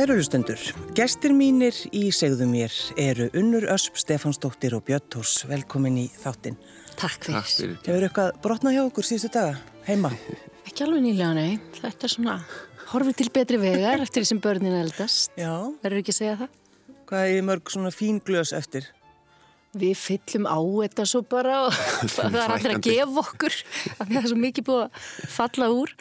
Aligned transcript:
Kæru 0.00 0.14
hlustundur, 0.16 0.60
gestir 0.96 1.34
mínir 1.36 1.76
í 1.92 2.06
segðu 2.16 2.46
mér 2.48 2.72
eru 2.96 3.26
Unnur 3.36 3.66
Ösp, 3.68 3.98
Stefansdóttir 4.00 4.72
og 4.72 4.86
Björn 4.86 5.04
Tórs. 5.12 5.42
Velkomin 5.44 5.98
í 6.00 6.04
þáttinn. 6.22 6.56
Takk 6.96 7.26
fyrir. 7.26 7.36
Takk 7.36 7.50
fyrir. 7.50 7.74
Hefur 7.84 8.06
eitthvað 8.06 8.38
brotnað 8.40 8.78
hjá 8.78 8.80
okkur 8.86 9.04
síðustu 9.04 9.30
daga 9.34 9.58
heima? 9.84 10.14
Ekki 10.70 10.86
alveg 10.86 11.04
nýlega, 11.04 11.34
nei. 11.36 11.60
Þetta 11.82 12.08
er 12.08 12.14
svona 12.14 12.38
horfið 12.94 13.20
til 13.20 13.28
betri 13.36 13.60
vegar 13.60 14.06
eftir 14.06 14.24
því 14.24 14.30
sem 14.32 14.42
börnin 14.48 14.78
eldast. 14.78 15.36
Já. 15.36 15.52
Verður 15.84 16.00
ekki 16.00 16.16
að 16.16 16.20
segja 16.22 16.40
það? 16.46 16.56
Hvað 17.12 17.36
er 17.36 17.46
mörg 17.50 17.76
svona 17.76 17.92
fín 17.92 18.24
glös 18.24 18.56
eftir? 18.56 18.88
Við 19.84 20.00
fyllum 20.00 20.48
á 20.48 20.56
þetta 20.64 21.10
svo 21.12 21.26
bara 21.28 21.66
og 21.68 21.76
það 22.16 22.40
er 22.46 22.56
allir 22.56 22.78
að 22.78 22.84
gefa 22.88 23.28
okkur 23.28 23.52
af 23.52 24.00
því 24.00 24.08
að 24.08 24.16
það 24.16 24.24
er 24.24 24.32
svo 24.32 24.44
mikið 24.48 24.70
búið 24.72 24.84
að 24.88 25.32
falla 25.36 25.74
úr. 25.76 25.98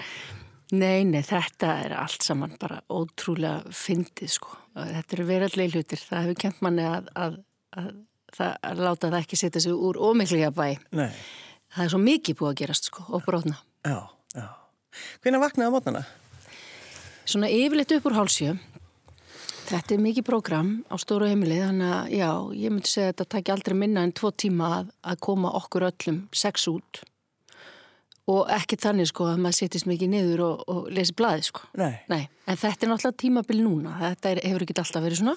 Nei, 0.69 1.01
nei, 1.07 1.21
þetta 1.25 1.71
er 1.85 1.95
allt 1.97 2.25
saman 2.25 2.53
bara 2.61 2.81
ótrúlega 2.93 3.73
fyndið 3.73 4.33
sko. 4.35 4.53
Þetta 4.77 5.15
eru 5.17 5.25
verallega 5.25 5.73
hlutir. 5.73 6.01
Það 6.05 6.25
hefur 6.27 6.39
kent 6.43 6.61
manni 6.65 6.85
að, 6.85 7.09
að, 7.17 7.39
að, 7.73 7.89
að 8.37 8.83
láta 8.85 9.09
það 9.09 9.19
ekki 9.23 9.39
setja 9.41 9.63
sig 9.65 9.73
úr 9.73 9.97
ómiklega 9.97 10.51
bæ. 10.53 10.67
Nei. 10.99 11.09
Það 11.73 11.85
er 11.85 11.93
svo 11.93 12.01
mikið 12.03 12.37
búið 12.39 12.51
að 12.51 12.59
gerast 12.61 12.89
sko 12.89 13.05
og 13.09 13.25
brotna. 13.25 13.57
Já, 13.85 13.99
já. 14.37 14.47
Hvernig 15.23 15.43
vaknaði 15.43 15.73
mótnana? 15.73 16.03
Svona 17.29 17.49
yfirleitt 17.53 17.97
upp 17.97 18.09
úr 18.09 18.17
hálsjö 18.17 18.55
Þetta 19.69 19.93
er 19.93 19.99
mikið 20.01 20.25
prógram 20.25 20.69
á 20.89 20.97
stóru 20.97 21.27
heimilið 21.29 21.59
þannig 21.61 21.89
að 21.93 22.13
já, 22.17 22.29
ég 22.57 22.71
myndi 22.73 22.89
segja 22.89 23.11
að 23.11 23.11
þetta 23.11 23.25
takki 23.35 23.51
aldrei 23.53 23.75
minna 23.77 24.01
en 24.01 24.13
tvo 24.17 24.31
tíma 24.33 24.69
að, 24.79 24.87
að 25.13 25.19
koma 25.27 25.51
okkur 25.59 25.85
öllum 25.91 26.17
sex 26.33 26.65
út 26.71 27.01
og 28.29 28.51
ekki 28.53 28.77
þannig 28.79 29.09
sko 29.09 29.29
að 29.31 29.41
maður 29.43 29.57
setjast 29.63 29.87
mikið 29.89 30.11
niður 30.13 30.43
og, 30.45 30.61
og 30.69 30.89
lesi 30.93 31.15
blaði 31.17 31.47
sko. 31.47 31.65
Nei. 31.79 31.93
Nei. 32.11 32.21
En 32.49 32.59
þetta 32.59 32.85
er 32.85 32.91
náttúrulega 32.93 33.21
tímabil 33.23 33.59
núna, 33.63 33.95
þetta 34.03 34.33
er, 34.33 34.41
hefur 34.49 34.65
ekki 34.65 34.77
alltaf 34.83 35.05
verið 35.05 35.21
svona 35.23 35.35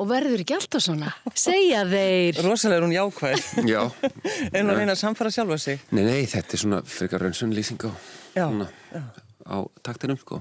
og 0.00 0.08
verður 0.08 0.42
ekki 0.42 0.56
alltaf 0.56 0.82
svona, 0.82 1.10
segja 1.46 1.82
þeir. 1.88 2.40
Rosalega 2.46 2.80
er 2.80 2.86
hún 2.86 2.94
jákvæð. 2.96 3.44
Já. 3.68 3.82
en 4.56 4.72
að 4.72 4.80
reyna 4.80 4.96
að 4.96 5.02
samfara 5.02 5.32
sjálfa 5.34 5.60
sig. 5.60 5.84
Nei, 5.92 6.02
nei, 6.08 6.22
þetta 6.30 6.56
er 6.56 6.64
svona 6.64 6.80
fyrir 6.88 7.26
raunsunlýsing 7.26 7.86
á, 7.86 7.92
á 8.42 9.56
taktinum 9.84 10.18
sko. 10.20 10.40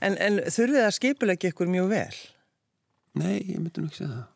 En, 0.00 0.16
en 0.16 0.42
þurfið 0.50 0.82
að 0.86 0.96
skipulegja 0.96 1.52
ykkur 1.52 1.70
mjög 1.70 1.92
vel? 1.92 2.18
Nei, 3.18 3.36
ég 3.44 3.60
myndi 3.60 3.82
nú 3.82 3.90
ekki 3.90 4.02
segja 4.02 4.14
það. 4.16 4.26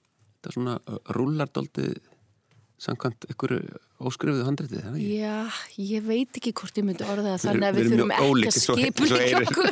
Það 0.42 0.50
er 0.50 0.56
svona 0.56 0.76
rúlardóldið 1.16 2.11
samkvæmt 2.82 3.26
ykkur 3.30 3.52
óskrifuðu 4.02 4.46
handritið, 4.46 4.82
það 4.82 4.96
ekki? 4.98 5.18
Já, 5.20 5.60
ég 5.92 6.06
veit 6.08 6.40
ekki 6.40 6.52
hvort 6.58 6.80
ég 6.80 6.86
myndi 6.88 7.06
orða 7.06 7.36
það 7.36 7.44
þannig 7.46 7.68
að 7.68 7.78
við 7.78 7.92
þurfum 7.92 8.14
ekki 8.16 8.50
að 8.50 8.58
skipulegja 8.58 9.42
okkur. 9.42 9.70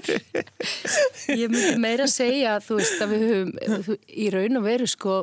ég 1.40 1.50
myndi 1.50 1.74
meira 1.82 2.06
að 2.06 2.14
segja, 2.14 2.54
þú 2.62 2.78
veist, 2.78 3.02
að 3.02 3.14
við 3.16 3.26
höfum 3.32 4.00
í 4.06 4.30
raun 4.36 4.60
og 4.60 4.66
veru 4.68 4.88
sko 4.90 5.16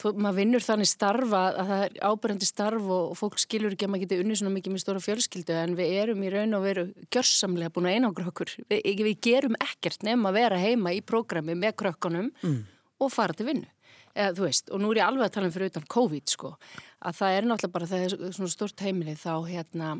þú, 0.00 0.12
maður 0.16 0.38
vinnur 0.40 0.64
þannig 0.64 0.90
starfa 0.90 1.42
að 1.50 1.70
það 1.70 1.84
er 1.84 1.96
ábærandi 2.08 2.48
starf 2.48 2.88
og, 2.88 3.04
og 3.12 3.18
fólk 3.18 3.38
skilur 3.42 3.76
ekki 3.76 3.86
að 3.86 3.92
maður 3.94 4.04
geti 4.06 4.20
unni 4.22 4.38
svona 4.38 4.54
mikið 4.56 4.74
með 4.74 4.84
stóra 4.84 5.04
fjölskyldu 5.04 5.58
en 5.58 5.76
við 5.78 5.94
erum 6.02 6.24
í 6.24 6.32
raun 6.32 6.58
og 6.58 6.66
veru 6.66 6.86
gjörsamlega 7.12 7.74
búin 7.74 7.90
að 7.90 7.98
einangra 7.98 8.30
okkur. 8.32 8.56
Við, 8.72 9.04
við 9.06 9.22
gerum 9.28 9.58
ekkert 9.62 10.06
nefn 10.06 10.26
að 10.30 10.38
vera 10.40 10.60
heima 10.62 10.94
í 10.96 11.02
prógrami 11.06 11.56
með 11.58 11.76
krökkunum 11.84 12.32
mm. 12.42 12.58
og 13.02 13.14
fara 13.14 13.36
til 13.36 13.48
vinnu. 13.52 13.70
Eða, 14.12 14.32
þú 14.36 14.44
veist, 14.44 14.70
og 14.70 14.80
nú 14.82 14.92
er 14.92 15.00
ég 15.00 15.08
alveg 15.08 15.24
að 15.24 15.34
tala 15.36 15.48
um 15.48 15.52
fyrir 15.54 15.70
utan 15.72 15.90
COVID 15.94 16.32
sko, 16.34 16.54
að 17.00 17.20
það 17.20 17.36
er 17.36 17.46
náttúrulega 17.48 17.76
bara 17.76 17.88
það 17.88 18.02
er 18.06 18.34
svona 18.36 18.52
stort 18.52 18.82
heimilið 18.84 19.22
þá 19.22 19.34
hérna 19.48 19.92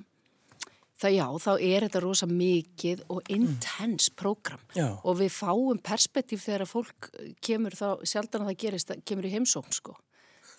það 1.02 1.14
já, 1.16 1.26
þá 1.42 1.52
er 1.56 1.86
þetta 1.86 2.02
rosa 2.02 2.28
mikið 2.30 3.04
og 3.12 3.30
intens 3.32 4.08
mm. 4.10 4.16
prógram 4.18 4.62
og 5.02 5.16
við 5.20 5.32
fáum 5.34 5.80
perspektíf 5.82 6.44
þegar 6.46 6.66
að 6.66 6.72
fólk 6.72 7.08
kemur 7.44 7.76
þá, 7.76 7.86
sjaldan 8.08 8.44
að 8.44 8.52
það 8.52 8.58
gerist, 8.64 8.92
kemur 9.08 9.28
í 9.28 9.32
heimsókn 9.32 9.76
sko. 9.76 9.96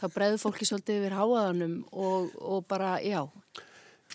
Þá 0.01 0.07
breyður 0.15 0.41
fólki 0.41 0.67
svolítið 0.67 0.99
yfir 0.99 1.15
háaðanum 1.15 1.77
og, 1.91 2.33
og 2.43 2.65
bara, 2.67 2.97
já, 3.05 3.21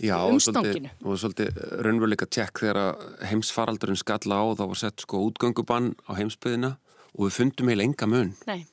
já 0.04 0.16
umstanginu. 0.28 0.90
Já, 0.90 1.06
og 1.06 1.22
svolítið 1.22 1.62
raunveruleika 1.86 2.28
tjekk 2.28 2.64
þegar 2.64 3.06
heimsfaraldurinn 3.30 4.00
skalla 4.00 4.42
á 4.42 4.44
þá 4.58 4.64
var 4.66 4.82
sett 4.82 5.06
sko 5.06 5.22
útgöngubann 5.30 5.94
á 6.04 6.12
heimsbyðina 6.18 6.74
og 7.14 7.22
við 7.24 7.38
fundum 7.38 7.72
heil 7.72 7.86
enga 7.86 8.10
mun. 8.10 8.34
Nei. 8.50 8.66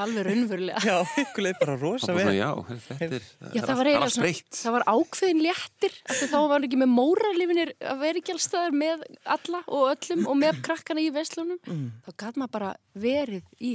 Alveg 0.00 0.26
raunverulega. 0.26 0.80
Já, 0.84 0.96
ykkur 1.22 1.44
leið 1.46 1.58
bara 1.60 1.76
rosa 1.80 2.14
vel. 2.16 2.32
Já, 2.36 2.48
þetta 2.86 3.06
er, 3.06 3.28
já, 3.56 3.62
það, 3.64 3.76
var 3.80 3.90
allt 3.90 4.18
breytt. 4.22 4.48
Það 4.56 4.74
var 4.76 4.86
ákveðin 4.90 5.42
léttir, 5.44 6.00
þá 6.20 6.38
var 6.52 6.66
ekki 6.66 6.80
með 6.80 6.90
móralifinir 6.94 7.72
að 7.92 8.02
vera 8.04 8.22
ekki 8.22 8.34
allstaðar 8.36 8.76
með 8.82 9.06
alla 9.36 9.62
og 9.66 9.86
öllum 9.92 10.26
og 10.30 10.40
með 10.40 10.60
krakkana 10.66 11.04
í 11.04 11.12
veslunum. 11.14 11.62
Mm. 11.66 11.86
Þá 12.06 12.10
gæti 12.24 12.42
maður 12.42 12.54
bara 12.56 12.72
verið 13.06 13.46
í, 13.58 13.72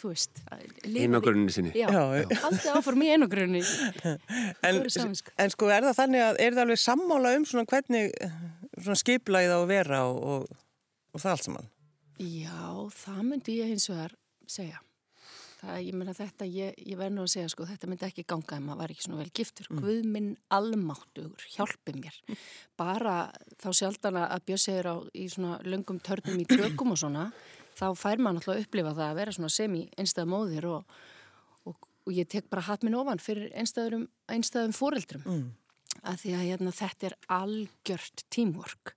þú 0.00 0.12
veist, 0.12 0.42
einogrunni 0.88 1.54
sinni. 1.54 1.74
Já, 1.78 1.90
alltaf 1.90 2.70
áfram 2.78 3.04
í 3.06 3.12
einogrunni. 3.14 3.62
En, 4.64 4.80
en 4.80 5.52
sko 5.52 5.68
er 5.68 5.84
það 5.84 5.98
þannig 5.98 6.22
að, 6.24 6.38
er 6.40 6.54
það 6.56 6.62
alveg 6.64 6.80
sammála 6.80 7.34
um 7.36 7.44
svona 7.48 7.68
hvernig 7.68 8.14
svona 8.78 8.98
skiplaðið 8.98 9.54
á 9.54 9.58
að 9.58 9.70
vera 9.70 10.00
og, 10.08 10.18
og, 10.24 10.58
og 11.14 11.22
það 11.22 11.34
allt 11.34 11.48
saman? 11.48 11.70
Já, 12.22 12.88
það 12.94 13.22
myndi 13.26 13.58
ég 13.60 13.72
hins 13.74 13.88
vegar 13.90 14.14
segja 14.46 14.80
það, 15.64 15.80
ég 15.86 15.96
menna 15.98 16.14
þetta, 16.16 16.46
ég, 16.48 16.76
ég 16.84 16.98
verði 16.98 17.16
nú 17.16 17.24
að 17.24 17.32
segja 17.32 17.50
sko, 17.52 17.66
þetta 17.68 17.88
myndi 17.90 18.06
ekki 18.06 18.24
ganga 18.28 18.58
ef 18.58 18.64
maður 18.64 18.80
var 18.82 18.94
ekki 18.94 19.06
svona 19.06 19.20
vel 19.20 19.32
giftur 19.38 19.68
mm. 19.70 19.80
Guð 19.82 20.06
minn 20.14 20.30
almáttugur, 20.54 21.48
hjálpi 21.54 21.96
mér 21.98 22.20
mm. 22.28 22.44
bara 22.80 23.16
þá 23.62 23.68
sjaldan 23.80 24.20
að 24.22 24.46
bjöð 24.50 24.62
segir 24.64 24.90
á 24.90 24.96
í 25.12 25.26
svona 25.32 25.58
löngum 25.66 26.00
törnum 26.04 26.40
í 26.40 26.46
tökum 26.50 26.94
og 26.94 27.00
svona, 27.00 27.26
þá 27.78 27.86
fær 27.98 28.22
maður 28.22 28.38
náttúrulega 28.38 28.60
að 28.60 28.64
upplifa 28.68 28.94
það 28.94 29.10
að 29.10 29.20
vera 29.20 29.36
svona 29.38 29.52
semi 29.56 29.84
einstæða 29.98 30.30
móðir 30.30 30.70
og, 30.70 30.96
og, 31.66 31.90
og 32.06 32.16
ég 32.16 32.30
tek 32.30 32.48
bara 32.52 32.66
hatt 32.68 32.86
minn 32.86 32.98
ofan 33.00 33.22
fyrir 33.22 33.52
einstæðum, 33.58 34.08
einstæðum 34.30 34.74
fóreldrum 34.76 35.26
mm. 35.26 35.44
að 36.02 36.24
því 36.24 36.34
að 36.38 36.48
hérna, 36.48 36.74
þetta 36.80 37.10
er 37.10 37.20
algjört 37.40 38.26
tímvork 38.34 38.96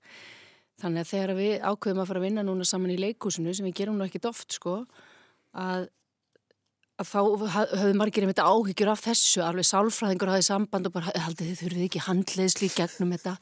þannig 0.78 1.04
að 1.04 1.12
þegar 1.12 1.38
við 1.38 1.54
ákveðum 1.66 2.02
að 2.04 2.10
fara 2.12 2.22
að 2.22 2.28
vinna 2.28 2.46
núna 2.46 2.66
saman 2.68 2.94
í 2.94 3.00
leikúsinu 3.02 3.54
sem 3.58 3.66
við 3.66 3.80
gerum 3.80 3.98
nú 3.98 4.06
ekkit 4.06 4.28
oft 4.30 4.54
sko 4.60 4.84
að 5.58 5.88
að 6.98 7.10
þá 7.12 7.20
höfðu 7.54 7.98
margir 7.98 8.26
einmitt 8.26 8.42
áhyggjur 8.42 8.92
af 8.92 9.04
þessu, 9.06 9.42
alveg 9.46 9.68
sálfræðingur 9.70 10.32
hafið 10.34 10.48
samband 10.48 10.90
og 10.90 10.96
bara 10.96 11.14
haldið 11.28 11.52
þið 11.52 11.60
þurfið 11.62 11.84
ekki 11.88 12.02
handleðsli 12.08 12.70
gegnum 12.74 13.14
þetta? 13.14 13.36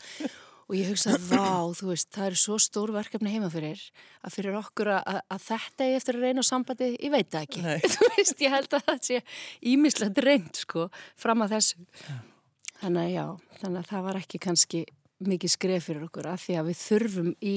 Og 0.66 0.77
ég 0.79 0.89
hugsaði, 0.89 1.21
vá, 1.31 1.71
þú 1.77 1.91
veist, 1.91 2.09
það 2.16 2.27
eru 2.31 2.41
svo 2.41 2.59
stór 2.61 2.93
verkefni 2.96 3.34
heima 3.35 3.52
fyrir 3.53 3.81
að 4.25 4.35
fyrir 4.35 4.59
okkur 4.59 4.91
að, 4.97 5.22
að 5.35 5.43
þetta 5.46 5.87
er 5.87 5.97
eftir 5.99 6.19
að 6.19 6.28
reyna 6.28 6.46
sambandi, 6.46 6.91
ég 6.97 7.13
veit 7.13 7.29
það 7.31 7.47
ekki. 7.47 7.66
Þú 7.96 8.11
veist, 8.17 8.41
ég 8.41 8.55
held 8.55 8.73
að 8.73 8.87
það 8.90 9.03
sé 9.07 9.22
ímislegt 9.73 10.23
reynd, 10.25 10.61
sko, 10.66 10.87
fram 11.22 11.46
að 11.46 11.57
þessu. 11.59 11.85
Þannig 12.81 13.03
að 13.05 13.13
já, 13.13 13.25
þannig 13.61 13.84
að 13.84 13.91
það 13.93 14.07
var 14.09 14.22
ekki 14.23 14.41
kannski 14.43 14.85
mikið 15.23 15.52
skref 15.53 15.88
fyrir 15.88 16.03
okkur 16.09 16.28
að 16.28 16.41
því 16.44 16.56
að 16.59 16.67
við 16.70 16.79
þurfum 16.82 17.29
í, 17.40 17.56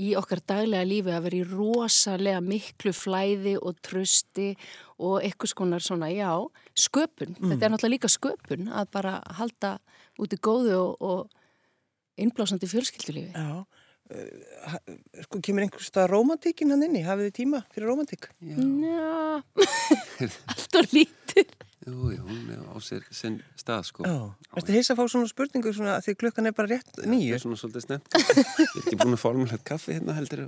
í 0.00 0.08
okkar 0.16 0.40
daglega 0.48 0.88
lífi 0.88 1.12
að 1.12 1.26
vera 1.26 1.38
í 1.38 1.46
rosalega 1.50 2.40
miklu 2.44 2.94
flæði 2.96 3.54
og 3.60 3.78
trösti 3.84 4.50
og 4.96 5.18
eitthvað 5.20 5.52
skonar 5.52 5.84
svona, 5.84 6.08
já, 6.14 6.32
sköpun. 6.72 7.36
Mm. 7.36 7.52
Þetta 7.52 7.66
er 7.66 7.74
náttúrulega 7.74 7.94
líka 7.96 8.12
sköpun 8.12 8.70
að 8.72 8.90
bara 8.96 9.18
halda 9.36 9.76
út 10.22 10.32
í 10.32 10.40
góðu 10.40 10.76
og, 10.80 11.04
og 11.04 12.20
innblásandi 12.20 12.70
fjölskyldulífi. 12.70 13.34
Já, 13.34 13.64
uh, 14.14 14.88
sko 15.26 15.42
kemur 15.44 15.66
einhverstað 15.66 16.08
romantíkin 16.14 16.72
hann 16.72 16.86
inni? 16.88 17.04
Hafið 17.04 17.28
þið 17.28 17.36
tíma 17.42 17.64
fyrir 17.74 17.90
romantík? 17.92 18.30
Já, 18.40 19.42
allt 20.54 20.80
og 20.80 20.96
lítið. 20.96 21.52
Jú, 21.84 22.14
jú, 22.14 22.22
hún 22.24 22.48
er 22.48 22.60
á 22.64 22.80
sér 22.80 23.02
sinn 23.12 23.42
stað 23.60 23.82
sko. 23.90 24.04
Já, 24.08 24.32
Þetta 24.54 24.72
heils 24.72 24.88
að 24.88 25.00
fá 25.00 25.04
svona 25.12 25.28
spurningu 25.28 25.72
svona 25.76 25.98
að 25.98 26.06
því 26.06 26.14
klukkan 26.22 26.48
er 26.48 26.54
bara 26.56 26.70
rétt 26.70 27.00
nýju. 27.04 27.26
Það 27.28 27.36
er 27.36 27.42
svona 27.42 27.58
svolítið 27.60 27.84
snemt. 27.84 28.08
Ég 28.16 28.40
er 28.40 28.78
ekki 28.80 28.98
búin 29.02 29.16
að 29.16 29.20
formulegt 29.20 29.66
kaffi 29.68 29.96
hérna 29.98 30.16
heldur. 30.16 30.46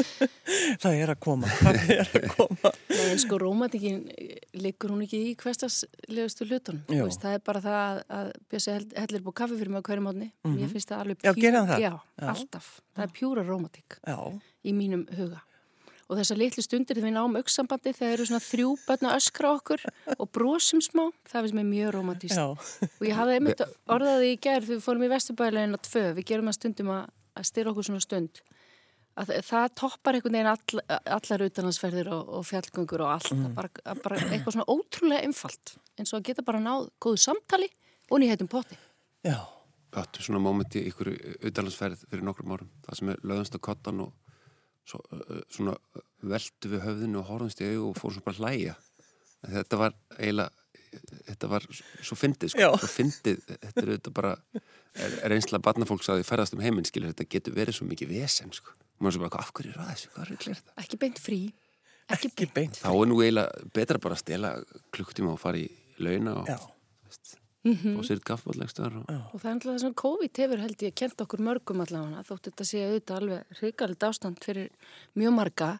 Það 0.82 0.98
er 0.98 1.12
að 1.12 1.18
koma, 1.22 1.48
það 1.60 1.76
er 1.94 2.08
að 2.18 2.24
koma. 2.34 2.72
Nei, 2.90 3.04
en 3.06 3.20
sko 3.22 3.38
romantikin 3.40 4.00
liggur 4.58 4.92
hún 4.92 5.04
ekki 5.06 5.20
í 5.30 5.34
hverstaslegustu 5.40 6.48
hlutunum. 6.48 6.80
Veist, 6.90 7.22
það 7.22 7.36
er 7.38 7.44
bara 7.46 7.62
það 7.64 8.00
að 8.18 8.32
Bjössi 8.50 8.74
hellir 8.74 9.24
búið 9.24 9.36
kaffi 9.40 9.60
fyrir 9.60 9.72
mig 9.72 9.84
á 9.84 9.88
hverju 9.88 10.04
mótni. 10.04 10.30
Mm 10.30 10.50
-hmm. 10.50 10.62
Ég 10.64 10.72
finnst 10.74 10.90
það 10.90 11.04
alveg 11.04 11.20
pjúra. 11.20 11.36
Já, 11.36 11.42
gera 11.44 11.62
það? 11.70 11.84
Já, 11.86 11.92
Já, 12.20 12.26
alltaf. 12.34 12.72
Það 12.96 13.04
er 13.06 13.14
pjúra 13.20 13.46
romantik 13.46 14.00
í 14.64 14.74
mínum 14.74 15.06
huga 15.16 15.40
og 16.10 16.18
þessar 16.18 16.40
litlu 16.40 16.64
stundir 16.64 16.98
þegar 16.98 17.06
við 17.06 17.16
náum 17.16 17.36
aukssambandi 17.38 17.92
þegar 17.94 18.14
eru 18.16 18.26
svona 18.28 18.42
þrjú 18.42 18.70
börn 18.86 19.08
að 19.08 19.18
öskra 19.20 19.52
okkur 19.56 19.84
og 20.16 20.30
brosum 20.34 20.82
smá, 20.82 21.04
það 21.30 21.46
finnst 21.46 21.58
mér 21.58 21.68
mjög 21.68 21.92
romantíst 21.96 22.40
og 22.42 23.04
ég 23.06 23.18
hafði 23.18 23.36
einmitt 23.38 23.62
orðaði 23.86 24.32
í 24.32 24.38
gerð 24.42 24.66
þegar 24.66 24.80
við 24.80 24.86
fórum 24.86 25.06
í 25.06 25.10
Vesturbælegin 25.12 25.78
á 25.78 25.80
tvö, 25.86 26.04
við 26.18 26.26
gerum 26.32 26.50
að 26.50 26.58
stundum 26.58 26.90
að, 26.96 27.04
að 27.38 27.48
styra 27.50 27.72
okkur 27.72 27.88
svona 27.90 28.04
stund 28.04 28.42
að 29.20 29.32
það 29.46 29.68
toppar 29.78 30.18
einhvern 30.18 30.36
veginn 30.38 30.50
all, 30.50 30.82
allar 31.18 31.46
utanansferðir 31.46 32.10
og, 32.14 32.34
og 32.40 32.44
fjallgöngur 32.48 33.04
og 33.04 33.14
allt, 33.14 33.32
mm. 33.34 33.54
bara, 33.56 33.96
bara 34.02 34.20
eitthvað 34.30 34.56
svona 34.56 34.68
ótrúlega 34.70 35.26
einfalt 35.26 35.74
eins 35.98 36.12
og 36.14 36.20
að 36.20 36.28
geta 36.30 36.46
bara 36.46 36.62
náð 36.62 36.88
góðu 37.02 37.22
samtali 37.26 37.70
og 38.10 38.22
nýheitum 38.22 38.50
poti 38.50 38.78
Já. 39.26 39.42
Þetta 39.90 40.20
er 40.20 40.22
svona 40.22 40.40
móment 40.42 40.74
í 40.78 40.84
ykkur 40.86 41.08
utalansferð 41.48 42.04
fyrir 42.06 42.22
nokkrum 42.22 42.52
árum, 42.54 42.68
það 42.86 42.98
sem 43.00 43.08
er 43.10 43.24
löðast 43.26 43.56
á 43.58 43.60
kottan 43.66 44.04
og 44.04 44.12
svo, 44.88 45.02
svona 45.52 45.76
veldu 46.22 46.72
við 46.72 46.84
höfðinu 46.86 47.20
og 47.20 47.28
horfumst 47.30 47.62
í 47.62 47.68
auðu 47.70 47.90
og 47.90 48.00
fórum 48.00 48.18
svo 48.18 48.26
bara 48.26 48.40
hlæja. 48.40 48.74
Þetta 49.40 49.80
var 49.80 49.94
eiginlega 50.18 50.50
þetta 51.28 51.50
var 51.50 51.66
svo 51.70 52.18
fyndið 52.18 52.52
sko, 52.54 52.68
svo 52.82 52.90
fyndið, 52.90 53.42
þetta 53.46 53.82
er 53.82 53.90
auðvitað 53.92 54.14
bara 54.16 54.32
er 54.98 55.34
einslega 55.36 55.62
barnafólks 55.62 56.10
að 56.10 56.20
því 56.20 56.26
ferðast 56.26 56.56
um 56.56 56.62
heiminn 56.64 56.88
skilur, 56.88 57.12
þetta 57.12 57.28
getur 57.30 57.54
verið 57.56 57.78
svo 57.78 57.86
mikið 57.86 58.10
vesen 58.10 58.50
sko, 58.54 58.74
maður 58.98 59.16
svo 59.16 59.24
bara, 59.26 59.44
af 59.44 59.52
hverju 59.54 59.70
er 59.70 59.78
það 59.78 59.92
þessu, 59.92 60.10
er? 60.50 60.62
Ekki 60.82 61.00
beint 61.04 61.22
frí, 61.22 61.40
ekki, 62.10 62.32
ekki 62.32 62.50
beint. 62.56 62.80
Þá 62.82 62.90
er 62.90 63.10
nú 63.10 63.20
eiginlega 63.22 63.70
betra 63.76 64.02
bara 64.02 64.18
að 64.18 64.24
stela 64.24 64.52
klukktíma 64.96 65.34
og 65.36 65.40
fara 65.42 65.62
í 65.62 65.68
launa 66.02 66.40
og 66.40 66.50
veist, 66.50 66.70
mm 67.64 67.74
-hmm. 67.74 67.98
og 67.98 68.04
sér 68.04 68.22
gaffbóllegstar 68.24 68.96
og... 68.96 69.04
og 69.32 69.40
það 69.40 69.50
er 69.50 69.54
alltaf 69.54 69.72
það 69.72 69.80
sem 69.80 69.94
COVID 69.94 70.38
hefur 70.44 70.64
held 70.64 70.82
ég 70.82 70.94
kent 70.94 71.20
okkur 71.20 71.40
mörgum 71.40 71.80
allavega, 71.80 72.24
þótt 72.28 72.48
þetta 72.48 72.64
sé 72.64 72.86
auðvitað 72.86 73.16
alveg 73.16 73.60
hrigalegt 73.60 74.02
ástand 74.02 74.44
fyrir 74.44 74.70
mjög 75.14 75.32
marga 75.34 75.78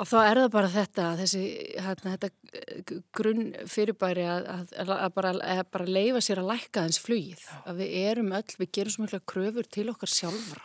Og 0.00 0.08
þá 0.08 0.18
er 0.24 0.38
það 0.40 0.52
bara 0.54 0.68
þetta, 0.72 1.06
þessi 1.20 1.40
hérna, 1.84 2.14
þetta 2.14 2.28
eh, 2.56 2.92
grunn 3.12 3.50
fyrirbæri 3.68 4.24
að, 4.24 4.46
að, 4.72 4.92
að 4.94 5.10
bara, 5.18 5.32
bara 5.74 5.88
leifa 5.98 6.22
sér 6.24 6.40
að 6.40 6.48
lækka 6.54 6.86
þess 6.86 7.02
flugið. 7.04 7.42
Að 7.68 7.82
við 7.82 7.96
erum 8.00 8.32
öll, 8.38 8.54
við 8.62 8.70
gerum 8.78 8.94
svo 8.94 9.04
mikla 9.04 9.20
kröfur 9.28 9.68
til 9.68 9.84
okkar 9.92 10.12
sjálfra. 10.14 10.64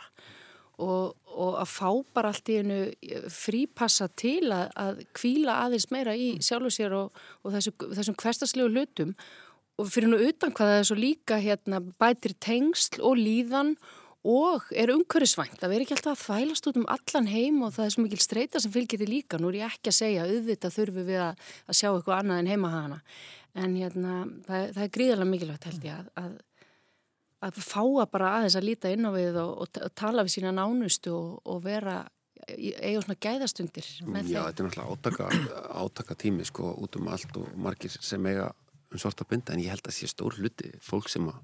Og, 0.78 1.12
og 1.34 1.58
að 1.58 1.68
fá 1.74 1.90
bara 2.14 2.30
allt 2.32 2.48
í 2.54 2.56
einu 2.62 2.78
frípassa 3.34 4.08
til 4.16 4.48
að, 4.54 4.70
að 4.78 5.04
kvíla 5.18 5.58
aðeins 5.66 5.88
meira 5.92 6.14
í 6.16 6.30
sjálfu 6.44 6.72
sér 6.72 6.96
og, 6.96 7.20
og 7.42 7.56
þessu, 7.56 7.74
þessum 7.98 8.16
hverstaslegu 8.22 8.72
hlutum 8.72 9.12
og 9.78 9.88
fyrir 9.92 10.10
nú 10.10 10.18
utan 10.18 10.52
hvað 10.52 10.72
það 10.72 10.82
er 10.82 10.90
svo 10.90 10.98
líka 10.98 11.40
hérna, 11.42 11.80
bætir 12.02 12.34
tengsl 12.42 13.00
og 13.06 13.18
líðan 13.18 13.76
og 14.28 14.66
er 14.74 14.90
umhverfisvænt. 14.92 15.60
Það 15.60 15.70
verður 15.70 15.84
ekki 15.84 15.94
alltaf 15.94 16.16
að 16.16 16.24
þvælast 16.26 16.68
út 16.68 16.78
um 16.80 16.88
allan 16.90 17.28
heim 17.30 17.60
og 17.62 17.74
það 17.76 17.86
er 17.86 17.94
svo 17.94 18.04
mikil 18.04 18.20
streyta 18.20 18.60
sem 18.60 18.74
fylgir 18.74 19.00
því 19.00 19.08
líka. 19.08 19.38
Nú 19.38 19.52
er 19.52 19.60
ég 19.60 19.76
ekki 19.76 19.92
að 19.92 19.98
segja, 20.00 20.26
auðvitað 20.26 20.74
þurfum 20.74 21.06
við 21.06 21.20
að, 21.22 21.44
að 21.70 21.78
sjá 21.78 21.88
eitthvað 21.92 22.18
annað 22.18 22.42
en 22.42 22.50
heima 22.52 22.72
hana 22.74 22.98
en 23.58 23.78
hérna, 23.78 24.18
það, 24.46 24.68
það 24.76 24.84
er 24.84 24.92
gríðarlega 24.96 25.30
mikilvægt 25.32 25.66
held 25.68 25.88
ég 25.88 25.96
að, 25.96 26.12
að, 26.22 26.36
að 27.48 27.58
fáa 27.64 28.06
bara 28.12 28.34
aðeins 28.36 28.58
að 28.58 28.68
líta 28.68 28.92
inn 28.92 29.08
á 29.08 29.12
við 29.14 29.40
og, 29.42 29.50
og, 29.64 29.82
og 29.86 29.96
tala 29.98 30.24
við 30.26 30.36
sína 30.36 30.54
nánustu 30.54 31.14
og, 31.14 31.34
og 31.48 31.60
vera 31.64 31.98
eiga 32.48 33.02
svona 33.02 33.18
gæðastundir 33.20 33.88
með 34.06 34.28
þeim. 34.28 34.32
Já, 34.32 34.40
þetta 34.46 34.62
er 34.62 34.68
náttúrulega 34.68 34.94
átaka, 34.94 35.64
átaka 35.82 36.16
tími 36.18 36.46
sko 36.48 36.72
út 36.80 36.96
um 37.00 37.10
allt 37.12 37.40
og 37.40 37.50
margir 37.60 37.92
sem 37.92 38.30
eiga 38.30 38.48
um 38.92 39.00
svarta 39.00 39.26
binda 39.28 39.52
en 39.54 39.62
ég 39.62 39.72
held 39.72 39.84
að 39.84 39.90
það 39.90 39.98
sé 39.98 40.10
stór 40.12 40.38
hluti 40.38 40.72
fólk 40.84 41.10
sem 41.12 41.28
að 41.28 41.38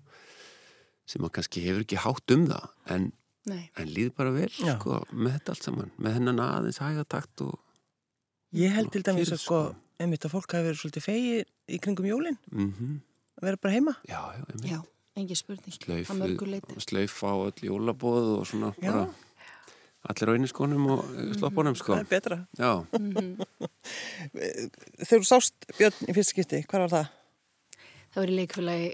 sem 1.09 1.25
að 1.25 1.35
kannski 1.37 1.65
hefur 1.67 1.85
ekki 1.85 2.01
hátt 2.01 2.35
um 2.35 2.47
það 2.49 2.69
en, 2.95 3.11
en 3.53 3.91
líð 3.91 4.15
bara 4.17 4.33
vel 4.33 4.51
sko, 4.53 5.03
með 5.13 5.39
þetta 5.39 5.55
allt 5.55 5.67
saman, 5.69 5.91
með 6.01 6.19
hennan 6.19 6.43
aðeins 6.45 6.81
hægatakt 6.81 7.45
og 7.45 7.61
Ég 8.55 8.71
held 8.71 8.93
til 8.95 9.03
dæmis 9.03 9.33
að 9.35 9.43
sko, 9.43 9.61
einmitt 9.99 10.25
að 10.25 10.37
fólk 10.37 10.55
hafi 10.55 10.69
verið 10.69 10.81
svolítið 10.81 11.05
fegi 11.09 11.37
í 11.43 11.81
kringum 11.83 12.07
jólinn 12.07 12.39
mm 12.53 12.71
-hmm. 12.71 12.97
að 13.41 13.49
vera 13.49 13.61
bara 13.61 13.75
heima 13.75 13.95
Já, 14.09 14.21
já, 14.39 14.43
einmitt 14.49 14.71
Já, 14.71 14.81
engi 15.17 15.37
spurning 15.37 15.75
Slauf, 15.75 16.09
slauf 16.89 17.23
á 17.27 17.33
öll 17.35 17.61
jólabóð 17.69 18.39
og 18.39 18.47
svona 18.47 18.73
já. 18.81 18.93
bara 18.93 19.09
allir 20.05 20.29
rauniskonum 20.29 20.87
og 20.87 21.05
sloppunum 21.39 21.77
sko. 21.77 21.95
Það 21.95 22.01
er 22.01 22.09
betra 22.09 22.37
mm 22.93 23.13
-hmm. 23.13 23.47
Þegar 25.07 25.21
þú 25.21 25.29
sást 25.29 25.55
Björn 25.79 26.09
í 26.09 26.15
fyrst 26.15 26.31
skipti, 26.31 26.65
hvað 26.69 26.81
var 26.81 26.91
það? 26.91 27.07
Það 28.15 28.23
var 28.23 28.31
í 28.31 28.35
leikfélagi 28.39 28.91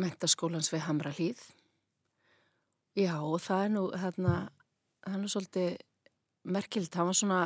mentaskólans 0.00 0.66
við 0.68 0.82
Hamra 0.84 1.10
hlýð. 1.16 1.38
Já, 2.98 3.14
og 3.16 3.38
það 3.40 3.62
er 3.64 3.70
nú, 3.72 3.84
hérna, 4.02 4.34
það 5.00 5.14
er 5.16 5.22
nú 5.22 5.30
svolítið 5.32 5.70
merkilt, 6.52 6.98
hann 6.98 7.08
var 7.08 7.16
svona, 7.16 7.38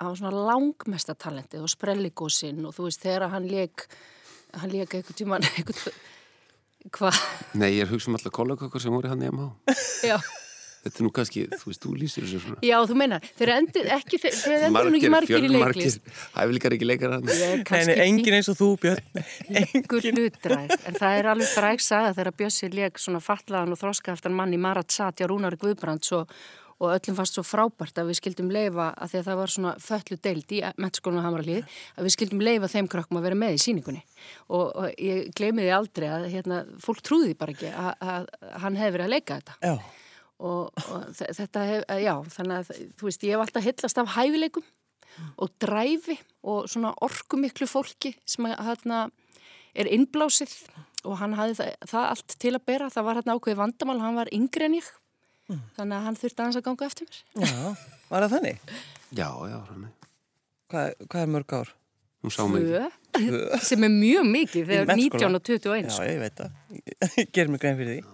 hann 0.00 0.08
var 0.08 0.20
svona 0.22 0.46
langmesta 0.48 1.16
talentið 1.20 1.66
og 1.66 1.72
sprelligósinn 1.72 2.64
og 2.64 2.72
þú 2.76 2.86
veist, 2.88 3.02
þegar 3.04 3.28
hann 3.34 3.48
leik, 3.50 3.84
hann 4.56 4.72
leik 4.72 4.96
eitthvað 4.96 5.18
tíman, 5.20 5.44
eitthvað, 5.58 6.00
hvað? 6.88 7.20
Nei, 7.60 7.68
ég 7.74 7.84
er 7.84 7.92
hugsað 7.92 8.14
um 8.14 8.18
alltaf 8.20 8.36
kollegokkur 8.40 8.86
sem 8.86 8.96
voru 8.96 9.12
hann 9.12 9.26
í 9.26 9.28
MH. 9.28 9.76
Já. 10.08 10.16
Þetta 10.84 11.00
er 11.00 11.06
nú 11.06 11.10
kannski, 11.16 11.42
þú 11.48 11.70
veist, 11.70 11.80
þú 11.80 11.90
lýsir 11.96 12.24
þessu 12.26 12.38
svona. 12.42 12.58
Já, 12.66 12.74
þú 12.84 12.96
meina, 13.00 13.18
þeir 13.38 13.50
endur 13.54 13.86
ekki, 13.94 14.18
þeir 14.20 14.66
endur 14.66 14.90
nú 14.92 14.98
ekki 14.98 15.12
margir 15.14 15.46
í 15.46 15.52
leiklist. 15.52 16.10
Hæfileikar 16.34 16.74
ekki 16.76 16.88
leikar 16.90 17.14
hann. 17.14 17.30
Nei, 17.72 17.94
engin 18.04 18.36
eins 18.36 18.50
og 18.52 18.58
þú, 18.58 18.68
Björn. 18.82 19.22
Engur 19.62 20.08
hlutræð, 20.10 20.74
en 20.76 20.98
það 20.98 21.20
er 21.22 21.30
alveg 21.32 21.54
fræk 21.54 21.84
saga 21.86 22.10
þegar 22.18 22.36
Björnsi 22.42 22.68
leik 22.74 23.00
svona 23.00 23.22
fatlaðan 23.24 23.72
og 23.72 23.80
þróskaftan 23.80 24.36
mann 24.36 24.52
í 24.52 24.60
Marat 24.60 24.92
Satja 24.92 25.30
Rúnar 25.30 25.56
Guðbrands 25.64 26.12
og, 26.18 26.36
og 26.84 26.92
öllum 26.92 27.16
fast 27.16 27.40
svo 27.40 27.46
frábært 27.48 28.04
að 28.04 28.12
við 28.12 28.20
skildum 28.20 28.52
leifa, 28.52 28.92
að 28.92 29.14
því 29.14 29.22
að 29.22 29.26
það 29.30 29.40
var 29.40 29.56
svona 29.56 29.74
föllu 29.88 30.22
deild 30.28 30.52
í 30.52 30.62
mettskólinu 30.84 31.24
Hamarlið, 31.24 31.74
að 31.96 32.10
við 32.10 32.16
skildum 32.18 32.44
leifa 32.44 32.72
þeim 32.76 32.92
krökkum 32.92 33.22
að 33.22 33.28
vera 33.30 33.40
með 33.46 33.56
í 33.56 33.64
síningunni. 33.64 34.04
Og, 34.52 34.68
og 34.68 35.00
ég 35.00 35.32
gleymiði 35.32 35.72
aldrei 35.80 36.10
að 36.12 36.30
hérna, 36.36 36.64
fólk 36.84 37.00
trúði 37.06 37.32
bara 37.38 37.56
ekki 37.56 37.72
að, 37.72 37.92
að, 38.04 38.32
að 38.42 38.56
hann 38.66 38.82
hefði 38.82 38.98
verið 38.98 39.08
að 39.08 39.14
leika 39.16 39.40
þetta. 39.40 39.60
Já 39.64 39.76
og, 40.42 40.70
og 40.90 41.04
þetta 41.14 41.66
hef, 41.68 41.84
já, 42.02 42.14
þannig 42.36 42.56
að 42.56 42.72
þú 42.98 43.08
veist, 43.08 43.26
ég 43.26 43.34
hef 43.34 43.44
alltaf 43.44 43.66
hillast 43.66 44.00
af 44.00 44.14
hæfileikum 44.16 44.66
og 45.38 45.52
dræfi 45.62 46.16
og 46.42 46.66
svona 46.70 46.90
orkumiklu 47.04 47.68
fólki 47.70 48.14
sem 48.26 48.48
hérna 48.50 49.06
er 49.74 49.90
innblásið 49.94 50.52
og 51.04 51.18
hann 51.20 51.36
hafði 51.38 51.58
það, 51.60 51.70
það 51.90 52.08
allt 52.10 52.36
til 52.42 52.54
að 52.56 52.66
bera, 52.66 52.90
það 52.90 53.06
var 53.08 53.20
hérna 53.20 53.36
ákveði 53.38 53.60
vandamál 53.60 54.00
hann 54.02 54.18
var 54.18 54.32
yngri 54.34 54.68
en 54.68 54.76
ég 54.78 54.90
mm. 55.52 55.62
þannig 55.78 55.96
að 55.98 56.08
hann 56.08 56.18
þurfti 56.20 56.44
aðeins 56.44 56.58
að 56.60 56.66
ganga 56.68 56.88
eftir 56.88 57.08
mér. 57.10 57.22
Já, 57.46 57.88
var 58.10 58.26
það 58.26 58.36
þannig? 58.38 58.74
Já, 59.14 59.28
já, 59.52 59.56
þannig. 59.70 60.10
Hvað, 60.72 61.00
hvað 61.06 61.24
er 61.24 61.32
mörg 61.36 61.56
ár? 61.60 61.72
Hún 62.24 62.32
sá 62.32 62.46
mig 62.48 62.64
sem 63.68 63.84
er 63.84 63.92
mjög 63.92 64.28
mikið 64.32 64.70
þegar 64.70 64.96
19 64.96 65.36
og 65.36 65.42
21 65.44 65.90
Já, 65.92 66.06
ég 66.08 66.20
veit 66.22 66.38
það, 66.40 66.54
ég 67.20 67.32
ger 67.36 67.50
mig 67.52 67.60
grein 67.62 67.76
fyrir 67.78 67.98
því 67.98 68.13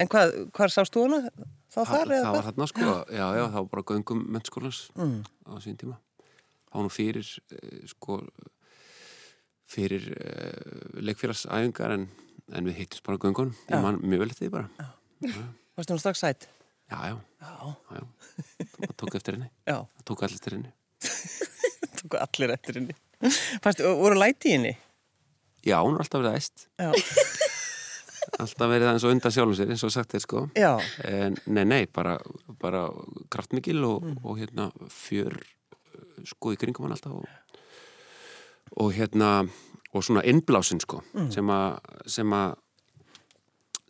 En 0.00 0.10
hvað, 0.10 0.32
hvað 0.54 0.72
sást 0.74 0.94
þú 0.94 1.06
hana? 1.08 1.30
þá 1.74 1.80
þar 1.88 2.10
eða? 2.10 2.24
Það 2.24 2.36
var 2.36 2.46
þarna 2.48 2.66
sko, 2.70 2.88
já, 3.10 3.24
já, 3.24 3.44
það 3.44 3.56
var 3.56 3.70
bara 3.72 3.86
göngum 3.90 4.24
mennskólans 4.34 4.80
mm. 4.94 5.14
á 5.50 5.52
sín 5.64 5.78
tíma. 5.80 5.96
Það 6.68 6.78
var 6.78 6.86
nú 6.86 6.92
fyrir, 6.92 7.30
eh, 7.54 7.80
sko, 7.90 8.18
fyrir 9.74 10.08
uh, 10.14 11.00
leikfélagsæfingar 11.06 11.96
en, 11.96 12.08
en 12.54 12.70
við 12.70 12.80
hittist 12.82 13.04
bara 13.06 13.20
göngunum. 13.22 13.54
Ég 13.70 13.84
man 13.84 14.00
mjög 14.02 14.24
vel 14.24 14.30
eftir 14.34 14.48
því 14.48 14.54
bara. 14.54 14.90
Varst 15.74 15.90
það 15.90 15.96
nú 15.96 16.02
strax 16.04 16.22
sætt? 16.22 16.48
Já, 16.92 16.98
já. 17.10 17.14
Já. 17.44 17.74
já. 17.98 18.02
Það 18.78 18.96
tók 19.02 19.18
eftir 19.18 19.38
henni. 19.38 19.50
Já. 19.66 19.78
Það 19.82 20.08
tók 20.10 20.26
allir 20.26 20.38
eftir 20.38 20.58
henni. 20.58 20.74
tók 22.00 22.18
allir 22.20 22.56
eftir 22.58 22.80
henni. 22.80 22.98
Fannst, 23.64 23.82
voru 24.02 24.18
læti 24.18 24.52
í 24.52 24.58
henni? 24.58 24.76
Já, 25.64 25.78
hún 25.80 25.96
var 25.96 26.04
alltaf 26.04 26.20
verið 26.20 26.38
æst. 26.42 26.68
Já. 26.76 26.92
alltaf 28.38 28.70
verið 28.70 28.90
eins 28.90 29.04
og 29.06 29.14
undan 29.14 29.34
sjálfum 29.34 29.56
sér 29.58 29.72
eins 29.74 29.84
og 29.86 29.92
sagt 29.94 30.14
þeir 30.14 30.24
sko 30.24 30.44
en 31.08 31.36
nei, 31.46 31.64
nei, 31.64 31.82
bara, 31.86 32.16
bara 32.60 32.86
kraftmikil 33.32 33.84
og, 33.86 34.04
mm. 34.04 34.18
og 34.24 34.40
hérna 34.40 34.70
fjör 34.92 35.36
sko 36.24 36.54
í 36.54 36.60
kringum 36.60 36.86
hann 36.86 36.96
alltaf 36.96 37.18
og, 37.18 37.26
og 38.80 38.92
hérna 38.96 39.30
og 39.94 40.04
svona 40.04 40.24
innblásin 40.26 40.82
sko 40.82 41.02
mm. 41.12 41.30
sem 41.34 41.50
að 41.54 41.78
sem 42.16 42.36
að 42.36 42.56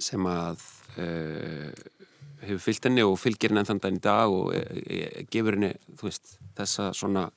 sem 0.05 0.27
að 0.29 0.65
e, 0.99 1.07
hefur 2.45 2.63
fyllt 2.67 2.89
henni 2.89 3.05
og 3.07 3.17
fylgir 3.21 3.53
henni 3.53 3.63
enn 3.63 3.71
þann 3.71 3.83
daginn 3.85 4.01
í 4.01 4.05
dag 4.05 4.35
og 4.35 4.53
e, 4.57 4.63
e, 4.85 5.27
gefur 5.31 5.57
henni 5.57 5.73
veist, 6.03 6.37
þessa 6.59 6.91
svona 6.97 7.29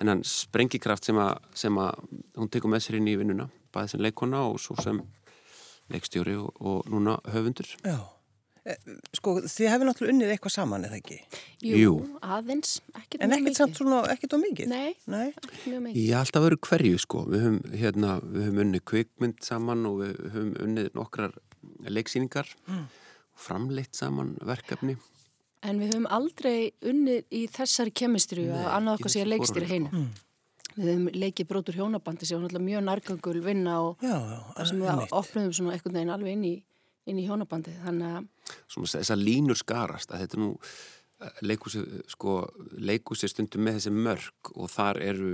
hennan 0.00 0.24
sprengikraft 0.26 1.06
sem 1.06 1.78
að 1.78 2.00
hún 2.34 2.50
tekur 2.50 2.72
með 2.72 2.86
sér 2.86 2.98
inn 2.98 3.12
í 3.12 3.18
vinnuna 3.20 3.46
bæðið 3.74 3.94
sem 3.94 4.02
leikona 4.02 4.42
og 4.50 4.58
svo 4.62 4.76
sem 4.82 5.00
leikstjóri 5.92 6.36
og, 6.40 6.50
og 6.60 6.90
núna 6.92 7.16
höfundur. 7.32 7.68
Já, 7.84 7.98
e, 8.64 8.76
sko 9.16 9.36
þið 9.42 9.70
hefur 9.72 9.88
náttúrulega 9.88 10.14
unnið 10.14 10.34
eitthvað 10.34 10.54
saman 10.56 10.86
eða 10.88 10.98
ekki? 11.00 11.18
Jú, 11.64 11.78
Jú. 11.80 11.94
aðeins, 12.22 12.76
ekkert 12.94 12.98
mjög 12.98 13.06
mikið. 13.06 13.24
En 13.26 13.36
ekkert 13.38 13.60
samt 13.60 13.80
svona, 13.80 14.02
ekkert 14.14 14.36
á 14.36 14.38
mikið? 14.44 14.68
Nei, 14.72 14.94
Nei. 15.06 15.32
mjög 15.66 15.86
mikið. 15.86 16.02
Ég 16.02 16.12
hef 16.12 16.24
alltaf 16.24 16.46
verið 16.48 16.62
hverju 16.68 17.00
sko, 17.04 17.24
við 17.30 17.46
höfum, 17.46 17.62
hérna, 17.84 18.12
við 18.24 18.46
höfum 18.48 18.62
unnið 18.66 18.84
kvikmynd 18.92 19.42
saman 19.44 19.88
og 19.90 19.98
við 20.02 20.20
höfum 20.26 20.52
unnið 20.66 20.92
nokkrar 20.98 21.34
leiksýningar 21.88 22.54
mm. 22.68 22.84
og 23.34 23.44
framleitt 23.48 23.98
saman 23.98 24.36
verkefni. 24.44 24.96
En 25.64 25.80
við 25.80 25.94
höfum 25.94 26.08
aldrei 26.12 26.74
unnið 26.84 27.24
í 27.32 27.46
þessari 27.52 27.92
kemistri 27.96 28.50
að 28.52 28.68
annað 28.68 28.98
okkar 28.98 29.14
sé 29.14 29.24
að 29.24 29.32
leikstýra 29.32 29.70
heina. 29.70 29.92
Mm. 29.92 30.10
Við 30.74 30.90
hefum 30.90 31.08
leikið 31.14 31.48
brotur 31.50 31.78
hjónabandi 31.78 32.26
sem 32.28 32.42
var 32.42 32.62
mjög 32.62 32.84
nærgangul 32.88 33.38
vinna 33.44 33.78
og 33.84 34.02
það 34.02 34.68
sem 34.70 34.82
við 34.82 35.14
opnum 35.20 35.54
svona 35.54 35.76
eitthvað 35.76 35.96
neginn 35.98 36.12
alveg 36.14 36.36
inn 36.36 36.44
í, 36.48 36.54
inn 37.10 37.22
í 37.22 37.26
hjónabandi 37.28 37.76
þannig 37.84 38.18
að 38.18 38.52
Svona 38.68 38.90
þess 38.92 39.14
að 39.14 39.24
línur 39.24 39.58
skarast 39.58 40.12
að 40.12 40.24
þetta 40.24 40.36
er 40.36 40.42
nú 40.42 40.50
eh, 40.58 41.42
leikúsi 41.48 41.82
sko, 42.12 42.36
stundum 43.30 43.64
með 43.64 43.78
þessi 43.78 43.94
mörg 43.94 44.52
og 44.54 44.70
þar 44.72 45.00
eru, 45.06 45.32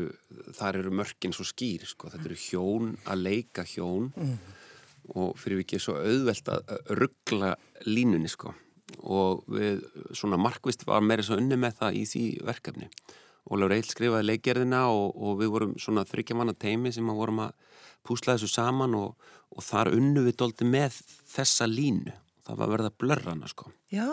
þar 0.59 0.80
eru 0.82 0.94
mörgin 1.00 1.35
svo 1.35 1.47
skýr 1.49 1.88
sko, 1.88 2.12
þetta 2.12 2.28
eru 2.30 2.40
hjón 2.44 2.94
að 3.11 3.25
leika 3.25 3.64
hjón 3.66 4.12
mm. 4.14 4.35
og 5.16 5.38
fyrir 5.40 5.62
við 5.62 5.66
ekki 5.66 5.82
svo 5.82 5.97
auðvelt 5.99 6.52
að 6.52 6.75
ruggla 7.00 7.54
línunni 7.88 8.30
sko 8.30 8.54
og 9.06 9.44
við 9.50 9.82
svona 10.16 10.38
markvist 10.40 10.85
var 10.88 11.02
meira 11.04 11.25
svo 11.25 11.38
unni 11.40 11.59
með 11.61 11.80
það 11.80 11.99
í 11.99 12.04
því 12.11 12.25
verkefni. 12.47 12.88
Ólafur 13.49 13.75
Eil 13.76 13.88
skrifaði 13.88 14.28
leikgerðina 14.28 14.85
og, 14.92 15.16
og 15.16 15.40
við 15.40 15.52
vorum 15.54 15.75
svona 15.80 16.04
þryggjamanna 16.09 16.54
teimi 16.61 16.92
sem 16.92 17.09
að 17.11 17.20
vorum 17.23 17.44
að 17.47 17.54
púsla 18.06 18.37
þessu 18.37 18.50
saman 18.52 18.97
og, 18.99 19.14
og 19.56 19.64
þar 19.64 19.94
unnu 19.97 20.25
við 20.28 20.38
doldi 20.42 20.68
með 20.68 21.00
þessa 21.32 21.68
línu. 21.70 22.14
Það 22.47 22.64
var 22.64 22.85
að 22.85 22.97
blörra 23.00 23.35
hana 23.35 23.49
sko. 23.50 23.70
Já, 23.90 24.06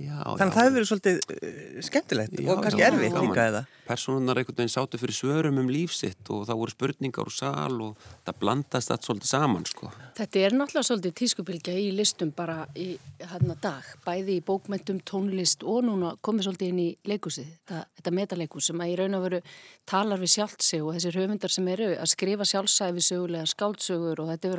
já 0.00 0.22
þannig 0.24 0.40
að 0.40 0.54
það 0.54 0.62
hefur 0.62 0.74
verið 0.74 0.86
svolítið 0.88 1.18
uh, 1.20 1.80
skemmtilegt 1.84 2.32
já, 2.40 2.48
og 2.48 2.62
kannski 2.64 2.84
erfitt 2.86 3.16
líka 3.20 3.42
eða. 3.50 3.60
Personunar 3.84 4.40
einhvern 4.40 4.56
veginn 4.56 4.72
sátu 4.72 5.00
fyrir 5.00 5.16
svörum 5.16 5.60
um 5.60 5.68
lífsitt 5.68 6.30
og 6.32 6.46
það 6.48 6.60
voru 6.62 6.72
spurningar 6.72 7.28
úr 7.28 7.34
sal 7.36 7.76
og 7.84 8.06
það 8.24 8.38
blandast 8.40 8.94
allt 8.94 9.04
svolítið 9.04 9.28
saman 9.28 9.68
sko. 9.68 9.92
Þetta 10.16 10.40
er 10.40 10.56
náttúrulega 10.56 10.88
svolítið 10.88 11.12
tískubilgja 11.20 11.76
í 11.76 11.92
listum 11.92 12.32
bara 12.32 12.64
í 12.72 12.96
hérna 13.20 13.56
dag, 13.60 13.84
bæði 14.08 14.40
í 14.40 14.44
bókmentum, 14.48 15.04
tónlist 15.04 15.60
og 15.60 15.84
núna 15.90 16.16
komið 16.24 16.48
svolítið 16.48 16.72
inn 16.72 16.82
í 16.86 16.90
leikusið, 17.04 17.52
þetta, 17.60 17.84
þetta 18.00 18.16
metaleikus 18.22 18.72
sem 18.72 18.80
að 18.80 18.94
í 18.94 18.98
raun 19.02 19.20
og 19.20 19.26
veru 19.28 19.44
talar 19.88 20.24
við 20.24 20.38
sjálfsig 20.38 20.80
og 20.80 20.96
þessir 20.96 21.20
höfundar 21.20 21.52
sem 21.52 21.68
eru 21.68 21.92
að 22.00 22.12
skrifa 22.16 22.48
sjálfsæfi 22.48 23.04
sögulega 23.04 23.44
skáldsögur 23.52 24.24
og 24.24 24.32
þetta 24.32 24.54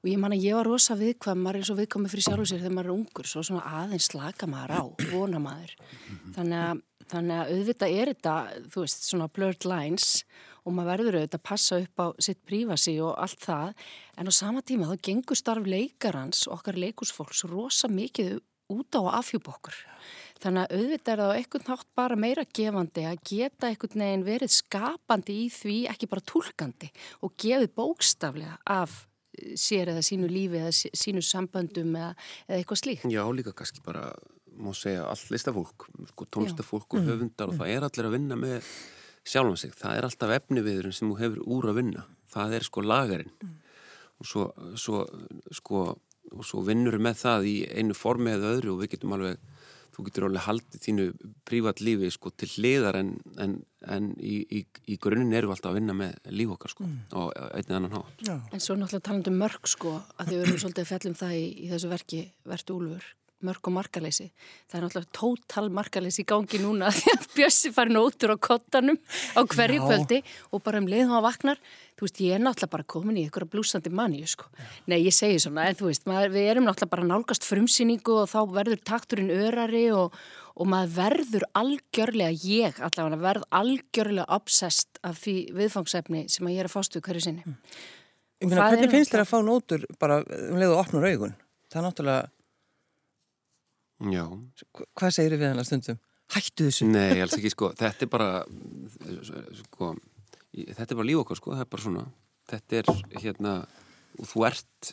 og 0.00 0.08
ég 0.08 0.20
man 0.20 0.32
að 0.32 0.44
ég 0.46 0.56
var 0.56 0.68
rosa 0.68 0.96
viðkvæm 0.96 1.42
maður 1.44 1.60
er 1.60 1.72
og 1.74 1.80
viðkvæmið 1.80 2.12
fyrir 2.14 2.24
sjálf 2.26 2.44
og 2.44 2.48
sér 2.48 2.62
þegar 2.62 2.76
maður 2.76 2.90
er 2.90 2.94
ungur 2.96 3.28
svo 3.28 3.42
svona 3.44 3.72
aðeins 3.80 4.06
slaka 4.08 4.48
maður 4.48 4.72
á 4.80 4.82
vona 5.12 5.40
maður. 5.44 5.74
Þannig 6.36 6.60
að, 6.60 6.84
þannig 7.10 7.36
að 7.36 7.52
auðvitað 7.54 7.96
er 7.98 8.12
þetta 8.14 8.36
þú 8.72 8.84
veist 8.86 9.08
svona 9.10 9.28
blurred 9.28 9.66
lines 9.68 10.08
og 10.64 10.76
maður 10.76 10.90
verður 10.94 11.18
auðvitað 11.20 11.40
að 11.40 11.48
passa 11.50 11.80
upp 11.84 12.00
á 12.00 12.06
sitt 12.24 12.40
prífasi 12.48 12.96
og 13.04 13.12
allt 13.20 13.44
það. 13.44 13.74
En 14.16 14.30
á 14.30 14.32
sama 14.32 14.64
tíma 14.64 14.88
þá 14.88 15.04
gengur 15.10 15.40
starf 15.40 15.68
leikarans 15.68 16.46
okkar 16.48 16.80
leikusfólks 16.80 17.44
rosa 17.52 17.92
mikið 17.92 18.38
út 18.70 18.96
á 18.96 19.00
að 19.02 19.14
afhjúpa 19.18 19.52
okkur. 19.56 19.76
Þannig 20.40 20.62
að 20.64 20.74
auðvitað 20.78 21.12
er 21.12 21.20
það 21.20 21.28
á 21.28 21.36
einhvern 21.36 21.68
nátt 21.68 21.86
bara 21.98 22.16
meira 22.16 22.46
gefandi 22.56 23.04
að 23.04 23.22
geta 23.28 23.68
einhvern 23.68 24.04
veginn 24.06 24.24
verið 24.24 24.54
skapandi 24.54 25.38
í 25.44 25.46
því 25.52 25.78
ekki 25.92 26.08
bara 26.08 26.28
tólkandi 26.32 26.88
og 27.26 27.34
gefið 27.36 27.74
bókstaflega 27.76 28.56
af 28.64 29.02
sér 29.58 29.92
eða 29.94 30.04
sínu 30.04 30.28
lífi 30.30 30.60
eða 30.60 30.72
sínu 30.74 31.22
samböndum 31.24 31.94
eða, 31.96 32.12
eða 32.48 32.60
eitthvað 32.60 32.82
slíkt. 32.82 33.08
Já, 33.12 33.22
líka 33.34 33.54
kannski 33.56 33.82
bara, 33.84 34.08
má 34.60 34.72
segja, 34.76 35.06
all 35.10 35.34
listafólk, 35.34 35.88
sko, 36.12 36.28
tónlistafólk 36.28 36.96
og 36.96 37.02
mm. 37.02 37.10
höfundar 37.10 37.50
mm. 37.50 37.54
og 37.54 37.60
það 37.60 37.74
er 37.74 37.88
allir 37.88 38.08
að 38.10 38.16
vinna 38.16 38.38
með 38.40 38.70
sjálfum 39.30 39.58
sig. 39.60 39.74
Það 39.78 39.96
er 39.96 40.08
alltaf 40.08 40.34
efniviðurinn 40.36 40.96
sem 40.96 41.10
þú 41.10 41.18
hefur 41.20 41.42
úr 41.56 41.70
að 41.72 41.80
vinna. 41.82 42.06
Það 42.30 42.56
er 42.58 42.68
sko 42.68 42.84
lagarinn 42.86 43.32
mm. 43.36 43.56
og 44.20 44.30
svo, 44.32 44.46
svo, 44.78 45.04
sko, 45.60 45.86
og 46.30 46.46
svo 46.46 46.64
vinnur 46.66 46.98
við 46.98 47.06
með 47.08 47.22
það 47.24 47.50
í 47.50 47.56
einu 47.74 47.96
formi 47.96 48.34
eða 48.36 48.54
öðru 48.56 48.76
og 48.76 48.84
við 48.84 48.94
getum 48.96 49.16
alveg 49.16 49.40
þú 50.00 50.06
getur 50.08 50.26
alveg 50.28 50.46
haldið 50.46 50.84
þínu 50.86 51.06
prívat 51.48 51.82
lífi 51.84 52.10
sko, 52.14 52.32
til 52.32 52.48
hliðar 52.54 52.98
en, 53.00 53.12
en, 53.40 53.56
en 53.86 54.10
í, 54.16 54.40
í, 54.48 54.64
í 54.90 54.98
grunin 55.02 55.36
eru 55.36 55.50
við 55.50 55.58
alltaf 55.58 55.72
að 55.72 55.78
vinna 55.80 55.96
með 56.00 56.32
líf 56.32 56.56
okkar 56.56 56.74
sko, 56.74 56.88
mm. 56.88 56.98
og 57.20 57.30
einnig 57.36 57.76
annan 57.76 57.96
hátt. 57.98 58.26
Já. 58.26 58.34
En 58.50 58.64
svo 58.64 58.76
náttúrulega 58.80 59.06
talandum 59.10 59.40
mörg 59.44 59.70
sko, 59.70 59.96
að 60.16 60.32
þau 60.32 60.36
verðum 60.40 60.60
svolítið 60.64 60.84
að 60.86 60.92
fjallum 60.94 61.18
það 61.20 61.38
í, 61.38 61.46
í 61.52 61.72
þessu 61.74 61.92
verki 61.92 62.22
Vertu 62.50 62.78
Úlfur 62.80 63.10
mörg 63.46 63.70
og 63.70 63.76
markaleysi. 63.76 64.30
Það 64.70 64.78
er 64.78 64.86
náttúrulega 64.86 65.16
tótal 65.16 65.70
markaleysi 65.74 66.24
í 66.24 66.28
gangi 66.28 66.62
núna 66.62 66.90
því 66.96 67.14
að 67.14 67.28
Bjössi 67.36 67.72
fari 67.74 67.94
nótur 67.94 68.34
á 68.34 68.36
kottanum 68.36 68.98
á 69.36 69.40
hverju 69.44 69.86
kvöldi 69.86 70.22
og 70.50 70.64
bara 70.66 70.82
um 70.82 70.90
leiðum 70.90 71.16
að 71.18 71.26
vaknar 71.28 71.62
þú 72.00 72.06
veist, 72.06 72.20
ég 72.24 72.34
er 72.34 72.40
náttúrulega 72.40 72.72
bara 72.72 72.88
komin 72.88 73.18
í 73.20 73.26
ykkur 73.28 73.44
að 73.44 73.50
blúsandi 73.52 73.90
manni, 73.92 74.22
sko. 74.28 74.48
Nei, 74.88 75.02
ég 75.04 75.12
segi 75.12 75.40
svona 75.42 75.66
en 75.68 75.76
þú 75.76 75.90
veist, 75.90 76.06
maður, 76.08 76.32
við 76.32 76.48
erum 76.54 76.64
náttúrulega 76.64 76.94
bara 76.94 77.08
nálgast 77.10 77.44
frumsýningu 77.44 78.16
og 78.22 78.30
þá 78.30 78.38
verður 78.54 78.80
takturinn 78.88 79.32
örari 79.34 79.84
og, 79.92 80.16
og 80.56 80.70
maður 80.72 80.94
verður 80.96 81.46
algjörlega, 81.60 82.32
ég 82.48 82.80
allavega 82.80 83.20
verð 83.20 83.46
algjörlega 83.60 84.28
obsessed 84.32 85.00
af 85.04 85.20
því 85.20 85.36
viðfangsefni 85.58 86.24
sem 86.32 86.48
að 86.48 86.56
ég 86.56 86.64
er 86.64 86.70
að 86.70 86.76
fástu 86.78 87.04
hverju 87.04 87.26
sinni. 87.26 87.44
Mm. 87.44 87.60
Hvernig 88.48 88.92
finnst 88.94 89.12
þér 89.12 89.26
að 89.26 89.32
fá 89.34 89.38
nótur 89.44 89.88
bara 90.00 90.22
um 90.24 90.56
leið 90.56 90.72
og 90.72 90.84
opnur 90.86 91.04
augun? 91.04 91.36
Það 91.68 91.82
er 91.82 91.86
náttúrulega 91.90 92.28
Já. 94.00 94.24
Hvað 94.96 95.12
segir 95.12 95.36
við 95.36 95.50
hann 95.50 95.60
að 95.60 95.68
stundum? 95.68 96.00
Hættu 96.30 96.68
þessu? 96.68 96.86
Nei, 96.88 97.20
alls 97.20 97.34
ekki 97.36 97.50
sko, 97.52 97.72
þetta 97.76 98.06
er 98.06 98.10
bara 98.10 98.30
sko, 99.64 99.92
þetta 100.54 100.86
er 100.86 100.98
bara 101.00 101.08
líf 101.08 101.22
okkar 101.24 101.40
sko, 101.40 101.54
það 101.56 101.64
er 101.64 101.70
bara 101.74 101.84
svona 101.84 102.04
þetta 102.50 102.80
er 102.80 102.90
hérna 103.22 103.54
þú 104.30 104.46
ert 104.48 104.92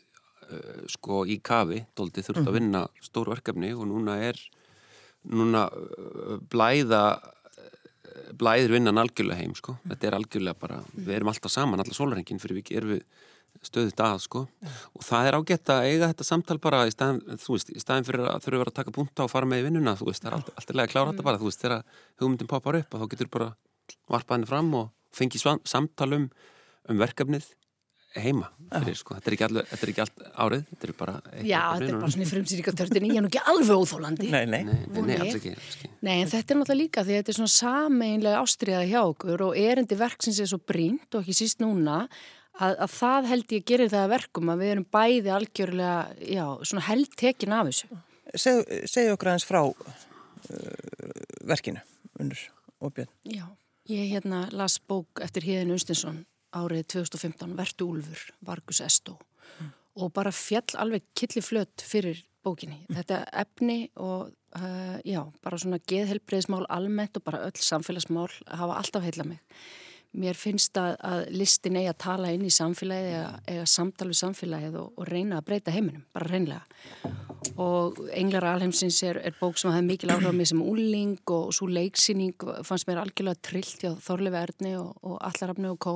uh, 0.49 0.83
sko 0.91 1.23
í 1.29 1.39
kafi, 1.45 1.83
doldi 1.97 2.25
þurft 2.25 2.43
að 2.43 2.51
mhm. 2.51 2.57
vinna 2.59 2.83
stór 3.05 3.31
verkefni 3.33 3.73
og 3.75 3.87
núna 3.89 4.17
er 4.27 4.41
núna 5.27 5.67
uh, 5.69 6.37
blæða 6.51 7.03
uh, 7.17 8.29
blæðir 8.37 8.77
vinnan 8.77 9.01
algjörlega 9.01 9.41
heim 9.41 9.55
sko, 9.57 9.77
þetta 9.87 10.09
er 10.09 10.19
algjörlega 10.19 10.61
bara 10.61 10.81
við 10.95 11.15
erum 11.19 11.33
alltaf 11.33 11.53
saman, 11.53 11.83
alla 11.83 11.97
sólrengin 11.97 12.41
fyrir 12.41 12.61
við 12.61 12.75
erum 12.81 12.95
við 12.97 13.05
stöðut 13.65 14.03
að 14.05 14.17
sko 14.23 14.43
ja. 14.47 14.73
og 14.93 15.05
það 15.07 15.29
er 15.29 15.37
ágætt 15.39 15.71
að 15.73 15.87
eiga 15.89 16.09
þetta 16.11 16.27
samtal 16.27 16.57
bara 16.63 16.83
í 16.87 16.93
staðin, 16.93 17.21
veist, 17.27 17.71
í 17.73 17.83
staðin 17.83 18.07
fyrir 18.07 18.27
að 18.27 18.45
þurfa 18.45 18.65
að 18.65 18.71
að 18.71 18.77
taka 18.81 18.95
punta 18.95 19.25
og 19.25 19.31
fara 19.33 19.49
með 19.49 19.63
í 19.63 19.67
vinnuna, 19.67 19.95
þú 19.99 20.09
veist, 20.09 20.23
það 20.23 20.31
er 20.31 20.37
alltaf, 20.39 20.59
alltaf 20.61 20.77
lega 20.77 20.87
að 20.87 20.93
klára 20.93 21.05
mm. 21.07 21.13
þetta 21.15 21.27
bara, 21.29 21.41
þú 21.41 21.49
veist, 21.49 21.63
þegar 21.63 22.03
hugmyndin 22.21 22.51
poppar 22.51 22.79
upp 22.81 22.97
þá 22.97 23.07
getur 23.13 23.31
bara 23.33 23.49
varpað 24.11 24.37
henni 24.37 24.51
fram 24.51 24.73
og 24.77 24.91
fengið 25.17 25.47
samtalum 25.67 26.29
um 26.87 27.01
verkefnið 27.01 27.49
heima 28.21 28.47
fyrir, 28.71 28.97
sko. 28.97 29.17
þetta, 29.17 29.31
er 29.31 29.43
allir, 29.47 29.67
þetta 29.69 29.85
er 29.85 29.91
ekki 29.91 30.03
allt 30.03 30.23
árið 30.43 30.63
þetta 30.71 30.87
er 30.87 30.93
bara 30.97 31.15
Já, 31.45 31.61
þetta 31.77 31.89
er 31.89 31.99
bara 31.99 32.11
svona 32.13 32.29
frumsýringatörtin 32.31 33.07
ég 33.07 33.19
er 33.19 33.25
nú 33.25 33.31
ekki 33.31 33.43
alveg 33.53 33.81
óþólandi 33.83 34.29
Nei, 34.33 34.45
nei, 34.49 34.61
nei, 34.67 34.77
nei, 34.95 35.17
alls 35.17 35.37
ekki, 35.39 35.53
ekki 35.53 35.91
Nei, 36.07 36.15
en 36.15 36.31
þetta 36.31 36.55
er 36.55 36.59
náttúrulega 36.61 36.81
líka 36.81 37.03
því 37.05 37.15
að 37.15 37.21
þetta 37.21 37.33
er 37.33 37.39
svona 37.39 37.53
sameinlega 37.55 38.41
ástriða 38.41 38.83
hjá 38.89 38.99
okkur 39.03 39.45
og 39.49 39.59
erindi 39.61 39.99
verksins 39.99 40.41
er 40.41 40.49
svo 40.49 40.61
brínt 40.63 41.17
og 41.17 41.25
ekki 41.25 41.37
síst 41.37 41.61
núna 41.63 42.05
að, 42.63 42.75
að 42.85 42.93
það 42.93 43.29
held 43.31 43.53
ég 43.55 43.67
gerir 43.71 43.91
það 43.91 44.11
verkum 44.15 44.51
að 44.51 44.63
við 44.63 44.73
erum 44.73 44.87
bæði 44.97 45.33
algjörlega, 45.33 45.97
já, 46.33 46.43
svona 46.69 46.85
held 46.87 47.17
tekin 47.19 47.55
af 47.55 47.69
þessu. 47.69 47.99
Segðu 48.35 48.79
seg 48.91 49.11
okkur 49.13 49.31
aðeins 49.31 49.47
frá 49.47 49.61
uh, 49.63 49.75
verkinu, 51.47 51.83
unnur 52.19 52.43
og 52.83 52.93
björn. 52.97 53.11
Já, 53.27 53.45
ég 53.91 54.11
hérna 54.13 54.45
las 54.55 54.79
bók 54.79 55.23
eftir 55.23 55.47
Híðin 55.47 55.75
Unstinsson 55.77 56.23
árið 56.57 56.87
2015, 56.97 57.55
Vertu 57.57 57.89
Úlfur, 57.91 58.23
Vargus 58.45 58.81
Estó 58.83 59.17
mm. 59.17 59.71
og 60.01 60.11
bara 60.15 60.33
fjall 60.33 60.77
alveg 60.79 61.05
killi 61.17 61.43
flött 61.43 61.83
fyrir 61.85 62.23
bókinni. 62.45 62.79
Mm. 62.87 62.99
Þetta 62.99 63.19
efni 63.43 63.79
og 63.99 64.31
uh, 64.57 64.97
já, 65.05 65.21
bara 65.43 65.59
svona 65.61 65.81
geðhelbreyðsmál 65.91 66.65
almennt 66.73 67.19
og 67.19 67.27
bara 67.27 67.43
öll 67.47 67.59
samfélagsmál 67.61 68.31
hafa 68.47 68.79
alltaf 68.79 69.05
heila 69.05 69.27
mig 69.27 69.43
mér 70.17 70.38
finnst 70.38 70.77
að, 70.81 70.95
að 71.05 71.21
listin 71.38 71.77
eigi 71.79 71.91
að 71.91 72.00
tala 72.03 72.33
inn 72.33 72.45
í 72.47 72.53
samfélagið 72.53 73.15
eða, 73.19 73.31
eða 73.53 73.69
samtal 73.71 74.09
við 74.09 74.19
samfélagið 74.21 74.77
og, 74.81 74.91
og 74.97 75.09
reyna 75.12 75.39
að 75.39 75.47
breyta 75.50 75.74
heiminum, 75.75 76.05
bara 76.15 76.29
reynlega 76.31 77.13
og 77.62 78.01
Englar 78.17 78.45
Alheimsins 78.51 79.00
er, 79.05 79.19
er 79.25 79.36
bók 79.39 79.57
sem 79.57 79.71
hafði 79.71 79.88
mikil 79.88 80.12
áhrif 80.13 80.29
á 80.29 80.36
mig 80.36 80.50
sem 80.50 80.62
úling 80.62 81.33
og 81.33 81.53
svo 81.55 81.69
leiksýning 81.71 82.45
fannst 82.67 82.89
mér 82.89 83.01
algjörlega 83.01 83.41
trillt 83.45 83.81
hjá 83.83 83.93
Þorlefi 84.03 84.41
Erni 84.41 84.75
og, 84.79 84.93
og 85.05 85.17
Allarafni 85.25 85.71
og 85.71 85.79
Kó 85.81 85.95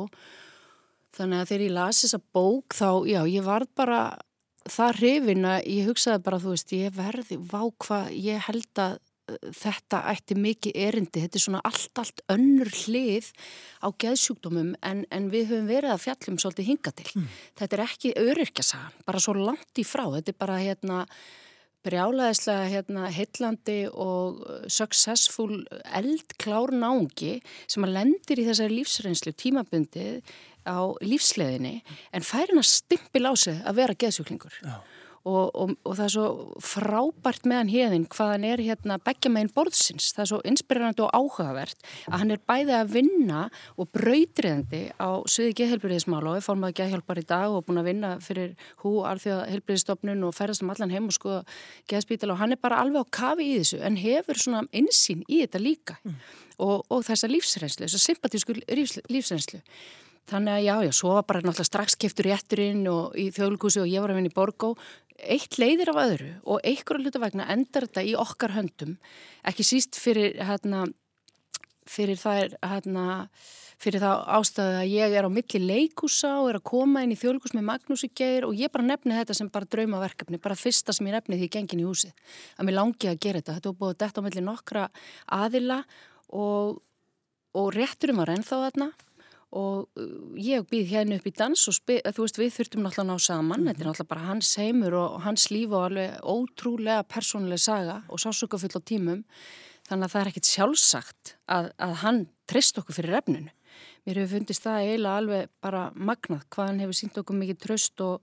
þannig 1.17 1.41
að 1.41 1.51
þegar 1.51 1.65
ég 1.65 1.75
lasi 1.75 2.05
þessa 2.07 2.21
bók 2.33 2.77
þá, 2.77 2.89
já, 3.09 3.21
ég 3.29 3.45
var 3.45 3.67
bara 3.77 4.01
það 4.69 4.99
hrifin 4.99 5.47
að 5.49 5.69
ég 5.73 5.89
hugsaði 5.89 6.23
bara, 6.25 6.41
þú 6.41 6.53
veist, 6.53 6.75
ég 6.77 6.93
verði, 6.95 7.37
vá 7.51 7.61
hvað, 7.81 8.11
ég 8.15 8.45
held 8.47 8.83
að 8.83 8.99
þetta 9.57 10.01
ætti 10.11 10.37
mikið 10.39 10.79
erindi, 10.85 11.23
þetta 11.25 11.39
er 11.39 11.45
svona 11.45 11.61
allt, 11.67 11.91
allt 12.01 12.23
önnur 12.31 12.71
hlið 12.83 13.31
á 13.83 13.87
geðsjúkdómum 14.03 14.73
en, 14.87 15.05
en 15.11 15.29
við 15.33 15.51
höfum 15.51 15.69
verið 15.71 15.95
að 15.95 16.03
fjallum 16.05 16.39
svolítið 16.41 16.71
hinga 16.71 16.95
til. 16.97 17.09
Mm. 17.15 17.29
Þetta 17.61 17.77
er 17.77 17.85
ekki 17.85 18.15
öryrkjasagan, 18.21 18.97
bara 19.07 19.23
svo 19.23 19.37
langt 19.37 19.81
í 19.81 19.87
frá, 19.87 20.05
þetta 20.17 20.33
er 20.33 20.41
bara 20.41 20.59
hérna 20.61 21.05
brjálaðislega 21.81 22.69
hérna 22.69 23.07
heillandi 23.09 23.79
og 23.89 24.43
successful 24.69 25.63
eldklár 25.97 26.73
náungi 26.77 27.39
sem 27.65 27.87
að 27.87 27.95
lendir 27.95 28.41
í 28.41 28.45
þessari 28.45 28.77
lífsreynslu 28.77 29.33
tímabundið 29.33 30.19
á 30.69 30.93
lífsleðinni 31.01 31.79
en 32.13 32.25
fær 32.25 32.51
hann 32.51 32.61
að 32.61 32.69
stimpil 32.69 33.25
á 33.25 33.33
sig 33.33 33.57
að 33.65 33.79
vera 33.81 33.97
geðsjúklingur. 33.97 34.59
Já 34.61 34.77
og, 35.27 35.51
og, 35.53 35.73
og 35.85 35.95
það 35.97 36.03
er 36.05 36.13
svo 36.15 36.27
frábært 36.65 37.45
meðan 37.49 37.71
hérðin 37.71 38.07
hvað 38.11 38.31
hann 38.33 38.45
er 38.47 38.63
hérna 38.65 38.97
begja 39.05 39.31
meginn 39.33 39.51
borðsins, 39.53 40.09
það 40.15 40.23
er 40.23 40.29
svo 40.31 40.39
inspirerandi 40.51 41.05
og 41.05 41.13
áhugavert 41.13 41.85
að 42.07 42.17
hann 42.23 42.35
er 42.35 42.41
bæði 42.49 42.75
að 42.77 42.93
vinna 42.95 43.43
og 43.75 43.91
brautriðandi 43.93 44.81
á 44.97 45.09
sviði 45.29 45.55
geðhelbriðismála 45.61 46.33
og 46.33 46.39
er 46.39 46.45
formað 46.45 46.75
geðhjálpar 46.81 47.21
í 47.21 47.25
dag 47.29 47.53
og 47.53 47.65
búin 47.67 47.81
að 47.83 47.89
vinna 47.91 48.11
fyrir 48.23 48.55
hú 48.81 48.97
alþjóða 49.09 49.47
helbriðistofnun 49.53 50.27
og 50.27 50.35
ferðast 50.37 50.65
um 50.65 50.73
allan 50.73 50.93
heim 50.93 51.09
og 51.11 51.17
sko 51.17 51.41
geðspítal 51.91 52.33
og 52.33 52.41
hann 52.41 52.55
er 52.55 52.61
bara 52.61 52.81
alveg 52.81 53.05
á 53.05 53.13
kafi 53.21 53.51
í 53.51 53.57
þessu 53.59 53.81
en 53.85 53.99
hefur 54.01 54.41
svona 54.41 54.65
einsýn 54.73 55.25
í 55.27 55.43
þetta 55.43 55.61
líka 55.61 55.99
mm. 56.01 56.21
og, 56.65 56.87
og 56.89 57.05
þessa 57.05 57.29
lífsreynslu, 57.29 57.85
þessa 57.85 58.05
sympatísku 58.09 58.57
lífsreynslu. 58.65 59.61
Þannig 60.29 60.53
að 60.53 60.63
já, 60.63 60.75
já, 60.85 60.91
svo 60.95 61.13
var 61.17 61.25
bara 61.27 61.41
náttúrulega 61.41 61.67
strax 61.67 61.97
keftur 61.99 62.29
rétturinn 62.29 62.85
og 62.87 63.15
í 63.19 63.31
þjóðlugúsi 63.35 63.81
og 63.81 63.89
ég 63.89 64.03
var 64.03 64.13
að 64.13 64.21
vinna 64.21 64.31
í 64.31 64.35
Borgó 64.35 64.69
eitt 65.21 65.57
leiðir 65.61 65.91
af 65.93 66.01
öðru 66.03 66.29
og 66.43 66.65
einhverju 66.67 67.05
hluta 67.05 67.21
vegna 67.21 67.47
endar 67.53 67.87
þetta 67.87 68.03
í 68.07 68.13
okkar 68.19 68.55
höndum, 68.55 68.97
ekki 69.47 69.65
síst 69.65 69.99
fyrir, 69.99 70.37
hérna, 70.41 70.85
fyrir 71.89 72.19
það 72.19 72.55
hérna, 72.61 73.05
fyrir 73.81 74.03
það 74.03 74.23
ástæðu 74.37 74.77
að 74.81 74.91
ég 74.91 75.15
er 75.17 75.25
á 75.25 75.29
milli 75.33 75.61
leikúsa 75.63 76.35
og 76.41 76.51
er 76.51 76.59
að 76.59 76.67
koma 76.69 77.01
inn 77.05 77.13
í 77.15 77.17
þjóðlíkus 77.19 77.55
með 77.57 77.67
Magnús 77.69 78.05
í 78.05 78.11
geir 78.17 78.45
og 78.45 78.53
ég 78.57 78.73
bara 78.73 78.85
nefni 78.85 79.17
þetta 79.17 79.37
sem 79.37 79.49
bara 79.53 79.69
draumaverkefni, 79.73 80.41
bara 80.41 80.57
fyrsta 80.59 80.93
sem 80.93 81.09
ég 81.09 81.17
nefni 81.17 81.39
því 81.39 81.49
ég 81.49 81.55
gengin 81.55 81.81
í 81.81 81.87
húsið, 81.87 82.13
að 82.57 82.69
mér 82.69 82.77
langi 82.77 83.09
að 83.09 83.21
gera 83.25 83.41
þetta. 83.41 83.57
Þetta 83.57 83.71
var 83.71 83.79
búið 83.81 83.99
dætt 84.03 84.21
á 84.21 84.25
milli 84.27 84.45
nokkra 84.45 84.87
aðila 85.39 85.79
og, 86.37 86.81
og 87.57 87.71
rétturum 87.75 88.21
var 88.21 88.33
ennþá 88.35 88.61
þarna 88.67 88.91
og 89.51 89.87
uh, 89.99 90.35
ég 90.39 90.67
býð 90.71 90.91
hérna 90.93 91.17
upp 91.19 91.27
í 91.27 91.33
dans 91.35 91.67
og 91.67 91.77
þú 91.77 92.25
veist 92.25 92.39
við 92.39 92.53
þurftum 92.57 92.85
náttúrulega 92.85 93.03
að 93.03 93.09
ná 93.11 93.17
saman. 93.19 93.47
Mm 93.47 93.67
-hmm. 93.67 93.67
þetta 93.67 93.81
er 93.81 93.87
náttúrulega 93.87 94.13
bara 94.13 94.27
hans 94.29 94.55
heimur 94.55 94.93
og 94.93 95.21
hans 95.21 95.51
líf 95.51 95.71
og 95.71 95.85
alveg 95.85 96.19
ótrúlega 96.23 97.03
persónuleg 97.03 97.59
saga 97.59 98.03
og 98.09 98.19
sásökafull 98.19 98.77
á 98.79 98.81
tímum. 98.81 99.23
Þannig 99.89 100.05
að 100.05 100.11
það 100.11 100.21
er 100.21 100.27
ekkit 100.27 100.45
sjálfsagt 100.45 101.35
að, 101.47 101.71
að 101.77 101.93
hann 102.03 102.27
trist 102.47 102.77
okkur 102.77 102.95
fyrir 102.95 103.17
efninu. 103.17 103.51
Mér 104.05 104.15
hefur 104.15 104.37
fundist 104.37 104.63
það 104.63 104.81
eiginlega 104.81 105.17
alveg 105.17 105.49
bara 105.61 105.91
magnað 105.95 106.45
hvað 106.49 106.67
hann 106.67 106.79
hefur 106.79 106.93
sínt 106.93 107.17
okkur 107.17 107.35
mikið 107.35 107.57
tröst 107.59 108.01
og 108.01 108.21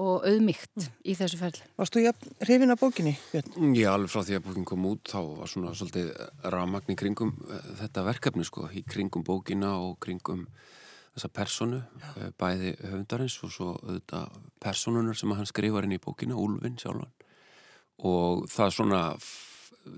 og 0.00 0.24
auðmygt 0.24 0.72
mm. 0.78 0.92
í 1.04 1.16
þessu 1.18 1.38
ferli. 1.40 1.66
Varst 1.76 1.96
þú 1.96 2.12
hrifin 2.46 2.72
af 2.72 2.80
bókinni? 2.80 3.12
Björn? 3.32 3.74
Já, 3.76 3.90
alveg 3.92 4.12
frá 4.12 4.22
því 4.24 4.38
að 4.38 4.46
bókin 4.46 4.68
kom 4.68 4.86
út 4.88 5.12
þá 5.12 5.18
var 5.40 5.50
svona 5.52 5.74
svolítið 5.76 6.12
ramagn 6.54 6.94
í 6.94 6.98
kringum 6.98 7.34
uh, 7.44 7.66
þetta 7.82 8.06
verkefni 8.06 8.46
sko, 8.48 8.68
í 8.72 8.84
kringum 8.88 9.26
bókina 9.26 9.74
og 9.82 9.98
kringum 10.02 10.46
þessa 11.12 11.28
personu, 11.36 11.82
uh, 11.82 12.30
bæði 12.40 12.72
höfundarins 12.80 13.36
og 13.44 13.52
svo 13.52 13.74
auðvitað 13.82 14.40
personunar 14.64 15.18
sem 15.18 15.36
hann 15.36 15.50
skrifar 15.50 15.88
inn 15.88 15.98
í 15.98 16.02
bókina, 16.02 16.38
Úlfinn 16.40 16.80
sjálfan 16.80 17.12
og 18.02 18.46
það 18.50 18.74
svona 18.76 19.02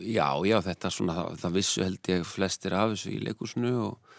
já, 0.01 0.29
já, 0.45 0.59
þetta 0.65 0.91
svona 0.93 1.17
það, 1.19 1.41
það 1.43 1.57
vissu 1.59 1.85
held 1.85 2.11
ég 2.13 2.29
flestir 2.29 2.77
af 2.77 2.95
þessu 2.95 3.15
í 3.15 3.23
leikusinu 3.25 3.73
og, 3.87 4.15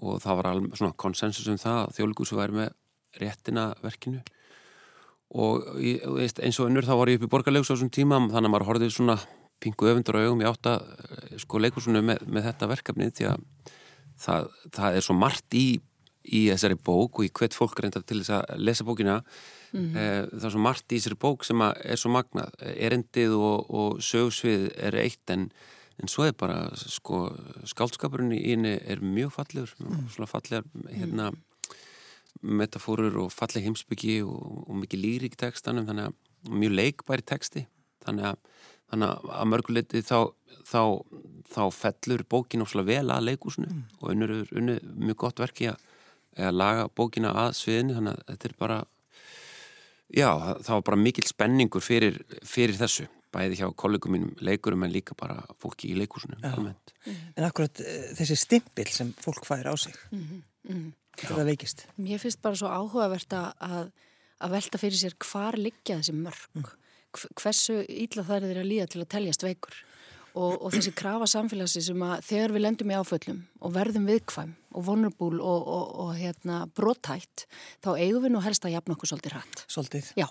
og 0.00 0.20
það 0.22 0.40
var 0.40 0.50
alveg 0.50 0.76
svona 0.80 0.98
konsensus 1.04 1.50
um 1.50 1.58
það 1.60 1.80
að 1.84 1.96
þjóðleikursu 1.98 2.38
væri 2.38 2.58
með 2.60 2.76
réttina 3.20 3.66
verkinu 3.84 4.22
og 5.30 5.66
veist, 6.16 6.40
eins 6.42 6.58
og 6.58 6.70
önnur 6.70 6.86
þá 6.86 6.96
var 6.98 7.10
ég 7.12 7.20
upp 7.20 7.28
í 7.28 7.30
borgarlegus 7.30 7.70
á 7.70 7.74
þessum 7.74 7.92
tíma 7.94 8.18
þannig 8.18 8.48
að 8.48 8.54
maður 8.54 8.66
horfið 8.70 8.94
svona 8.96 9.16
pingu 9.62 9.90
öfundur 9.90 10.18
á 10.18 10.24
augum 10.26 10.42
í 10.42 10.48
átta 10.48 10.78
eh, 10.80 11.36
sko 11.38 11.60
leikursunu 11.62 12.02
með, 12.02 12.24
með 12.26 12.48
þetta 12.48 12.70
verkefni 12.70 13.10
því 13.14 13.28
að 13.30 13.46
það, 14.20 14.50
það 14.74 14.98
er 14.98 15.06
svo 15.06 15.16
margt 15.20 15.56
í, 15.56 15.66
í 16.26 16.40
þessari 16.48 16.78
bók 16.80 17.20
og 17.20 17.28
í 17.28 17.32
hvert 17.38 17.56
fólk 17.56 17.78
reyndar 17.80 18.04
til 18.06 18.22
þess 18.22 18.34
að 18.40 18.64
lesa 18.64 18.86
bókina 18.88 19.20
mm 19.20 19.80
-hmm. 19.80 19.96
e, 19.96 20.06
það 20.32 20.48
er 20.48 20.54
svo 20.56 20.64
margt 20.64 20.86
í 20.92 20.98
þessari 20.98 21.20
bók 21.26 21.44
sem 21.46 21.62
er 21.62 22.00
svo 22.00 22.10
magnað 22.10 22.50
erendið 22.74 23.36
og, 23.36 23.70
og 23.70 24.00
sögsvið 24.02 24.66
er 24.76 24.98
eitt 25.04 25.30
en, 25.30 25.50
en 26.02 26.08
svo 26.08 26.26
er 26.26 26.34
bara 26.34 26.74
sko 26.74 27.30
skáldskapurinn 27.64 28.34
í 28.36 28.42
henni 28.50 28.76
er 28.82 29.00
mjög 29.00 29.32
fallegur 29.38 29.72
mm. 29.78 30.08
svona 30.10 30.28
fallegar 30.28 30.66
hérna 30.90 31.30
mm 31.30 31.38
metafórur 32.40 33.16
og 33.24 33.32
falleg 33.34 33.66
heimsbyggi 33.66 34.20
og, 34.24 34.64
og 34.68 34.80
mikið 34.82 35.04
lýrik 35.04 35.36
textanum 35.40 35.86
þannig 35.88 36.10
að 36.10 36.54
mjög 36.60 36.76
leikbæri 36.78 37.26
texti. 37.26 37.66
Þannig 38.04 38.30
að, 38.30 38.38
þannig 38.92 39.28
að 39.36 39.50
mörguleiti 39.52 40.02
þá, 40.06 40.18
þá, 40.68 40.82
þá 41.52 41.62
fellur 41.76 42.24
bókin 42.32 42.64
ósláð 42.64 42.90
vel 42.94 43.04
að 43.12 43.26
leikúsinu 43.28 43.68
mm. 43.68 43.84
og 44.00 44.12
unnur 44.14 44.34
er 44.38 44.54
unnur 44.56 44.80
mjög 45.04 45.20
gott 45.26 45.42
verki 45.42 45.70
að, 45.72 45.86
að 46.40 46.56
laga 46.56 46.88
bókina 46.96 47.34
að 47.44 47.54
sviðinu. 47.60 47.96
Þannig 47.98 48.18
að 48.18 48.26
þetta 48.32 48.50
er 48.50 48.58
bara 48.64 48.82
já, 50.08 50.28
það 50.64 50.74
var 50.74 50.86
bara 50.90 51.02
mikil 51.06 51.26
spenningur 51.28 51.84
fyrir, 51.84 52.20
fyrir 52.40 52.78
þessu 52.80 53.08
bæði 53.30 53.60
hjá 53.60 53.68
kollegum 53.78 54.16
mínum 54.16 54.30
leikurum 54.42 54.82
en 54.82 54.90
líka 54.90 55.14
bara 55.14 55.36
fólki 55.62 55.92
í 55.92 55.98
leikúsinu 55.98 56.40
mm. 56.40 56.70
En 57.38 57.44
akkurat 57.46 57.78
eh, 57.84 58.08
þessi 58.18 58.34
stimpil 58.38 58.88
sem 58.90 59.12
fólk 59.22 59.44
fær 59.46 59.70
á 59.70 59.74
sig. 59.78 59.94
Mm 60.10 60.24
-hmm 60.24 60.96
þetta 61.18 61.46
veikist. 61.48 61.84
Mér 62.00 62.22
finnst 62.22 62.40
bara 62.44 62.58
svo 62.58 62.70
áhugavert 62.70 63.36
að, 63.36 63.90
að 64.40 64.56
velta 64.56 64.80
fyrir 64.82 65.00
sér 65.00 65.16
hvar 65.26 65.58
liggja 65.60 66.00
þessi 66.00 66.16
mörg, 66.16 66.48
mm. 66.58 66.72
hversu 67.40 67.80
ílla 67.86 68.26
það 68.26 68.36
er 68.36 68.48
þeirra 68.48 68.66
líða 68.66 68.90
til 68.92 69.02
að 69.04 69.10
teljast 69.16 69.46
veikur 69.46 69.80
og, 70.30 70.54
og 70.54 70.68
þessi 70.74 70.92
krafa 70.94 71.26
samfélagsi 71.30 71.82
sem 71.82 72.02
að 72.06 72.22
þegar 72.28 72.54
við 72.54 72.64
lendum 72.66 72.92
í 72.92 72.98
áföllum 73.00 73.40
og 73.58 73.74
verðum 73.74 74.06
viðkvæm 74.06 74.52
og 74.70 74.86
vulnerable 74.86 75.42
og, 75.42 75.66
og, 75.66 75.86
og 76.04 76.12
hérna, 76.18 76.62
brotætt, 76.78 77.48
þá 77.82 77.96
eigum 77.96 78.26
við 78.26 78.36
nú 78.36 78.44
helst 78.44 78.66
að 78.66 78.76
jafna 78.76 78.94
okkur 78.94 79.10
svolítið 79.10 79.36
rætt. 79.38 79.64
Svolítið? 79.66 80.12
Já 80.20 80.28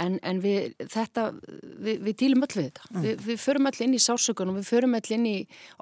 en, 0.00 0.18
en 0.24 0.40
við, 0.42 0.72
þetta, 0.92 1.26
við, 1.60 1.98
við 2.06 2.16
dílum 2.22 2.46
öll 2.46 2.52
við 2.54 2.68
þetta. 2.68 2.88
Mm. 2.90 3.02
Við, 3.06 3.24
við 3.26 3.40
förum 3.42 3.68
öll 3.70 3.82
inn 3.86 3.96
í 3.96 4.02
sásökunum, 4.02 4.60
við 4.60 4.70
förum 4.70 4.96
öll 4.98 5.16
inn 5.16 5.26
í 5.28 5.34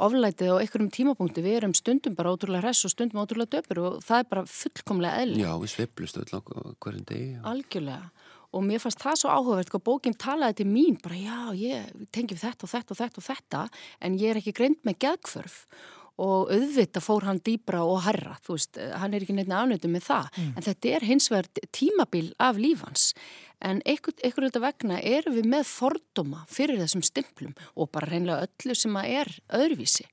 oflætið 0.06 0.54
og 0.54 0.64
einhverjum 0.64 0.90
tímapunkti, 0.96 1.44
við 1.46 1.60
erum 1.60 1.76
stundum 1.78 2.16
bara 2.18 2.34
ótrúlega 2.34 2.64
hress 2.64 2.88
og 2.88 2.94
stundum 2.94 3.22
ótrúlega 3.22 3.60
döpur 3.60 3.82
og 3.84 4.00
það 4.06 4.24
er 4.24 4.32
bara 4.32 4.48
fullkomlega 4.50 5.22
eðl. 5.24 5.38
Já, 5.44 5.52
við 5.62 5.74
sveplust 5.76 6.20
öll 6.20 6.42
hverjum 6.42 7.06
degi. 7.06 7.30
Já. 7.36 7.44
Algjörlega. 7.52 8.10
Og 8.50 8.64
mér 8.66 8.82
fannst 8.82 8.98
það 8.98 9.20
svo 9.20 9.30
áhugavert, 9.30 9.70
hvað 9.70 9.82
bókinn 9.86 10.16
talaði 10.18 10.56
til 10.58 10.66
mín, 10.66 10.96
bara 10.98 11.14
já, 11.14 11.38
ég 11.54 12.06
tengi 12.10 12.34
þetta 12.34 12.66
og 12.66 12.72
þetta 12.72 12.96
og 12.96 12.98
þetta 12.98 13.20
og 13.20 13.26
þetta, 13.28 13.60
en 14.02 14.16
ég 14.18 14.32
er 14.32 14.40
ekki 14.40 14.56
greint 14.58 14.80
með 14.82 14.98
geðkvörf 15.04 15.60
og 16.20 16.50
auðvita 16.52 17.00
fór 17.02 17.28
hann 17.28 17.40
dýbra 17.44 17.82
og 17.86 18.02
harra, 18.04 18.36
þú 18.44 18.56
veist, 18.56 18.80
hann 19.00 19.14
er 19.14 19.24
ekki 19.24 19.36
neitt 19.36 19.52
afnötu 19.52 19.90
með 19.90 20.08
það, 20.08 20.32
mm. 20.36 20.50
en 20.56 20.66
þetta 20.68 20.92
er 20.96 21.06
hins 21.08 21.30
vegar 21.32 21.70
tímabil 21.72 22.34
af 22.42 22.60
lífans 22.60 23.12
en 23.60 23.80
einhvern 23.84 24.20
veginn 24.22 24.62
vegna 24.64 25.00
erum 25.04 25.36
við 25.36 25.48
með 25.52 25.66
fordóma 25.68 26.44
fyrir 26.50 26.80
þessum 26.80 27.02
stimplum 27.04 27.56
og 27.74 27.90
bara 27.92 28.08
reynlega 28.08 28.46
öllu 28.46 28.76
sem 28.76 28.96
að 28.96 29.10
er 29.18 29.34
öðruvísi. 29.58 30.06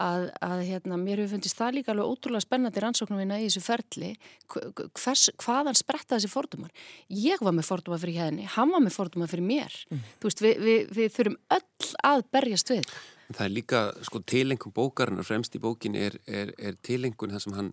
Að, 0.00 0.28
að 0.38 0.60
hérna, 0.68 0.96
mér 1.02 1.18
hefur 1.18 1.32
fundist 1.34 1.58
það 1.58 1.72
líka 1.76 1.90
alveg 1.90 2.10
ótrúlega 2.12 2.44
spennandi 2.44 2.82
rannsóknum 2.82 3.22
í 3.24 3.26
þessu 3.32 3.62
ferli 3.64 4.10
hvers, 4.46 5.24
hvaðan 5.42 5.78
spretta 5.78 6.14
þessi 6.14 6.30
fordómar. 6.30 6.70
Ég 7.10 7.42
var 7.42 7.56
með 7.56 7.66
fordóma 7.72 7.98
fyrir 7.98 8.20
henni, 8.22 8.46
hann 8.54 8.70
var 8.70 8.84
með 8.84 8.94
fordóma 8.94 9.26
fyrir 9.30 9.48
mér. 9.48 9.80
Mm. 9.90 10.04
veist, 10.22 10.44
við, 10.46 10.62
við, 10.62 10.92
við 10.94 11.16
þurfum 11.16 11.40
öll 11.58 11.90
að 12.06 12.22
berjast 12.30 12.70
við 12.70 12.94
Það 13.30 13.44
er 13.46 13.52
líka 13.54 13.80
sko, 14.06 14.20
tilengun 14.26 14.74
bókarinn 14.74 15.22
og 15.22 15.26
fremst 15.28 15.54
í 15.54 15.62
bókin 15.62 15.94
er, 15.98 16.16
er, 16.26 16.50
er 16.58 16.78
tilengun 16.82 17.30
þar 17.30 17.44
sem 17.44 17.54
hann 17.54 17.72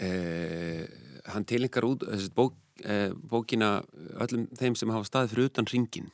eh, 0.00 0.86
hann 1.28 1.44
tilengar 1.48 1.86
út 1.88 2.06
þessi 2.08 2.32
bók 2.36 2.56
e, 2.84 3.10
bókina 3.12 3.80
öllum 4.22 4.48
þeim 4.56 4.76
sem 4.78 4.92
hafa 4.92 5.08
staðið 5.08 5.34
fyrir 5.34 5.50
utan 5.50 5.68
ringin 5.70 6.08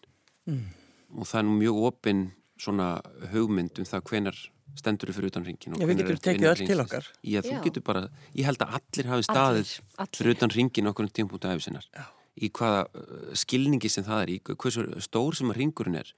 mm. 0.49 0.67
og 1.21 1.29
það 1.29 1.41
er 1.41 1.49
nú 1.49 1.57
mjög 1.61 1.81
opinn 1.91 2.27
svona 2.61 2.91
hugmynd 3.33 3.81
um 3.81 3.89
það 3.89 4.07
hvenar 4.11 4.43
stendur 4.77 5.13
fyrir 5.15 5.31
utan 5.31 5.47
ringin 5.47 5.77
Já, 5.79 5.87
við 5.89 6.03
getum 6.03 6.21
tekið 6.25 6.49
öll 6.51 6.63
til 6.69 6.83
okkar. 6.83 7.09
Já, 7.23 7.41
þú 7.45 7.61
getur 7.65 7.85
bara, 7.87 8.05
ég 8.37 8.49
held 8.49 8.65
að 8.65 8.79
allir 8.81 9.11
hafi 9.13 9.27
staðið 9.29 9.63
allir, 9.63 9.95
allir. 10.05 10.19
fyrir 10.19 10.37
utan 10.37 10.55
ringin 10.57 10.91
okkur 10.91 11.07
um 11.07 11.13
tímpunktu 11.19 11.51
af 11.51 11.65
sinnar. 11.65 11.87
Í 12.37 12.51
hvaða 12.53 12.83
uh, 12.91 13.31
skilningi 13.39 13.89
sem 13.93 14.05
það 14.05 14.23
er 14.25 14.33
í 14.35 14.39
hversu 14.51 14.85
stór 15.05 15.39
sem 15.39 15.53
að 15.53 15.61
ringurinn 15.63 16.01
er 16.03 16.11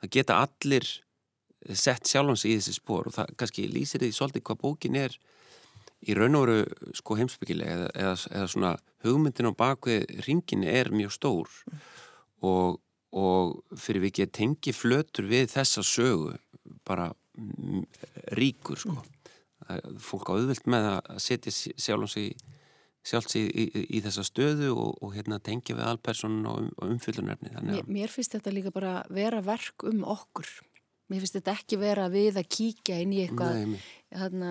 það 0.00 0.12
geta 0.16 0.40
allir 0.46 0.88
sett 1.76 2.08
sjálfans 2.08 2.46
í 2.48 2.54
þessi 2.56 2.76
spór 2.78 3.10
og 3.10 3.16
það 3.18 3.34
kannski 3.40 3.66
lýsir 3.70 4.02
því 4.02 4.12
svolítið 4.16 4.46
hvað 4.48 4.62
bókin 4.62 4.98
er 5.00 5.16
í 6.08 6.16
raun 6.16 6.38
og 6.38 6.46
veru 6.48 6.92
sko 6.96 7.16
heimsbyggilega 7.18 7.74
eða, 7.76 7.88
eða, 7.94 8.14
eða 8.32 8.50
svona 8.54 8.74
hugmyndin 9.04 9.50
á 9.52 9.60
bakvið 9.60 10.06
ringin 10.26 10.64
er 10.68 10.92
mjög 10.94 11.12
stór 11.16 11.50
mm. 11.50 11.82
og, 12.48 12.78
og 13.16 13.80
fyrir 13.80 14.06
við 14.06 14.12
ekki 14.14 14.28
tengi 14.40 14.76
flötur 14.76 15.28
við 15.28 15.50
þessa 15.52 15.84
sögu 15.84 16.36
bara 16.88 17.10
ríkur 18.36 18.80
sko 18.80 18.96
mm. 18.96 19.98
fólk 20.00 20.32
á 20.32 20.36
auðvilt 20.38 20.70
með 20.70 20.88
að 20.94 21.20
setja 21.22 21.52
sjálfs 21.52 22.16
í, 22.20 22.26
sjálfs 23.04 23.36
í, 23.36 23.44
í, 23.44 23.84
í 23.98 24.02
þessa 24.04 24.24
stöðu 24.24 24.72
og, 24.72 24.96
og 25.04 25.14
hérna 25.18 25.40
tengja 25.44 25.76
við 25.76 25.88
alpersonin 25.92 26.48
og, 26.48 26.64
um, 26.64 26.72
og 26.80 26.96
umfyllunarfni 26.96 27.52
mér, 27.60 27.84
mér 27.84 28.12
finnst 28.12 28.38
þetta 28.38 28.56
líka 28.56 28.72
bara 28.72 29.00
vera 29.12 29.44
verk 29.44 29.84
um 29.88 30.04
okkur 30.08 30.48
Mér 31.10 31.24
finnst 31.24 31.36
þetta 31.40 31.54
ekki 31.58 31.78
vera 31.80 32.06
við 32.12 32.38
að 32.38 32.48
kíkja 32.54 33.00
inn 33.02 33.14
í 33.16 33.22
eitthvað, 33.24 33.74
þarna, 34.14 34.50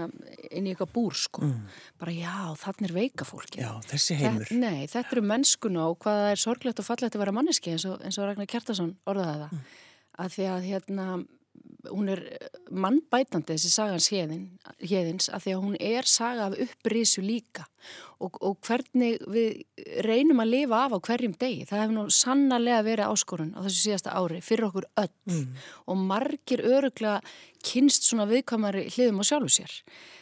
inn 0.51 0.67
í 0.67 0.73
eitthvað 0.73 0.91
búr 0.97 1.15
sko. 1.15 1.47
Mm. 1.47 1.81
Bara 2.01 2.15
já, 2.17 2.37
þannig 2.59 2.89
er 2.89 2.95
veika 2.97 3.27
fólki. 3.27 3.61
Já, 3.63 3.69
þessi 3.87 4.17
heimur. 4.19 4.49
Þa, 4.49 4.59
nei, 4.59 4.81
þetta 4.91 5.15
eru 5.15 5.23
mennskuna 5.31 5.85
og 5.87 5.99
hvaða 6.03 6.33
er 6.33 6.41
sorglegt 6.43 6.81
og 6.83 6.87
fallegt 6.89 7.15
að 7.15 7.23
vera 7.23 7.35
manneski 7.35 7.75
eins 7.75 7.87
og, 7.87 8.01
eins 8.03 8.19
og 8.19 8.27
Ragnar 8.27 8.49
Kjartason 8.51 8.91
orðaði 9.07 9.45
það. 9.45 9.55
Mm. 9.55 9.77
Að 10.19 10.33
því 10.35 10.49
að 10.51 10.67
hérna 10.67 11.07
hún 11.87 12.09
er 12.11 12.21
mannbætandi 12.69 13.55
þessi 13.55 13.71
sagans 13.71 14.09
héðins 14.11 15.29
að 15.31 15.45
því 15.45 15.53
að 15.55 15.63
hún 15.63 15.77
er 15.79 16.09
saga 16.09 16.49
af 16.49 16.57
upprísu 16.65 17.23
líka. 17.23 17.67
Og, 18.19 18.35
og 18.43 18.57
hvernig 18.67 19.21
við 19.31 19.61
reynum 20.03 20.41
að 20.43 20.51
lifa 20.51 20.81
af 20.83 20.95
á 20.95 20.99
hverjum 21.07 21.37
degi 21.39 21.63
það 21.69 21.83
hefur 21.83 21.95
nú 21.95 22.03
sannarlega 22.11 22.83
verið 22.83 23.13
áskorun 23.13 23.53
á 23.55 23.63
þessu 23.63 23.79
síðasta 23.85 24.15
ári 24.19 24.41
fyrir 24.43 24.67
okkur 24.67 24.89
öll. 24.99 25.13
Mm. 25.29 25.55
og 25.87 26.01
margir 26.09 26.63
öruglega 26.67 27.21
kynst 27.63 28.07
svona 28.07 28.27
viðkvæmari 28.29 28.87
hliðum 28.91 29.23
á 29.23 29.29
sjálfu 29.29 29.53
sér 29.59 29.77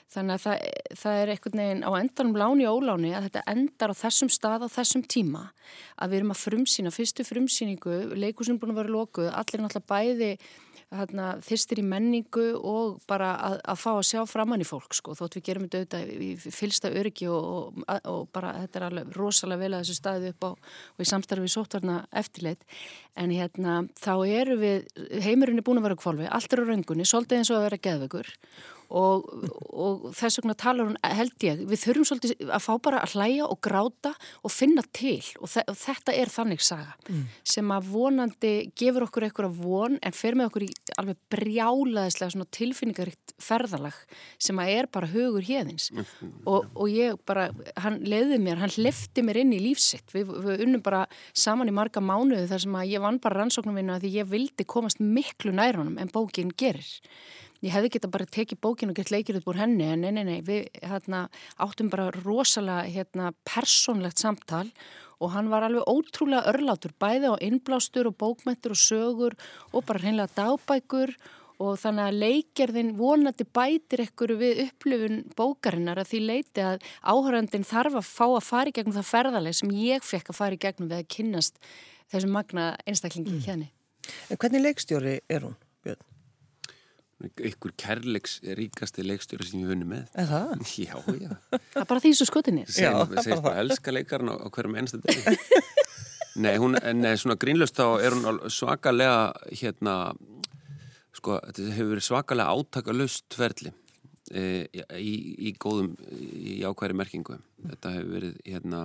Þannig 0.08 0.38
að 0.38 0.44
það, 0.46 0.62
það 1.02 1.22
er 1.22 1.32
einhvern 1.34 1.62
veginn 1.62 1.82
á 1.84 1.92
endanum 2.00 2.38
láni 2.40 2.68
og 2.70 2.78
óláni 2.80 3.10
að 3.12 3.26
þetta 3.28 3.42
endar 3.52 3.92
á 3.92 4.02
þessum 4.02 4.30
stað 4.32 4.64
á 4.64 4.68
þessum 4.72 5.04
tíma 5.04 5.42
að 6.00 6.14
við 6.14 6.22
erum 6.22 6.32
að 6.32 6.44
frumsýna, 6.46 6.94
fyrstu 6.96 7.26
frumsýningu, 7.28 7.98
leikusum 8.16 8.62
búin 8.62 8.72
að 8.72 8.80
vera 8.84 8.96
lokuð, 8.96 9.28
allir 9.36 9.66
náttúrulega 9.66 9.92
bæði 9.92 10.32
hérna, 10.94 11.26
þyrstir 11.44 11.82
í 11.82 11.84
menningu 11.84 12.46
og 12.56 13.02
bara 13.10 13.34
að, 13.44 13.58
að 13.74 13.80
fá 13.82 13.90
að 13.92 14.06
sjá 14.08 14.22
framann 14.30 14.64
í 14.64 14.68
fólk 14.68 14.96
sko, 14.96 15.16
þótt 15.20 15.36
við 15.38 15.46
gerum 15.50 15.66
þetta 15.68 16.00
auðvitað 16.00 16.24
í 16.24 16.54
fylsta 16.56 16.92
öryggi 16.96 17.28
og, 17.32 17.82
og, 17.84 17.98
og 18.08 18.22
bara 18.36 18.54
þetta 18.62 18.80
er 18.80 18.86
alveg 18.88 19.12
rosalega 19.18 19.64
vel 19.66 19.74
að 19.74 19.84
þessu 19.84 19.98
staði 20.00 20.32
upp 20.32 20.48
á 20.48 20.52
og 20.54 21.04
í 21.04 21.10
samstarfi 21.12 21.44
við 21.44 21.54
sótvarna 21.58 21.98
eftirleitt 22.24 22.64
en 23.20 23.36
hérna 23.36 23.82
þá 24.00 24.14
eru 24.24 24.58
við, 24.64 24.88
heimurinn 25.26 25.60
er 25.60 25.68
búin 25.68 25.82
að 25.82 25.90
vera 25.90 26.00
kvolvi, 26.00 26.32
allt 26.32 26.56
er 26.56 26.64
á 26.64 26.70
röngunni, 26.72 27.08
svolítið 27.08 27.42
eins 27.42 27.52
og 27.52 27.60
að 27.60 27.68
vera 27.68 27.84
geðveikur 27.90 28.34
Og, 28.88 29.26
og 29.76 30.06
þess 30.16 30.40
vegna 30.40 30.54
talar 30.56 30.88
hún, 30.88 30.98
held 31.04 31.44
ég, 31.44 31.64
við 31.68 31.82
þurfum 31.82 32.06
svolítið 32.08 32.52
að 32.56 32.64
fá 32.64 32.72
bara 32.86 33.02
að 33.04 33.18
hlæja 33.18 33.48
og 33.48 33.60
gráta 33.66 34.14
og 34.48 34.54
finna 34.54 34.84
til 34.96 35.20
og, 35.42 35.50
þe 35.52 35.66
og 35.68 35.76
þetta 35.82 36.16
er 36.16 36.32
þannig 36.32 36.64
saga 36.64 36.94
mm. 37.10 37.26
sem 37.44 37.74
að 37.76 37.90
vonandi 37.92 38.54
gefur 38.80 39.08
okkur 39.10 39.28
eitthvað 39.28 39.58
von 39.60 39.98
en 40.00 40.16
fer 40.16 40.38
með 40.40 40.52
okkur 40.52 40.66
í 40.68 40.70
alveg 41.02 41.20
brjálaðislega 41.34 42.48
tilfinningaríkt 42.58 43.36
ferðalag 43.44 43.98
sem 44.40 44.62
að 44.64 44.72
er 44.78 44.90
bara 44.94 45.10
hugur 45.12 45.44
hérðins 45.44 45.90
mm. 45.92 46.32
og, 46.48 46.70
og 46.72 46.88
ég 46.92 47.20
bara, 47.28 47.50
hann 47.84 48.00
leiði 48.08 48.40
mér, 48.40 48.62
hann 48.64 48.76
lefti 48.80 49.26
mér 49.26 49.42
inn 49.44 49.52
í 49.58 49.60
lífsitt, 49.66 50.16
við, 50.16 50.32
við 50.46 50.64
unnum 50.64 50.86
bara 50.86 51.04
saman 51.36 51.68
í 51.68 51.76
marga 51.76 52.00
mánuðu 52.00 52.48
þar 52.54 52.64
sem 52.64 52.80
að 52.80 52.94
ég 52.94 53.04
vann 53.04 53.20
bara 53.24 53.42
rannsóknum 53.42 53.78
vinna 53.78 54.00
því 54.00 54.14
ég 54.22 54.32
vildi 54.32 54.68
komast 54.68 55.04
miklu 55.04 55.52
nærunum 55.56 56.00
en 56.00 56.14
bókin 56.14 56.56
gerir 56.56 56.88
ég 57.66 57.74
hefði 57.74 57.94
geta 57.96 58.12
bara 58.12 58.28
tekið 58.30 58.62
bókinu 58.64 58.94
og 58.94 59.00
gett 59.00 59.14
leikir 59.14 59.40
upp 59.40 59.50
úr 59.52 59.62
henni 59.62 59.88
en 59.90 60.06
nei, 60.06 60.12
nei, 60.16 60.24
nei, 60.28 60.40
við 60.46 60.68
hérna, 60.84 61.28
áttum 61.64 61.92
bara 61.94 62.12
rosalega 62.22 62.86
hérna, 62.92 63.32
persónlegt 63.48 64.22
samtal 64.22 64.68
og 65.18 65.34
hann 65.34 65.50
var 65.50 65.66
alveg 65.66 65.88
ótrúlega 65.90 66.52
örlátur, 66.52 66.94
bæði 67.02 67.34
á 67.34 67.36
innblástur 67.42 68.12
og 68.12 68.18
bókmættur 68.22 68.76
og 68.76 68.82
sögur 68.82 69.38
og 69.74 69.86
bara 69.88 70.04
hreinlega 70.04 70.36
dagbækur 70.38 71.16
og 71.64 71.78
þannig 71.82 72.06
að 72.06 72.20
leikjarðin 72.22 72.92
vonandi 73.00 73.46
bætir 73.58 74.04
ekkur 74.06 74.36
við 74.38 74.62
upplifun 74.68 75.24
bókarinnar 75.38 76.02
að 76.02 76.12
því 76.12 76.20
leiti 76.26 76.66
að 76.66 76.84
áhörandin 77.02 77.66
þarf 77.66 77.98
að 77.98 78.12
fá 78.12 78.26
að 78.28 78.44
fara 78.46 78.70
í 78.70 78.76
gegnum 78.78 78.98
það 79.00 79.10
ferðarlega 79.10 79.60
sem 79.62 79.74
ég 79.74 80.06
fekk 80.06 80.30
að 80.30 80.40
fara 80.42 80.58
í 80.58 80.62
gegnum 80.62 80.92
við 80.92 81.02
að 81.02 81.10
kynnast 81.16 81.58
þessum 82.14 82.38
magna 82.38 82.68
einstaklingi 82.86 83.40
mm. 83.40 83.42
hérna. 83.48 83.72
En 84.30 84.40
hvernig 84.40 84.64
leikstjóri 84.64 85.18
er 85.26 85.48
hún, 85.48 85.58
Björn? 85.84 86.06
Ykkur 87.26 87.74
kærleiks 87.80 88.38
ríkasti 88.58 89.06
leikstjóri 89.06 89.48
sem 89.48 89.64
ég 89.64 89.72
vunni 89.72 89.88
með. 89.90 90.06
Er 90.14 90.28
það? 90.30 90.52
Já, 90.88 90.94
já. 91.18 91.32
Það 91.74 91.82
er 91.82 91.90
bara 91.90 92.04
því 92.04 92.12
svo 92.20 92.28
skutinir 92.30 92.70
Já, 92.70 92.92
það 92.94 93.24
segist 93.26 93.46
bara 93.46 93.64
elska 93.64 93.94
leikarn 93.96 94.30
á, 94.30 94.36
á 94.38 94.48
hverjum 94.54 94.78
einstu 94.82 95.02
dag 95.02 95.40
Nei, 96.44 96.54
hún, 96.62 96.78
nei, 97.02 97.16
svona 97.18 97.34
grínlust 97.42 97.80
þá 97.80 97.86
er 98.06 98.14
hún 98.14 98.44
svakalega 98.54 99.32
hérna 99.50 99.96
sko, 101.18 101.40
þetta 101.48 101.72
hefur 101.74 101.96
verið 101.96 102.06
svakalega 102.06 102.54
átakalust 102.54 103.38
verðli 103.40 103.72
e, 104.30 104.44
í, 105.02 105.14
í 105.50 105.56
góðum 105.58 105.96
í 106.14 106.60
ákværi 106.68 106.98
merkingu. 107.00 107.40
Þetta 107.64 107.96
hefur 107.96 108.14
verið 108.20 108.38
hérna 108.46 108.84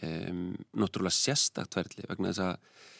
e, 0.00 0.08
náttúrulega 0.72 1.18
sérstakt 1.18 1.76
verðli 1.76 2.08
vegna 2.08 2.32
þess 2.32 2.46
að 2.48 2.93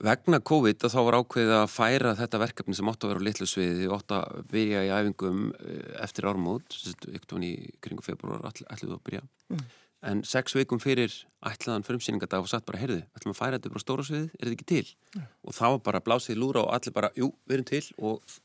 Vegna 0.00 0.38
COVID 0.40 0.86
þá 0.88 1.00
var 1.04 1.18
ákveðið 1.20 1.54
að 1.58 1.66
færa 1.74 2.14
þetta 2.16 2.40
verkefni 2.40 2.76
sem 2.76 2.88
ótt 2.88 3.04
að 3.04 3.12
vera 3.12 3.20
á 3.20 3.26
litlu 3.26 3.48
sviði 3.48 3.88
og 3.90 3.98
ótt 3.98 4.14
að 4.16 4.38
byrja 4.48 4.84
í 4.86 4.92
æfingum 4.96 5.42
eh, 5.60 5.90
eftir 6.00 6.28
ármót, 6.30 6.76
ykkur 7.10 7.44
í 7.44 7.52
kringu 7.84 8.04
februar 8.06 8.46
ætluðu 8.48 8.96
að 8.96 9.02
byrja. 9.08 9.22
Mm. 9.52 9.66
En 10.10 10.22
sex 10.24 10.56
vikum 10.56 10.80
fyrir 10.80 11.12
ætlaðan 11.44 11.84
frumsýningadag 11.84 12.40
var 12.46 12.48
satt 12.48 12.64
bara, 12.64 12.80
heyrðu, 12.80 13.02
ætlum 13.18 13.34
að 13.34 13.40
færa 13.42 13.58
þetta 13.58 13.74
bara 13.74 13.84
stóra 13.84 14.06
sviði, 14.08 14.30
er 14.32 14.48
þetta 14.48 14.56
ekki 14.56 14.68
til? 14.72 14.94
Mm. 15.18 15.26
Og 15.44 15.58
þá 15.58 15.66
var 15.66 15.82
bara 15.90 16.04
blásið 16.06 16.40
lúra 16.40 16.64
og 16.64 16.72
allir 16.78 16.96
bara, 16.96 17.12
jú, 17.20 17.28
við 17.44 17.58
erum 17.58 17.68
til 17.68 17.82
og 17.98 18.38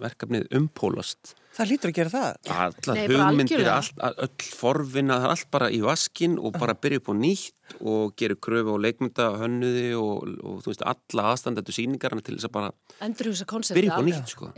verkefnið 0.00 0.46
umpólast. 0.58 1.34
Það 1.56 1.70
lítur 1.70 1.90
að 1.90 1.96
gera 1.96 2.12
það. 2.12 2.50
Allar 2.56 3.00
hugmyndir, 3.12 3.68
all, 3.72 4.12
öll 4.26 4.48
forvinna 4.58 5.16
það 5.22 5.26
er 5.28 5.34
allt 5.34 5.50
bara 5.56 5.70
í 5.72 5.80
vaskin 5.84 6.36
og 6.36 6.58
bara 6.60 6.76
byrja 6.76 7.00
upp 7.00 7.08
á 7.08 7.14
nýtt 7.16 7.76
og 7.80 8.16
gera 8.20 8.36
kröfu 8.46 8.76
á 8.76 8.84
leikmynda 8.84 9.28
hönnuði 9.40 9.86
og, 9.96 10.26
og 10.44 10.58
þú 10.64 10.72
veist 10.72 10.84
alla 10.92 11.28
aðstandættu 11.32 11.76
síningarna 11.76 12.24
til 12.26 12.36
þess 12.36 12.50
að 12.50 12.56
bara 12.58 12.74
byrja 13.00 13.94
upp 13.94 14.04
á 14.04 14.06
nýtt 14.06 14.34
sko. 14.34 14.50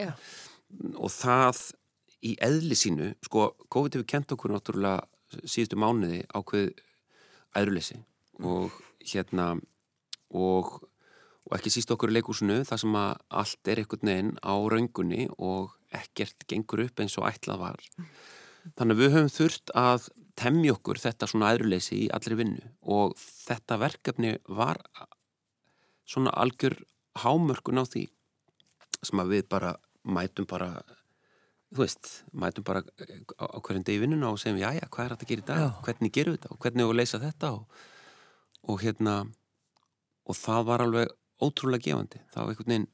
og 0.99 1.15
það 1.15 1.63
í 2.27 2.35
eðli 2.43 2.77
sínu, 2.79 3.13
sko 3.23 3.53
COVID 3.71 3.99
hefur 3.99 4.11
kent 4.11 4.35
okkur 4.35 4.57
náttúrulega 4.57 5.07
síðustu 5.45 5.79
mánuði 5.79 6.25
ákveð 6.35 6.73
æðruleysi 7.59 8.01
og 8.43 8.75
hérna 9.07 9.53
og 10.35 10.81
og 11.49 11.57
ekki 11.57 11.73
síst 11.73 11.93
okkur 11.95 12.13
í 12.13 12.19
leikúsinu 12.19 12.61
þar 12.69 12.83
sem 12.83 12.97
að 13.01 13.13
allt 13.43 13.71
er 13.73 13.83
einhvern 13.83 14.11
veginn 14.11 14.35
á 14.45 14.55
raungunni 14.75 15.29
og 15.39 15.77
ekkert 15.97 16.45
gengur 16.51 16.85
upp 16.85 17.01
eins 17.01 17.17
og 17.21 17.29
ætlað 17.31 17.63
var. 17.63 17.87
Þannig 18.77 18.95
að 18.95 19.01
við 19.01 19.15
höfum 19.15 19.33
þurft 19.33 19.73
að 19.79 20.11
temja 20.39 20.75
okkur 20.77 21.01
þetta 21.03 21.29
svona 21.31 21.53
aðruleysi 21.53 22.05
í 22.05 22.11
allri 22.15 22.37
vinnu 22.39 22.69
og 22.95 23.17
þetta 23.19 23.81
verkefni 23.81 24.37
var 24.61 24.83
svona 26.09 26.35
algjör 26.37 26.77
hámörkun 27.25 27.81
á 27.81 27.85
því 27.89 28.05
sem 29.03 29.23
að 29.23 29.35
við 29.35 29.49
bara 29.51 29.75
mætum 30.09 30.47
bara 30.49 30.71
þú 31.75 31.83
veist, 31.83 32.11
mætum 32.33 32.65
bara 32.65 32.83
á 33.41 33.59
hverjum 33.61 33.85
degi 33.85 34.03
vinnuna 34.03 34.33
og 34.33 34.41
segjum 34.41 34.61
já 34.61 34.71
já, 34.77 34.87
hvað 34.89 35.05
er 35.05 35.15
þetta 35.15 35.27
að 35.27 35.33
gera 35.33 35.43
í 35.43 35.49
dag, 35.49 35.63
já. 35.65 35.69
hvernig 35.87 36.15
gerum 36.15 36.35
við 36.35 36.41
þetta 36.41 36.55
og 36.55 36.61
hvernig 36.65 36.89
við 36.89 36.99
leysa 37.01 37.23
þetta 37.23 37.51
og, 37.57 37.81
og 38.69 38.85
hérna 38.85 39.17
og 40.29 40.39
það 40.39 40.69
var 40.71 40.85
alveg 40.85 41.17
ótrúlega 41.43 41.89
gefandi. 41.89 42.23
Var 42.35 42.49
einhvern 42.53 42.73
veginn, 42.73 42.89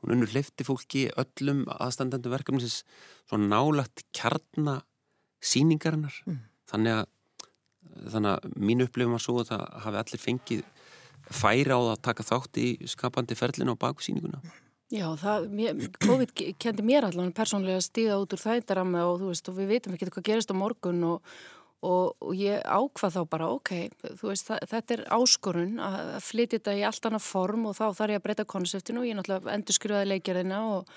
hún 0.00 0.14
unnur 0.16 0.32
hlifti 0.32 0.66
fólki 0.66 1.06
öllum 1.20 1.64
aðstandendu 1.76 2.32
verkefnisins 2.32 2.82
svona 3.28 3.50
nálagt 3.50 4.04
kjarna 4.16 4.80
síningarinnar. 5.40 6.16
Mm. 6.26 6.40
Þannig 6.70 6.98
að, 7.00 7.04
þannig 8.14 8.32
að 8.32 8.56
mín 8.56 8.84
upplifum 8.86 9.16
var 9.16 9.24
svo 9.24 9.38
að 9.42 9.52
það 9.52 9.68
hafi 9.84 10.02
allir 10.02 10.24
fengið 10.24 10.64
færa 11.30 11.76
á 11.76 11.80
að 11.92 12.02
taka 12.08 12.26
þátt 12.26 12.60
í 12.60 12.68
skapandi 12.90 13.36
ferlinu 13.38 13.76
á 13.76 13.82
baku 13.82 14.04
síninguna. 14.04 14.40
Já, 14.90 15.06
það, 15.14 15.44
mér, 15.54 15.84
COVID 16.02 16.32
kendi 16.58 16.82
mér 16.82 17.06
allavega 17.06 17.36
persónlega 17.36 17.78
að 17.78 17.86
stíða 17.86 18.16
út 18.18 18.32
úr 18.34 18.42
þættaramma 18.42 19.04
og 19.06 19.20
þú 19.20 19.28
veist, 19.30 19.50
og 19.50 19.58
við 19.60 19.68
veitum 19.70 19.94
ekki 19.94 20.08
hvað 20.10 20.26
gerist 20.26 20.50
á 20.50 20.56
morgun 20.58 21.04
og 21.06 21.34
Og, 21.80 22.12
og 22.20 22.36
ég 22.36 22.60
ákvað 22.60 23.14
þá 23.14 23.22
bara, 23.32 23.46
ok, 23.56 23.70
veist, 24.20 24.50
þetta 24.68 24.94
er 24.98 25.02
áskorun 25.16 25.78
að 25.80 26.18
flytja 26.26 26.58
þetta 26.58 26.74
í 26.76 26.82
allt 26.84 27.08
annað 27.08 27.24
form 27.24 27.70
og 27.70 27.78
þá 27.78 27.86
þarf 27.96 28.12
ég 28.12 28.20
að 28.20 28.26
breyta 28.26 28.44
konseptinu 28.52 29.00
og 29.00 29.08
ég 29.08 29.16
náttúrulega 29.16 29.54
endur 29.54 29.78
skruðaði 29.78 30.10
leikjarina 30.10 30.58
og, 30.74 30.92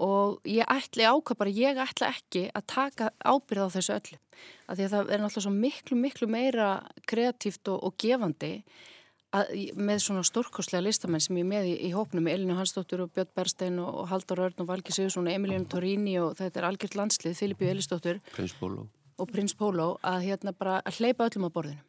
og 0.00 0.48
ég 0.48 0.72
ætli 0.72 1.04
ákvað 1.04 1.40
bara, 1.42 1.52
ég 1.52 1.82
ætla 1.84 2.08
ekki 2.16 2.46
að 2.56 2.66
taka 2.72 3.10
ábyrð 3.20 3.68
á 3.68 3.74
þessu 3.76 3.98
öllu. 3.98 4.18
Að 4.64 4.80
því 4.80 4.88
að 4.88 4.96
það 4.96 5.12
er 5.12 5.24
náttúrulega 5.26 5.44
svo 5.44 5.54
miklu, 5.58 6.00
miklu 6.06 6.30
meira 6.32 6.72
kreatíft 7.04 7.74
og, 7.74 7.84
og 7.84 8.00
gefandi 8.00 8.52
að, 9.36 9.54
með 9.76 10.02
svona 10.08 10.24
stórkostlega 10.24 10.88
listamenn 10.88 11.20
sem 11.20 11.44
ég 11.44 11.48
með 11.52 11.68
í, 11.74 11.78
í 11.90 11.92
hópnum, 11.92 12.32
Elinu 12.32 12.56
Hansdóttur 12.56 13.04
og 13.04 13.12
Björn 13.12 13.36
Berstein 13.36 13.80
og 13.84 14.06
Haldur 14.08 14.46
Örn 14.48 14.64
og 14.64 14.72
Valgi 14.72 14.96
Sigursson 14.96 15.28
og 15.28 15.36
Emilion 15.36 15.68
Torini 15.68 16.16
og 16.24 16.38
þetta 16.40 16.62
er 16.62 16.72
algjört 16.72 17.00
landslið, 17.02 17.40
Filipi 17.44 17.74
Elistóttur. 17.76 18.24
Prins 18.32 18.56
Bóló 18.56 18.88
og 19.18 19.30
prins 19.32 19.56
Pólo 19.56 19.94
að 20.02 20.28
hérna 20.28 20.54
bara 20.56 20.80
að 20.84 21.00
hleypa 21.00 21.28
öllum 21.28 21.48
á 21.48 21.54
borðinu 21.54 21.82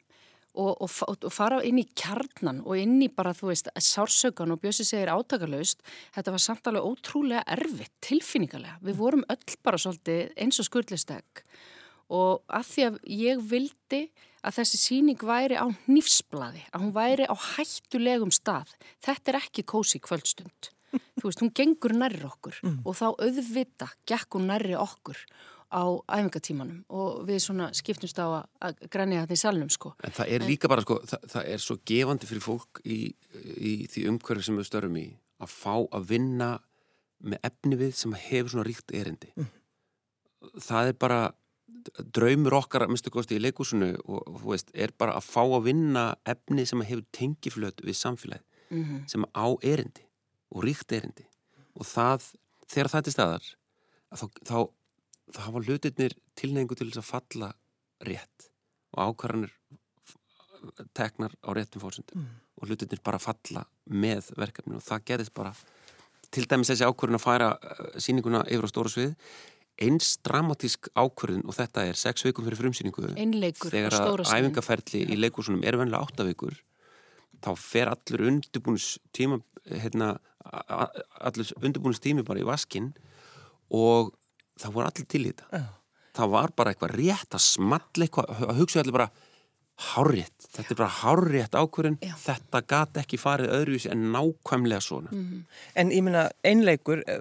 og, 0.55 0.81
og, 0.81 1.15
og 1.27 1.33
fara 1.33 1.61
inn 1.67 1.79
í 1.81 1.85
kjarnan 1.97 2.61
og 2.63 2.79
inn 2.79 2.97
í 3.03 3.09
bara 3.11 3.33
þú 3.35 3.51
veist 3.51 3.69
sársökan 3.75 4.53
og 4.53 4.61
Bjössi 4.63 4.85
segir 4.87 5.11
átakalöst 5.11 5.83
þetta 6.15 6.35
var 6.35 6.43
samt 6.43 6.69
alveg 6.69 6.87
ótrúlega 6.87 7.43
erfitt 7.57 7.93
tilfinningarlega, 8.05 8.79
við 8.81 8.99
vorum 8.99 9.25
öll 9.31 9.57
bara 9.65 9.81
svolítið 9.81 10.31
eins 10.39 10.61
og 10.61 10.69
skurðlistek 10.69 11.43
og 12.13 12.45
að 12.53 12.69
því 12.69 12.87
að 12.89 13.01
ég 13.17 13.43
vildi 13.49 14.01
að 14.45 14.59
þessi 14.59 14.77
síning 14.77 15.25
væri 15.25 15.57
á 15.57 15.65
nýfsbladi, 15.89 16.61
að 16.69 16.83
hún 16.83 16.93
væri 16.93 17.25
á 17.25 17.33
hættulegum 17.33 18.33
stað, 18.33 18.75
þetta 19.01 19.31
er 19.31 19.39
ekki 19.39 19.65
kósi 19.65 19.97
kvöldstund, 20.03 20.69
þú 21.17 21.25
veist, 21.25 21.41
hún 21.41 21.53
gengur 21.57 21.95
nærri 21.97 22.21
okkur 22.27 22.59
mm. 22.61 22.77
og 22.85 22.97
þá 22.99 23.07
auðvita 23.09 23.89
gekk 24.05 24.37
hún 24.37 24.51
nærri 24.51 24.77
okkur 24.77 25.17
á 25.75 25.83
æfingatímanum 26.07 26.83
og 26.95 27.25
við 27.27 27.41
svona 27.43 27.67
skiptumst 27.75 28.19
á 28.23 28.47
að 28.63 28.79
grænja 28.91 29.25
þetta 29.25 29.35
í 29.35 29.41
salnum 29.41 29.71
sko. 29.73 29.91
En 30.05 30.15
það 30.15 30.31
er 30.35 30.45
líka 30.47 30.71
bara 30.71 30.85
sko, 30.85 31.01
það, 31.03 31.27
það 31.33 31.49
er 31.51 31.63
svo 31.65 31.77
gefandi 31.91 32.29
fyrir 32.29 32.45
fólk 32.45 32.81
í, 32.85 32.99
í 33.59 33.73
því 33.91 34.05
umhverfi 34.13 34.47
sem 34.47 34.59
við 34.59 34.69
störum 34.69 34.99
í 35.01 35.07
að 35.43 35.51
fá 35.51 35.73
að 35.75 36.07
vinna 36.13 36.51
með 37.25 37.49
efni 37.49 37.79
við 37.79 37.95
sem 37.99 38.15
hefur 38.25 38.53
svona 38.53 38.67
ríkt 38.67 38.93
erindi. 38.95 39.31
Mm. 39.35 39.51
Það 40.63 40.91
er 40.91 40.97
bara 41.01 41.19
draumur 42.15 42.55
okkar 42.61 42.85
að 42.85 42.95
mistu 42.95 43.11
kosti 43.13 43.37
í 43.37 43.43
leikúsinu 43.43 43.91
og, 44.05 44.23
þú 44.41 44.53
veist, 44.53 44.71
er 44.73 44.93
bara 44.97 45.17
að 45.17 45.27
fá 45.27 45.41
að 45.43 45.67
vinna 45.67 46.05
efni 46.27 46.65
sem 46.67 46.81
hefur 46.85 47.05
tengiflöt 47.15 47.83
við 47.85 47.99
samfélagið, 47.99 48.45
mm 48.69 48.83
-hmm. 48.83 49.03
sem 49.11 49.25
á 49.35 49.45
erindi 49.61 50.05
og 50.51 50.63
ríkt 50.63 50.91
erindi 50.91 51.27
og 51.75 51.85
það, 51.85 52.31
þegar 52.67 52.89
það 52.89 53.07
er 53.07 53.11
staðar 53.11 53.45
þá, 54.15 54.25
þá 54.45 54.57
það 55.33 55.47
hafa 55.47 55.63
hlutirnir 55.65 56.17
tilneingu 56.37 56.77
til 56.77 56.89
þess 56.89 57.01
að 57.01 57.09
falla 57.09 57.51
rétt 58.05 58.49
og 58.95 59.09
ákvarðanir 59.09 59.55
teknar 60.97 61.33
á 61.45 61.49
réttum 61.55 61.83
fórsöndum 61.83 62.21
mm. 62.21 62.29
og 62.59 62.69
hlutirnir 62.69 63.01
bara 63.05 63.21
falla 63.21 63.65
með 63.85 64.31
verkefni 64.39 64.77
og 64.77 64.85
það 64.85 65.09
gerðist 65.11 65.35
bara 65.37 65.53
til 66.33 66.45
dæmis 66.49 66.71
þessi 66.71 66.87
ákvarðin 66.87 67.19
að 67.19 67.25
færa 67.25 67.49
eh, 67.55 67.99
síninguna 68.01 68.45
yfir 68.49 68.67
á 68.67 68.71
stóra 68.71 68.91
svið 68.91 69.13
eins 69.85 70.15
dramatísk 70.23 70.89
ákvarðin 70.95 71.43
og 71.45 71.57
þetta 71.57 71.83
er 71.89 71.99
sex 71.99 72.23
vikum 72.25 72.45
fyrir 72.47 72.61
frumsýningu 72.61 73.09
þegar 73.59 73.97
að 73.99 74.23
æfingaferli 74.31 75.03
í 75.11 75.17
leikursunum 75.19 75.65
er 75.67 75.77
vennilega 75.79 76.07
áttavíkur 76.07 76.55
þá 77.43 77.51
fer 77.59 77.91
allur 77.91 78.23
undirbúnus 78.29 78.95
tíma 79.15 79.41
hérna, 79.67 80.15
allur 81.19 81.51
undirbúnus 81.59 81.99
tími 82.03 82.23
bara 82.25 82.41
í 82.41 82.47
vaskin 82.47 82.93
og 83.73 84.13
það 84.61 84.75
voru 84.77 84.89
allir 84.89 85.07
til 85.11 85.23
í 85.23 85.31
þetta 85.31 85.59
uh. 85.59 85.71
það 86.15 86.35
var 86.35 86.55
bara 86.55 86.73
eitthvað 86.73 86.97
rétt 86.99 87.37
að 87.37 87.45
small 87.45 88.05
eitthvað, 88.05 88.35
að 88.49 88.59
hugsa 88.61 88.83
allir 88.83 88.97
bara 88.99 89.09
hárétt, 89.75 90.45
þetta 90.53 90.71
er 90.71 90.77
bara 90.79 90.93
hárétt 91.01 91.55
ákvörðin 91.59 91.97
þetta 91.99 92.61
gati 92.63 93.01
ekki 93.01 93.17
farið 93.19 93.51
öðruvísi 93.57 93.89
en 93.91 94.05
nákvæmlega 94.13 94.79
svona 94.81 95.09
mm 95.11 95.23
-hmm. 95.23 95.41
En 95.75 95.91
ég 95.91 96.03
minna, 96.03 96.29
einleikur 96.43 97.03
eh, 97.07 97.19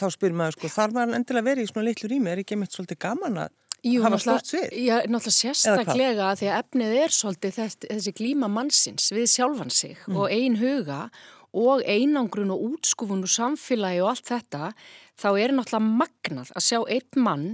þá 0.00 0.10
spyrir 0.10 0.32
maður 0.32 0.52
sko, 0.52 0.68
þarf 0.68 0.92
maður 0.94 1.14
endilega 1.14 1.44
verið 1.44 1.64
í 1.64 1.68
svona 1.68 1.84
litlu 1.84 2.08
rými, 2.08 2.30
er 2.30 2.38
ekki 2.38 2.56
mitt 2.56 2.72
svolítið 2.72 2.98
gaman 2.98 3.36
að 3.36 3.48
Jú, 3.82 4.02
hafa 4.02 4.18
stort 4.18 4.46
svið? 4.46 4.68
Já, 4.78 5.02
náttúrulega 5.10 5.30
sérstaklega 5.30 6.34
því 6.38 6.46
að 6.46 6.58
efnið 6.62 6.92
er 7.02 7.10
svolítið 7.10 7.54
þessi, 7.56 7.78
þessi 7.90 8.12
glíma 8.12 8.48
mannsins 8.48 9.12
við 9.12 9.26
sjálfan 9.26 9.70
sig 9.70 9.96
mm. 10.06 10.16
og 10.16 10.30
ein 10.30 10.56
huga 10.56 11.10
og 11.10 11.41
einangrun 11.84 12.52
og 12.54 12.62
útskufun 12.70 13.24
og 13.26 13.32
samfélagi 13.32 14.00
og 14.02 14.12
allt 14.12 14.30
þetta, 14.30 14.72
þá 15.20 15.28
er 15.36 15.54
náttúrulega 15.56 15.98
magnað 16.02 16.52
að 16.56 16.66
sjá 16.68 16.80
einn 16.86 17.24
mann 17.24 17.46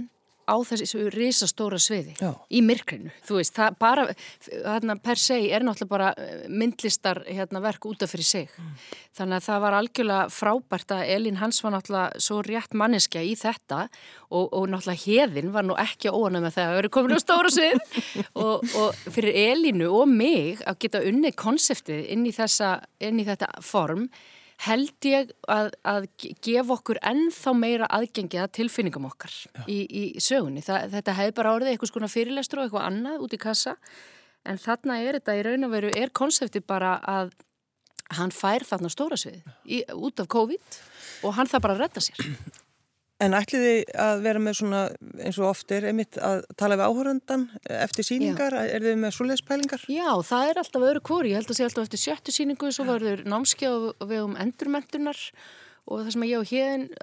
á 0.49 0.55
þessu 0.65 1.05
risastóra 1.13 1.79
sviði 1.81 2.15
Já. 2.17 2.31
í 2.49 2.61
myrkrinu, 2.65 3.11
þú 3.27 3.37
veist, 3.39 3.53
það 3.57 3.77
bara 3.81 4.05
hérna, 4.49 4.95
per 5.01 5.21
se 5.21 5.37
er 5.37 5.65
náttúrulega 5.65 5.91
bara 5.91 6.09
eh, 6.17 6.47
myndlistar 6.49 7.21
hérna, 7.27 7.61
verk 7.63 7.85
út 7.89 8.03
af 8.05 8.13
fyrir 8.13 8.27
sig 8.27 8.49
mm. 8.49 8.71
þannig 9.19 9.37
að 9.37 9.45
það 9.47 9.61
var 9.65 9.77
algjörlega 9.79 10.33
frábært 10.33 10.95
að 10.95 11.13
Elín 11.15 11.39
Hans 11.41 11.61
var 11.63 11.75
náttúrulega 11.75 12.23
svo 12.25 12.41
rétt 12.45 12.73
manneskja 12.77 13.23
í 13.25 13.35
þetta 13.39 13.85
og, 14.29 14.49
og 14.49 14.65
náttúrulega 14.71 15.05
heðin 15.05 15.53
var 15.53 15.67
nú 15.67 15.77
ekki 15.79 16.13
óanum 16.13 16.47
með 16.47 16.57
það 16.57 16.71
að 16.71 16.79
vera 16.79 16.93
komin 16.97 17.15
á 17.15 17.21
stóra 17.21 17.53
svið 17.53 17.79
og, 18.45 18.65
og 18.81 19.05
fyrir 19.13 19.39
Elínu 19.45 19.91
og 19.93 20.09
mig 20.09 20.65
að 20.65 20.81
geta 20.85 21.05
unni 21.05 21.33
konseptið 21.37 22.09
inn 22.15 22.27
í, 22.27 22.35
þessa, 22.35 22.79
inn 23.05 23.21
í 23.21 23.27
þetta 23.27 23.53
form 23.65 24.09
held 24.65 25.07
ég 25.07 25.33
að, 25.47 25.71
að 25.87 26.07
gefa 26.43 26.75
okkur 26.75 26.99
ennþá 27.07 27.53
meira 27.55 27.89
aðgengi 27.95 28.39
að 28.41 28.53
tilfinningum 28.59 29.07
okkar 29.07 29.33
í, 29.71 29.79
í 29.87 30.03
sögunni. 30.23 30.63
Það, 30.65 30.89
þetta 30.95 31.17
hefði 31.19 31.35
bara 31.37 31.53
orðið 31.55 31.73
eitthvað 31.73 31.93
svona 31.93 32.11
fyrirlestur 32.11 32.61
og 32.61 32.67
eitthvað 32.67 32.87
annað 32.89 33.23
út 33.25 33.35
í 33.35 33.41
kassa 33.41 33.75
en 34.49 34.59
þarna 34.59 34.99
er 35.03 35.19
þetta 35.19 35.37
í 35.37 35.45
raun 35.47 35.67
og 35.67 35.73
veru, 35.75 35.91
er 35.95 36.11
konsepti 36.15 36.63
bara 36.63 36.97
að 37.07 37.31
hann 38.17 38.33
fær 38.33 38.65
þarna 38.65 38.91
stóra 38.91 39.19
svið 39.19 39.43
í, 39.69 39.83
út 39.93 40.19
af 40.19 40.29
COVID 40.31 40.79
og 41.27 41.37
hann 41.37 41.49
það 41.51 41.65
bara 41.65 41.77
að 41.77 41.85
redda 41.85 42.03
sér. 42.03 42.25
En 43.19 43.35
ætliði 43.35 43.81
að 43.99 44.21
vera 44.23 44.39
með 44.39 44.53
svona 44.61 44.81
eins 45.19 45.37
og 45.41 45.49
oft 45.49 45.71
er 45.75 45.89
einmitt 45.89 46.15
að 46.23 46.45
tala 46.59 46.77
við 46.79 46.85
áhöröndan 46.87 47.41
eftir 47.67 48.07
síningar, 48.07 48.55
Já. 48.55 48.69
er 48.77 48.85
þið 48.85 49.01
með 49.01 49.15
svoleiðspælingar? 49.17 49.83
Já, 49.91 50.07
það 50.23 50.51
er 50.51 50.61
alltaf 50.61 50.85
öðru 50.87 51.01
kvori, 51.09 51.33
ég 51.33 51.41
held 51.41 51.51
að 51.51 51.57
sé 51.59 51.65
alltaf 51.67 51.87
eftir 51.89 52.01
sjöttu 52.05 52.35
síningu, 52.35 52.69
svo 52.71 52.85
verður 52.87 53.25
námskja 53.27 53.73
og 53.75 54.05
við 54.07 54.23
um 54.23 54.37
endurmentunar 54.39 55.19
og 55.89 56.05
það 56.05 56.13
sem 56.15 56.25
ég 56.29 56.39
og 56.39 56.53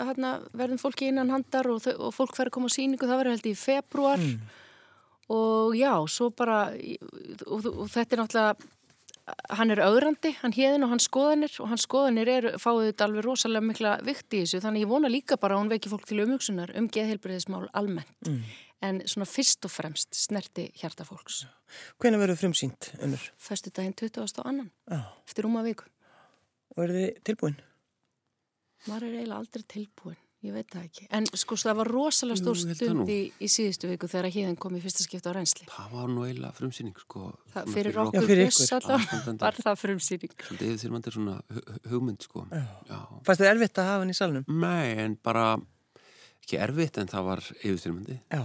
hérna 0.09 0.31
verðum 0.57 0.81
fólki 0.81 1.11
innan 1.11 1.35
handar 1.35 1.69
og, 1.69 1.85
og 1.99 2.15
fólk 2.17 2.37
fær 2.39 2.49
að 2.49 2.57
koma 2.57 2.73
á 2.73 2.77
síningu, 2.77 3.05
það 3.05 3.21
verður 3.21 3.37
held 3.37 3.51
í 3.51 3.55
februar 3.61 4.23
mm. 4.23 4.57
og 5.37 5.77
já, 5.77 5.93
svo 6.17 6.31
bara, 6.33 6.63
og, 7.45 7.69
og 7.75 7.93
þetta 7.93 8.17
er 8.17 8.23
náttúrulega 8.23 8.73
hann 9.59 9.73
er 9.75 9.81
auðrandi, 9.83 10.33
hann 10.41 10.55
hérðin 10.55 10.87
og 10.87 10.93
hann 10.93 11.03
skoðanir 11.03 11.55
og 11.63 11.71
hann 11.73 11.81
skoðanir 11.83 12.31
er, 12.31 12.47
fáið 12.63 12.91
þetta 12.91 13.07
alveg 13.09 13.27
rosalega 13.27 13.67
mikla 13.67 13.95
vikt 14.07 14.37
í 14.37 14.43
þessu, 14.45 14.61
þannig 14.63 14.85
ég 14.85 14.91
vona 14.93 15.11
líka 15.11 15.39
bara 15.41 15.57
að 15.57 15.65
hún 15.65 15.73
veki 15.73 15.91
fólk 15.91 16.07
til 16.07 16.21
umhugsunar 16.23 16.73
um 16.79 16.87
geðheilbreyðismál 16.95 17.65
almennt, 17.77 18.15
mm. 18.29 18.43
en 18.87 19.01
svona 19.11 19.27
fyrst 19.31 19.67
og 19.67 19.75
fremst 19.75 20.15
snerti 20.19 20.69
hjarta 20.79 21.07
fólks 21.09 21.43
Hvena 22.03 22.21
verður 22.23 22.39
frumsýnt, 22.45 22.93
Unnur? 23.03 23.25
Fyrstu 23.43 23.75
daginn 23.75 23.97
20. 23.99 24.45
annan 24.45 24.71
ah. 24.95 25.11
eftir 25.27 25.49
rúma 25.49 25.65
viku 25.67 25.89
Og 26.77 26.85
er 26.85 26.93
þið 26.93 27.11
tilbúin? 27.27 27.59
Maður 28.87 29.09
er 29.09 29.19
eiginlega 29.19 29.41
aldrei 29.41 29.67
tilbúin 29.73 30.23
Ég 30.47 30.55
veit 30.55 30.69
það 30.71 30.83
ekki. 30.87 31.07
En 31.17 31.25
sko 31.35 31.57
það 31.59 31.79
var 31.81 31.89
rosalega 31.91 32.39
stór 32.39 32.59
stund 32.61 33.09
í, 33.11 33.19
í 33.43 33.49
síðustu 33.51 33.89
viku 33.91 34.07
þegar 34.11 34.29
híðan 34.31 34.59
kom 34.63 34.77
í 34.79 34.83
fyrsta 34.85 35.03
skipta 35.03 35.33
á 35.33 35.37
reynsli. 35.37 35.67
Það 35.73 35.95
var 35.97 36.13
nú 36.13 36.27
eiginlega 36.27 36.55
frumsýning 36.55 37.01
sko. 37.03 37.23
Það, 37.51 37.71
fyrir, 37.75 37.97
fyrir 37.97 38.03
okkur 38.05 38.43
viss 38.45 38.75
alltaf 38.77 39.09
var 39.41 39.59
það 39.59 39.81
frumsýning. 39.81 40.37
Svolítið 40.47 40.71
yfir 40.71 40.79
því 40.83 40.91
að 40.91 40.95
mann 40.95 41.09
er 41.11 41.17
svona 41.17 41.35
hugmynd 41.91 42.29
sko. 42.29 42.45
Fannst 43.27 43.43
þið 43.43 43.51
erfitt 43.51 43.83
að 43.83 43.91
hafa 43.91 44.05
hann 44.05 44.15
í 44.15 44.19
salnum? 44.21 44.47
Nei, 44.63 44.87
en 45.03 45.19
bara 45.27 45.49
ekki 46.45 46.63
erfitt 46.63 47.03
en 47.03 47.11
það 47.11 47.29
var 47.33 47.45
yfir 47.73 47.97
mann. 47.97 48.23
Já. 48.31 48.45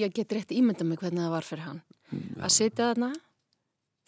Ég 0.00 0.16
get 0.16 0.32
rétt 0.32 0.56
ímynda 0.56 0.88
mig 0.88 1.02
hvernig 1.02 1.26
það 1.26 1.34
var 1.36 1.50
fyrir 1.50 1.66
hann. 1.68 1.84
Já. 2.08 2.40
Að 2.40 2.56
sitja 2.56 2.88
þarna, 2.88 3.12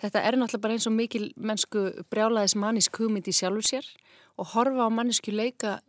þetta 0.00 0.24
er 0.24 0.40
náttúrulega 0.40 0.64
bara 0.64 0.78
eins 0.78 0.88
og 0.88 0.96
mikil 0.96 1.26
mennsku 1.36 1.88
brjálaðis 2.08 2.56
mannisk 2.56 3.02
hugmynd 3.02 3.28
í 3.28 3.36
sjálfur 3.36 3.68
sér 3.74 3.96
og 4.40 4.54
horfa 4.54 4.88
á 4.88 4.90
mannesku 4.94 5.34
leika 5.34 5.82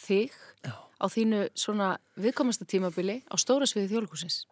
þig 0.00 0.34
Já. 0.66 0.74
á 0.74 1.06
þínu 1.12 1.42
svona 1.58 1.96
viðkomasta 2.20 2.66
tímabili 2.68 3.20
á 3.28 3.34
stóra 3.40 3.68
sviði 3.68 3.94
þjólkusins. 3.94 4.44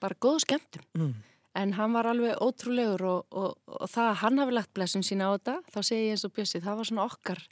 Bara 0.00 0.16
góð 0.20 0.42
skemmtum. 0.46 0.84
Mm. 0.96 1.14
En 1.58 1.72
hann 1.74 1.94
var 1.96 2.06
alveg 2.06 2.38
ótrúlegur 2.38 3.02
og, 3.10 3.24
og, 3.34 3.56
og 3.66 3.88
það 3.90 4.10
að 4.12 4.20
hann 4.20 4.38
hafi 4.38 4.54
lagt 4.54 4.70
blessun 4.76 5.02
sína 5.06 5.32
á 5.32 5.34
þetta, 5.34 5.56
þá 5.74 5.80
segi 5.82 6.04
ég 6.04 6.14
eins 6.14 6.26
og 6.28 6.34
Bjössi, 6.36 6.60
það 6.62 6.78
var 6.78 6.88
svona 6.90 7.06
okkar 7.10 7.42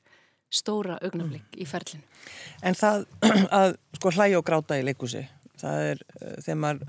stóra 0.49 0.99
augnablik 1.03 1.45
mm. 1.51 1.59
í 1.61 1.67
ferlinu. 1.69 2.05
En 2.63 2.79
það 2.79 3.05
að 3.61 3.75
sko 3.99 4.13
hlæja 4.15 4.39
og 4.39 4.47
gráta 4.47 4.79
í 4.79 4.85
leikusi, 4.87 5.25
það 5.61 5.89
er 5.91 6.05
uh, 6.07 6.37
þegar 6.47 6.61
maður 6.63 6.87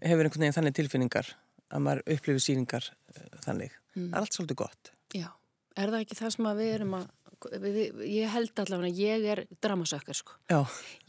hefur 0.00 0.26
einhvern 0.26 0.44
veginn 0.44 0.56
þannig 0.58 0.76
tilfinningar 0.80 1.30
að 1.70 1.84
maður 1.86 2.02
upplifir 2.16 2.44
síningar 2.44 2.90
uh, 2.90 3.22
þannig. 3.46 3.78
Mm. 3.94 4.10
Allt 4.18 4.36
svolítið 4.36 4.60
gott. 4.64 4.92
Já, 5.14 5.28
er 5.76 5.94
það 5.94 6.02
ekki 6.02 6.18
það 6.18 6.34
sem 6.36 6.50
við 6.60 6.74
erum 6.74 6.98
að 6.98 7.08
ég 7.48 8.30
held 8.32 8.62
allavega 8.62 8.90
að 8.90 9.00
ég 9.00 9.26
er 9.32 9.44
dramasökkar 9.62 10.18
sko. 10.18 10.36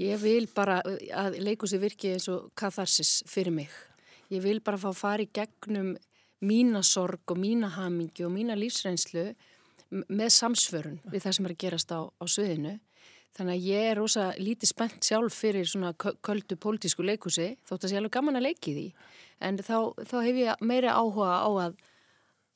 Ég 0.02 0.20
vil 0.22 0.48
bara 0.56 0.80
að 0.84 1.40
leikusi 1.44 1.80
virki 1.82 2.14
eins 2.16 2.30
og 2.32 2.52
katharsis 2.56 3.22
fyrir 3.30 3.54
mig. 3.56 3.72
Ég 4.32 4.44
vil 4.44 4.62
bara 4.64 4.80
fá 4.80 4.90
að 4.92 5.00
fara 5.02 5.26
í 5.26 5.32
gegnum 5.34 5.96
mína 6.42 6.82
sorg 6.84 7.34
og 7.34 7.38
mína 7.38 7.70
hamingi 7.76 8.26
og 8.26 8.32
mína 8.34 8.56
lífsreynslu 8.58 9.32
með 9.92 10.32
samsvörun 10.34 11.02
við 11.12 11.26
það 11.26 11.36
sem 11.36 11.48
er 11.48 11.54
að 11.54 11.62
gerast 11.66 11.92
á, 11.92 12.00
á 12.08 12.26
sviðinu. 12.26 12.78
Þannig 13.36 13.58
að 13.58 13.68
ég 13.70 13.90
er 13.90 14.00
rosa 14.00 14.26
lítið 14.40 14.72
spennt 14.74 15.08
sjálf 15.08 15.38
fyrir 15.40 15.68
svona 15.68 15.94
köldu 15.96 16.58
pólitísku 16.60 17.04
leikusi 17.06 17.54
þótt 17.68 17.86
að 17.86 17.94
ég 17.94 17.96
er 17.96 18.02
alveg 18.02 18.16
gaman 18.18 18.40
að 18.40 18.48
leiki 18.50 18.74
því. 18.76 18.88
En 19.42 19.60
þá, 19.64 19.78
þá 20.04 20.18
hef 20.26 20.40
ég 20.42 20.66
meira 20.68 20.98
áhuga 21.00 21.38
á 21.40 21.50
að, 21.68 21.78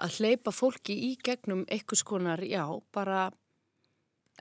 að 0.04 0.18
hleypa 0.20 0.52
fólki 0.52 0.98
í 1.08 1.14
gegnum 1.24 1.64
einhvers 1.72 2.04
konar, 2.08 2.44
já, 2.44 2.66
bara 2.96 3.30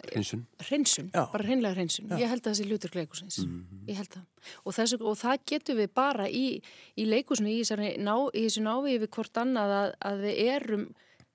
Hreinsun. 0.02 0.46
Hreinsun, 0.60 1.10
Já. 1.14 1.24
bara 1.32 1.44
hreinlega 1.46 1.74
hreinsun. 1.74 2.08
Já. 2.10 2.18
Ég 2.18 2.28
held 2.28 2.42
að 2.42 2.50
það 2.50 2.58
sé 2.58 2.64
lutur 2.68 2.90
leikusins. 2.94 3.38
Mm 3.38 3.52
-hmm. 3.54 3.86
Ég 3.88 3.96
held 3.96 4.10
það. 4.10 4.24
Og, 4.64 4.74
þessu, 4.74 4.98
og 5.00 5.16
það 5.16 5.38
getur 5.46 5.76
við 5.76 5.88
bara 5.94 6.28
í, 6.28 6.62
í 6.96 7.04
leikusinu, 7.04 7.48
í, 7.48 7.62
ná, 7.98 8.16
í 8.34 8.44
þessu 8.44 8.62
návi 8.62 8.98
við 8.98 9.10
hvort 9.10 9.36
annað 9.36 9.70
að, 9.80 9.94
að 10.00 10.20
við 10.20 10.34
erum, 10.54 10.84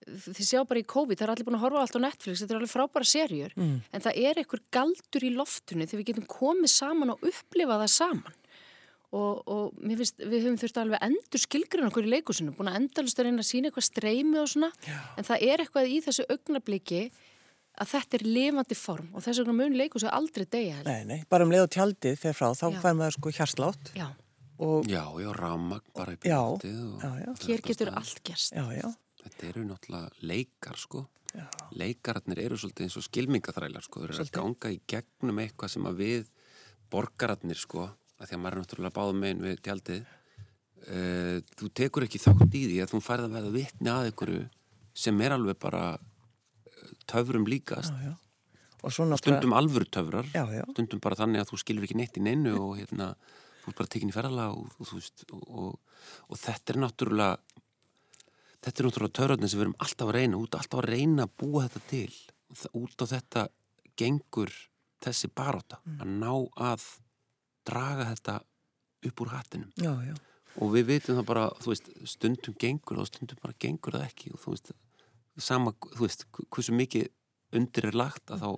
þið 0.10 0.45
sjá 0.45 0.63
bara 0.67 0.80
í 0.80 0.88
COVID, 0.89 1.17
það 1.17 1.26
er 1.26 1.34
allir 1.34 1.48
búin 1.48 1.58
að 1.60 1.63
horfa 1.65 1.82
allt 1.84 1.98
á 1.98 2.06
Netflix, 2.06 2.41
þetta 2.41 2.54
er 2.54 2.60
alveg 2.60 2.74
frábæra 2.74 3.06
serjur, 3.06 3.54
mm. 3.56 3.78
en 3.93 4.02
það 4.02 4.19
er 4.26 4.41
einhver 4.41 4.62
galdur 4.72 5.24
í 5.24 5.32
loftunni 5.36 5.88
þegar 5.88 6.02
við 6.02 6.10
getum 6.12 6.30
komið 6.30 6.72
saman 6.74 7.13
og 7.15 7.26
upplifa 7.30 7.80
það 7.84 7.91
saman. 7.95 8.38
Og, 9.10 9.41
og 9.50 9.74
finnst, 9.82 10.19
við 10.22 10.43
höfum 10.45 10.60
þurft 10.62 10.78
alveg 10.78 11.02
endur 11.02 11.41
skilgrinn 11.41 11.88
okkur 11.89 12.06
í 12.06 12.12
leikusinu, 12.13 12.54
búin 12.54 12.69
að 12.69 12.78
endalust 12.84 13.19
að 13.19 13.26
reyna 13.26 13.41
að 13.41 13.50
sína 13.50 13.69
eitthvað 13.69 13.88
streymi 13.88 14.38
og 14.38 14.52
svona, 14.52 14.69
Já. 14.86 15.00
en 15.17 15.26
það 15.26 15.45
er 15.48 15.63
eitthvað 15.63 15.89
í 15.89 15.98
þessu 16.06 16.26
augnabliki 16.30 17.02
að 17.80 17.92
þetta 17.94 18.18
er 18.18 18.26
lifandi 18.28 18.78
form 18.78 19.13
og 19.13 19.24
þess 19.26 19.42
vegna 19.42 19.56
mun 19.56 19.78
leikur 19.80 20.04
sér 20.04 20.15
aldrei 20.15 20.46
degja. 20.46 20.82
Nei, 20.88 21.04
nei, 21.08 21.20
bara 21.32 21.46
um 21.48 21.54
leið 21.54 21.68
og 21.68 21.76
tjaldið 21.76 22.18
fyrir 22.20 22.38
frá, 22.38 22.50
þá 22.58 22.65
fær 22.82 22.98
maður 22.98 23.15
sko 23.18 23.34
hjarslátt. 23.38 23.94
Já. 23.98 24.10
Og... 24.60 24.89
Já, 24.92 25.06
já, 25.24 25.30
ramag 25.38 25.86
bara 25.96 26.15
í 26.15 26.20
byrjastið. 26.20 26.74
Já, 27.00 27.08
já, 27.08 27.24
já. 27.24 27.32
Hér 27.48 27.63
getur 27.63 27.94
allt 27.96 28.20
gerst. 28.28 28.58
Já, 28.58 28.65
já. 28.76 28.89
Þetta 29.24 29.48
eru 29.52 29.63
náttúrulega 29.70 30.28
leikar 30.32 30.80
sko. 30.80 31.06
Já. 31.32 31.46
Leikararnir 31.78 32.42
eru 32.44 32.58
svolítið 32.60 32.88
eins 32.88 32.98
og 33.00 33.06
skilmingaþrælar 33.06 33.86
sko. 33.86 34.04
Þeir 34.04 34.15
eru 34.15 34.26
að 34.26 34.36
ganga 34.36 34.74
í 34.74 34.80
gegnum 34.89 35.42
eitthvað 35.44 35.74
sem 35.76 35.88
að 35.88 36.00
við 36.04 36.30
borgararnir 36.92 37.60
sko, 37.60 37.88
að 38.20 38.32
því 38.32 38.36
að 38.36 38.44
maður 38.44 38.58
er 38.58 38.63
náttúrulega 38.63 38.96
báð 38.98 39.15
meginn 39.22 39.46
við 39.46 39.60
tjaldið. 39.68 40.15
Uh, 40.80 41.38
þú 41.60 41.72
tekur 41.76 42.08
ekki 42.08 42.22
þátt 42.24 42.56
í 42.56 42.63
því 42.65 42.78
að 42.84 42.94
þú 42.94 43.02
færð 43.04 43.28
að 43.28 43.36
verða 43.38 43.56
vittni 43.56 43.92
að 43.94 44.10
einhverju 44.10 44.44
sem 45.00 45.24
er 45.24 45.36
alveg 45.36 45.60
bara 45.62 45.84
töfrum 47.10 47.48
líkast. 47.50 47.94
Já, 47.94 48.13
já. 48.13 49.18
stundum 49.20 49.54
alvöru 49.54 49.86
töfrar 49.86 50.26
já, 50.34 50.46
já. 50.54 50.63
stundum 50.72 51.00
bara 51.04 51.20
þannig 51.20 51.44
að 51.44 51.52
þú 51.52 51.62
skilur 51.63 51.88
ekki 51.88 52.00
neitt 52.00 52.18
í 52.18 52.24
neinu 52.24 52.56
og 52.58 52.78
hérna, 52.80 53.13
þú 53.63 53.74
er 53.74 53.78
bara 53.82 53.92
tekinni 53.92 54.15
ferðala 54.15 54.50
og, 54.56 54.70
og, 54.80 55.39
og, 55.50 56.04
og 56.30 56.39
þetta 56.39 56.74
er 56.74 56.82
náttúrulega 56.86 57.60
þetta 58.63 58.76
er 58.76 58.88
náttúrulega 58.88 59.18
töfrarnir 59.20 59.52
sem 59.52 59.60
við 59.60 59.68
erum 59.68 59.78
alltaf 59.84 60.12
að 60.12 60.18
reyna 60.18 60.39
út, 60.39 60.56
alltaf 60.56 60.82
að 60.82 60.89
reyna 60.94 61.28
að 61.28 61.36
búa 61.42 61.65
þetta 61.68 61.84
til 61.89 62.72
út 62.80 63.04
á 63.04 63.06
þetta 63.13 63.46
gengur 64.00 64.56
þessi 65.04 65.30
baróta 65.32 65.80
mm. 65.84 66.00
að 66.02 66.15
ná 66.24 66.34
að 66.72 66.88
draga 67.68 68.10
þetta 68.13 68.39
upp 69.10 69.24
úr 69.24 69.32
hattinum 69.32 69.72
já, 69.80 70.15
og 70.60 70.74
við 70.74 70.89
veitum 70.89 71.20
það 71.20 71.28
bara, 71.30 71.46
veist, 71.65 71.89
stundum 72.10 72.56
gengur 72.60 73.00
og 73.04 73.08
stundum 73.08 73.39
bara 73.44 73.56
gengur 73.62 73.96
það 73.96 74.08
ekki 74.08 74.34
og 74.34 74.44
þú 74.44 74.56
veist, 74.56 74.72
sama, 75.38 75.74
þú 75.96 76.06
veist, 76.06 76.26
hversu 76.50 76.76
mikið 76.76 77.10
undir 77.56 77.89
er 77.89 77.98
lagt 77.98 78.32
að 78.34 78.46
þá 78.46 78.50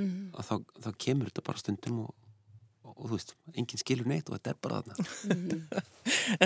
mm. 0.00 0.30
að 0.34 0.48
þá, 0.48 0.54
þá 0.86 0.90
kemur 1.06 1.30
þetta 1.30 1.44
bara 1.46 1.62
stundum 1.62 1.98
og, 2.04 2.14
og, 2.84 2.94
og 2.94 3.04
þú 3.08 3.18
veist, 3.18 3.34
enginn 3.54 3.82
skilur 3.82 4.10
neitt 4.10 4.30
og 4.30 4.38
þetta 4.38 4.54
er 4.54 4.62
bara 4.66 4.80
þarna 4.82 5.34
mm. 5.34 5.84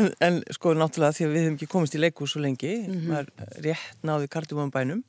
en, 0.01 0.11
en 0.29 0.41
sko 0.57 0.75
náttúrulega 0.77 1.17
því 1.19 1.29
að 1.29 1.37
við 1.37 1.47
hefum 1.47 1.61
ekki 1.61 1.71
komist 1.77 1.97
í 1.97 2.03
leikús 2.03 2.35
svo 2.35 2.45
lengi, 2.45 2.75
-hmm. 2.85 3.07
maður 3.09 3.63
rétt 3.69 4.05
náði 4.07 4.33
kardumum 4.33 4.75
bænum 4.75 5.05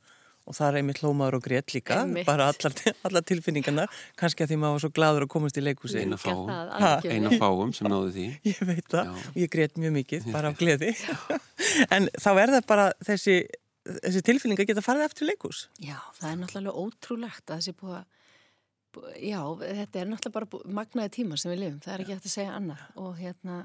og 0.48 0.56
það 0.56 0.66
er 0.66 0.78
einmitt 0.80 1.00
hlómaður 1.02 1.36
og 1.38 1.44
grétt 1.44 1.74
líka 1.74 2.00
einmitt. 2.02 2.26
bara 2.26 2.48
allar, 2.50 2.74
allar 3.06 3.24
tilfinningarna 3.26 3.86
kannski 4.18 4.44
að 4.44 4.52
því 4.52 4.60
maður 4.62 4.76
var 4.76 4.84
svo 4.84 4.92
gladur 4.96 5.26
að 5.26 5.32
komast 5.34 5.60
í 5.60 5.64
leikúsi 5.64 6.00
eina 6.02 6.18
fáum, 6.20 6.48
eina 7.06 7.32
fáum 7.38 7.74
sem 7.76 7.90
náðu 7.90 8.12
því 8.16 8.26
ég 8.50 8.62
veit 8.66 8.86
það, 8.90 9.10
Já. 9.10 9.28
og 9.30 9.40
ég 9.44 9.52
grétt 9.52 9.80
mjög 9.80 9.96
mikið 9.98 10.30
bara 10.34 10.50
af 10.50 10.58
gleði 10.60 10.94
en 11.94 12.08
þá 12.16 12.30
er 12.32 12.54
það 12.56 12.68
bara 12.72 12.88
þessi, 13.06 13.36
þessi 13.98 14.24
tilfinninga 14.26 14.66
geta 14.68 14.84
farið 14.84 15.08
eftir 15.08 15.30
leikús 15.30 15.66
Já, 15.82 15.98
það 16.18 16.30
er 16.30 16.40
náttúrulega 16.44 16.86
ótrúlegt 16.86 17.50
að 17.50 17.60
þessi 17.60 17.76
búið 17.80 18.00
að 18.00 18.08
Já, 19.22 19.42
þetta 19.60 20.00
er 20.00 20.08
náttúrulega 20.10 20.34
bara 20.34 20.72
magnaði 20.74 21.12
tíma 21.20 21.36
sem 21.38 21.52
við 21.52 21.60
lifum, 21.62 21.82
það 21.84 21.92
er 21.92 22.02
ekki 22.02 22.16
hægt 22.16 22.26
að 22.26 22.32
segja 22.32 22.54
annað. 22.56 22.80
Og 22.98 23.12
hérna 23.20 23.58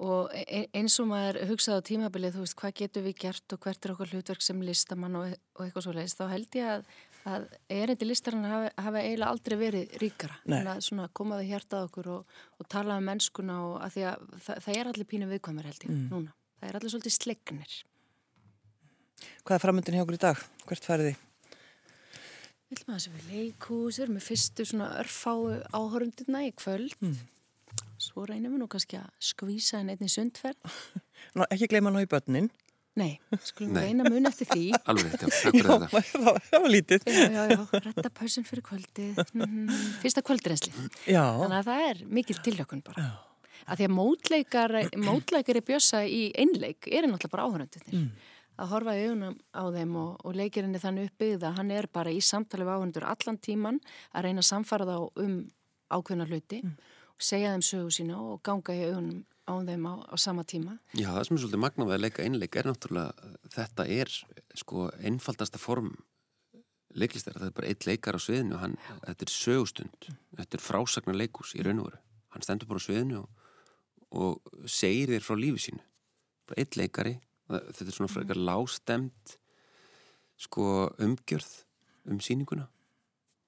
og 0.00 0.32
e, 0.32 0.44
e, 0.46 0.60
eins 0.78 0.96
og 1.02 1.10
maður 1.10 1.40
hugsaði 1.50 1.82
á 1.82 1.88
tímabilið, 1.90 2.36
þú 2.36 2.44
veist, 2.44 2.56
hvað 2.60 2.76
getur 2.78 3.04
við 3.04 3.16
gert 3.26 3.54
og 3.54 3.60
hvert 3.64 3.84
er 3.84 3.94
okkur 3.94 4.12
hlutverk 4.14 4.44
sem 4.44 4.62
listamann 4.64 5.18
og, 5.18 5.34
og 5.58 5.64
eitthvað 5.66 5.86
svo 5.86 5.94
leiðist, 5.96 6.20
þá 6.20 6.32
held 6.32 6.56
ég 6.56 6.70
að, 6.76 6.86
að 7.34 7.46
erindi 7.80 8.08
listarinn 8.08 8.48
hafi, 8.48 8.70
hafi 8.86 9.02
eiginlega 9.02 9.34
aldrei 9.34 9.56
verið 9.60 9.98
ríkara, 10.00 10.38
þannig 10.46 10.72
að 10.72 10.82
svona 10.86 11.10
komaði 11.20 11.50
hjartað 11.50 11.90
okkur 11.90 12.10
og, 12.14 12.40
og 12.56 12.70
tala 12.72 12.96
um 12.96 13.10
mennskuna 13.10 13.60
og 13.66 13.76
að 13.84 13.96
því 13.96 14.06
að 14.14 14.26
það, 14.46 14.64
það 14.64 14.78
er 14.78 14.92
allir 14.94 15.10
pínu 15.12 15.30
viðkvæmur 15.34 15.68
held 15.68 15.84
ég, 15.84 15.92
mm. 15.92 16.08
núna, 16.14 16.36
það 16.56 16.70
er 16.70 16.80
allir 16.80 16.94
svolítið 16.94 17.16
slegnir 17.18 17.78
Hvað 19.44 19.56
er 19.56 19.62
framöndin 19.64 19.96
hjá 19.98 20.04
okkur 20.04 20.16
í 20.16 20.22
dag? 20.22 20.40
Hvert 20.68 20.86
færði 20.86 21.10
þið? 21.10 21.26
Við 22.70 22.78
viljum 22.78 22.92
að 22.92 22.94
það 22.94 23.02
sé 23.02 23.12
við 23.12 23.30
leikús, 23.34 23.96
við 23.96 24.02
erum 24.04 24.14
með 24.14 24.26
fyrstu 24.28 24.64
svona 24.70 24.88
örfáu 25.00 25.38
áhörundina 25.74 26.42
í 26.46 26.50
kvöld. 26.54 26.92
Mm. 27.02 27.16
Svo 28.00 28.22
reynum 28.28 28.54
við 28.54 28.62
nú 28.62 28.68
kannski 28.70 29.00
að 29.00 29.08
skvísa 29.26 29.80
henni 29.80 29.96
einni 29.96 30.10
sundferð. 30.12 30.76
Ná, 31.36 31.48
ekki 31.48 31.70
gleyma 31.72 31.90
ná 31.90 31.98
í 32.04 32.08
börnin. 32.10 32.46
Nei, 33.00 33.18
skulum 33.46 33.74
við 33.74 33.88
reyna 33.88 34.06
mun 34.06 34.30
eftir 34.30 34.48
því. 34.50 34.62
Alveg, 34.90 35.12
já, 35.14 35.28
fyrir 35.34 35.66
þetta. 35.66 36.38
Það 36.46 36.64
var 36.64 36.72
lítið. 36.76 37.10
Já, 37.10 37.26
já, 37.26 37.42
já, 37.50 37.82
rætta 37.88 38.14
pausin 38.20 38.46
fyrir 38.46 38.66
kvöldið. 38.66 39.20
Mm, 39.34 39.68
fyrsta 40.02 40.24
kvöldrensli. 40.26 40.74
Já. 41.06 41.22
Þannig 41.42 41.58
að 41.60 41.70
það 41.70 41.86
er 41.90 42.02
mikil 42.18 42.40
tilhjökun 42.46 42.82
bara. 42.86 43.06
Já. 43.06 43.62
Að 43.70 43.82
því 43.82 43.86
að 43.86 43.94
mótleikar, 43.98 44.80
mótleikar 45.10 45.58
er 45.58 45.66
bjösa 45.66 46.06
í 46.06 46.28
einleik 46.38 46.86
er 46.86 47.06
náttúrulega 47.06 47.34
bara 47.34 47.50
áhörundinir. 47.50 47.96
Mm 47.98 48.29
að 48.60 48.72
horfa 48.74 48.96
í 48.98 49.06
augunum 49.08 49.38
á 49.56 49.62
þeim 49.74 49.96
og, 50.00 50.12
og 50.24 50.36
leikirinn 50.36 50.76
er 50.76 50.84
þannig 50.84 51.10
uppbyggð 51.10 51.46
að 51.48 51.56
hann 51.58 51.72
er 51.74 51.88
bara 51.92 52.12
í 52.12 52.20
samtali 52.24 52.66
við 52.66 52.76
áhundur 52.76 53.08
allan 53.08 53.40
tíman 53.40 53.80
að 54.12 54.26
reyna 54.26 54.44
að 54.44 54.50
samfara 54.50 54.88
þá 54.88 54.96
um 55.24 55.34
ákveðna 55.90 56.28
hluti 56.28 56.60
mm. 56.62 56.76
og 57.16 57.26
segja 57.30 57.54
þeim 57.54 57.66
sögu 57.66 57.96
sína 57.96 58.20
og 58.20 58.42
ganga 58.46 58.76
í 58.76 58.84
augunum 58.90 59.24
á 59.50 59.54
þeim 59.66 59.88
á, 59.88 59.94
á 60.06 60.14
sama 60.20 60.44
tíma. 60.46 60.76
Já, 60.94 61.08
það 61.10 61.24
sem 61.26 61.36
er 61.36 61.42
svolítið 61.42 61.64
magnaðið 61.64 61.96
að 61.96 62.04
leika 62.04 62.26
einleik 62.26 62.60
er 62.60 62.68
náttúrulega, 62.70 63.32
þetta 63.56 63.86
er 63.90 64.12
sko 64.60 64.86
einfaldasta 65.00 65.58
form 65.58 65.90
leiklistar, 66.94 67.36
þetta 67.38 67.50
er 67.50 67.56
bara 67.56 67.70
eitt 67.70 67.86
leikar 67.86 68.18
á 68.18 68.20
sviðinu 68.22 68.60
hann, 68.60 68.76
þetta 69.04 69.26
er 69.26 69.32
sögustund 69.32 70.08
þetta 70.38 70.58
er 70.58 70.64
frásagnar 70.64 71.18
leikus 71.18 71.54
í 71.54 71.64
raun 71.64 71.82
og 71.82 71.90
veru 71.90 72.00
hann 72.34 72.46
stendur 72.46 72.70
bara 72.70 72.82
á 72.82 72.86
sviðinu 72.86 73.22
og, 73.22 73.28
og 74.10 74.66
segir 74.70 75.12
þér 75.14 75.26
frá 75.26 75.38
lífi 75.38 75.66
sínu 75.68 75.84
bara 76.50 76.64
eitt 76.64 76.78
leikari 76.78 77.16
þetta 77.50 77.86
er 77.86 77.96
svona 77.96 78.12
frekar 78.12 78.38
lástemt 78.38 79.36
sko 80.40 80.64
umgjörð 81.02 81.50
um 82.10 82.20
síninguna 82.24 82.68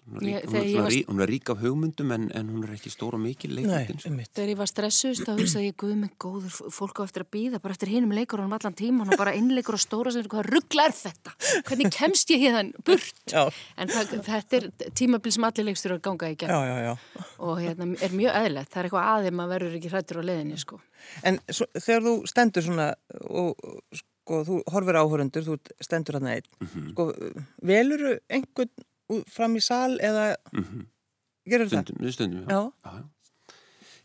Hún 0.03 0.19
er, 0.19 0.43
rík, 0.43 0.47
hún, 0.51 0.57
er 0.57 0.83
var... 0.83 0.91
rí, 0.91 0.99
hún 1.07 1.21
er 1.23 1.31
rík 1.31 1.51
af 1.53 1.61
hugmyndum 1.63 2.11
en, 2.11 2.25
en 2.35 2.49
hún 2.51 2.65
er 2.67 2.73
ekki 2.75 2.91
stóra 2.91 3.21
mikið 3.23 3.53
leikmyndin. 3.55 4.01
Sko. 4.03 4.11
Þegar 4.35 4.51
ég 4.51 4.59
var 4.59 4.71
stressuðst 4.71 5.29
þá 5.29 5.31
hugsaði 5.39 5.69
ég 5.69 5.77
guð 5.79 5.95
með 6.01 6.17
góður 6.25 6.57
fólk 6.75 6.99
á 6.99 7.03
eftir 7.07 7.25
að 7.25 7.31
býða 7.37 7.61
bara 7.63 7.77
eftir 7.77 7.93
hinum 7.93 8.17
leikur 8.17 8.43
og 8.43 8.51
um 8.51 8.57
allan 8.59 8.77
tíman 8.83 9.15
og 9.15 9.21
bara 9.21 9.37
innleikur 9.39 9.79
og 9.79 9.85
stóra 9.85 10.11
sem 10.11 10.27
hvað 10.27 10.51
ruggla 10.51 10.89
er 10.91 10.97
þetta? 10.99 11.37
Hvernig 11.71 11.95
kemst 11.95 12.35
ég 12.35 12.45
hérna 12.49 12.85
burt? 12.91 13.25
Já. 13.31 13.47
En 13.79 13.95
það, 13.95 14.15
þetta 14.27 14.61
er 14.61 14.69
tímabil 14.99 15.37
sem 15.39 15.49
allir 15.53 15.71
leikstur 15.71 15.97
að 15.97 16.05
ganga 16.11 16.35
í 16.35 16.39
gegn 16.43 16.51
já, 16.51 16.77
já, 16.83 17.25
og 17.39 17.59
hérna 17.63 17.93
er 18.03 18.17
mjög 18.19 18.39
eðlert. 18.43 18.75
Það 18.75 18.83
er 18.83 18.91
eitthvað 18.91 19.11
aðeim 19.15 19.47
að 19.47 19.57
verður 19.57 19.79
ekki 19.79 19.93
hrættur 19.95 20.19
á 20.19 20.29
leðinni 20.33 20.59
sko. 20.59 20.83
En 21.23 21.39
svo, 21.47 21.71
þegar 21.79 22.09
þú 22.09 22.21
stendur 22.31 22.67
svona 22.67 22.93
og 23.31 23.55
sko 23.95 24.47
þú 24.47 24.63
horfir 24.71 24.99
áhörundur, 24.99 25.47
þú 25.47 25.61
stendur 25.83 26.19
einn, 26.19 26.43
mm 26.59 26.67
-hmm. 26.67 26.91
sko 26.91 27.13
veluru 27.63 28.19
einhvern 28.29 28.71
fram 29.31 29.57
í 29.59 29.63
sal 29.65 29.99
eða 30.01 30.37
mm 30.53 30.65
-hmm. 30.65 30.85
gerur 31.51 31.71
stundum, 31.71 31.97
það? 32.01 32.13
Stundum, 32.13 32.45
já. 32.49 32.61
Já. 32.85 32.93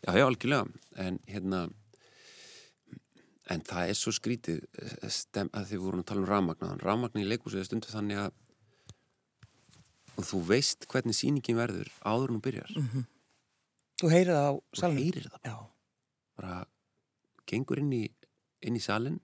já, 0.05 0.11
já, 0.19 0.25
algjörlega 0.25 0.65
en 0.95 1.19
hérna 1.27 1.69
en 3.49 3.61
það 3.61 3.89
er 3.89 3.97
svo 3.97 4.11
skrítið 4.11 4.63
eh, 4.81 5.09
stem, 5.09 5.49
að 5.53 5.69
þið 5.71 5.83
vorum 5.85 6.03
að 6.03 6.09
tala 6.09 6.21
um 6.21 6.29
rafmagnaðan 6.31 6.83
rafmagnin 6.83 7.25
í 7.25 7.29
leikúsið 7.31 7.59
er 7.59 7.69
stundu 7.69 7.91
þannig 7.91 8.17
að 8.25 8.31
og 10.17 10.25
þú 10.25 10.41
veist 10.49 10.87
hvernig 10.89 11.15
síningin 11.15 11.59
verður 11.59 11.91
áður 12.01 12.33
hún 12.33 12.41
byrjar 12.41 12.73
mm 12.75 12.87
-hmm. 12.87 13.05
Þú 13.97 14.09
heyrir 14.13 14.33
það 14.33 14.45
á 14.45 14.53
salin? 14.77 14.97
Þú 14.97 15.03
heyrir 15.03 15.29
það 15.29 15.41
bara, 15.41 15.69
bara 16.37 16.65
gengur 17.49 17.79
inn 17.79 17.93
í, 17.93 18.03
inn 18.61 18.75
í 18.75 18.83
salin 18.83 19.19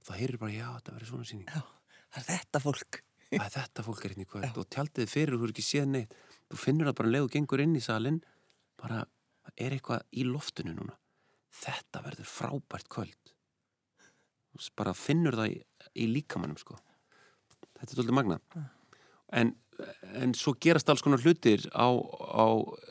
og 0.00 0.06
það 0.08 0.18
heyrir 0.18 0.38
bara 0.38 0.52
já, 0.52 0.68
þetta 0.76 0.94
verður 0.94 1.08
svona 1.08 1.24
síning 1.24 1.48
Já, 1.48 1.62
það 2.10 2.22
er 2.22 2.28
þetta 2.30 2.60
fólk 2.60 3.02
að 3.38 3.56
þetta 3.56 3.84
fólk 3.86 4.04
er 4.04 4.14
hérna 4.14 4.26
í 4.26 4.30
kvöld 4.30 4.60
og 4.60 4.68
tjaldið 4.72 5.10
fyrir 5.10 5.38
þú 5.38 5.48
er 5.48 5.54
ekki 5.54 5.64
séð 5.66 5.88
neitt. 5.92 6.14
Þú 6.52 6.60
finnur 6.60 6.90
það 6.90 6.98
bara 7.00 7.12
leið 7.14 7.26
og 7.26 7.32
gengur 7.36 7.62
inn 7.64 7.78
í 7.78 7.84
salin 7.84 8.20
bara 8.80 9.02
er 9.56 9.76
eitthvað 9.76 10.04
í 10.12 10.26
loftinu 10.28 10.74
núna? 10.76 10.96
Þetta 11.62 12.02
verður 12.04 12.28
frábært 12.28 12.90
kvöld. 12.92 13.34
Bara 14.76 14.92
finnur 14.96 15.36
það 15.38 15.54
í, 15.54 15.58
í 16.04 16.08
líkamannum 16.12 16.60
sko. 16.60 16.76
Þetta 17.78 17.90
er 17.90 18.00
doldið 18.02 18.18
magna 18.20 18.40
en, 19.32 19.54
en 20.20 20.34
svo 20.36 20.54
gerast 20.60 20.90
alls 20.92 21.02
konar 21.04 21.22
hlutir 21.24 21.64
á, 21.72 21.88
á 21.88 22.46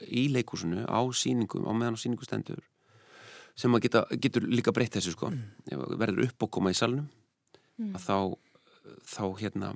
í 0.09 0.27
leikúsinu 0.33 0.87
á 0.89 0.99
síningum, 1.13 1.67
á 1.69 1.71
meðan 1.77 1.97
á 1.97 2.01
síningu 2.01 2.25
stendur 2.25 2.63
sem 3.55 3.73
að 3.75 3.85
geta, 3.85 4.01
getur 4.23 4.47
líka 4.49 4.73
breytt 4.73 4.95
þessu 4.95 5.13
sko. 5.13 5.29
Mm. 5.29 5.97
verður 5.99 6.25
upp 6.25 6.47
og 6.47 6.51
koma 6.57 6.71
í 6.73 6.77
salnum 6.77 7.05
mm. 7.77 7.93
að 7.93 8.05
þá 8.07 8.17
þá 9.05 9.23
hérna 9.41 9.73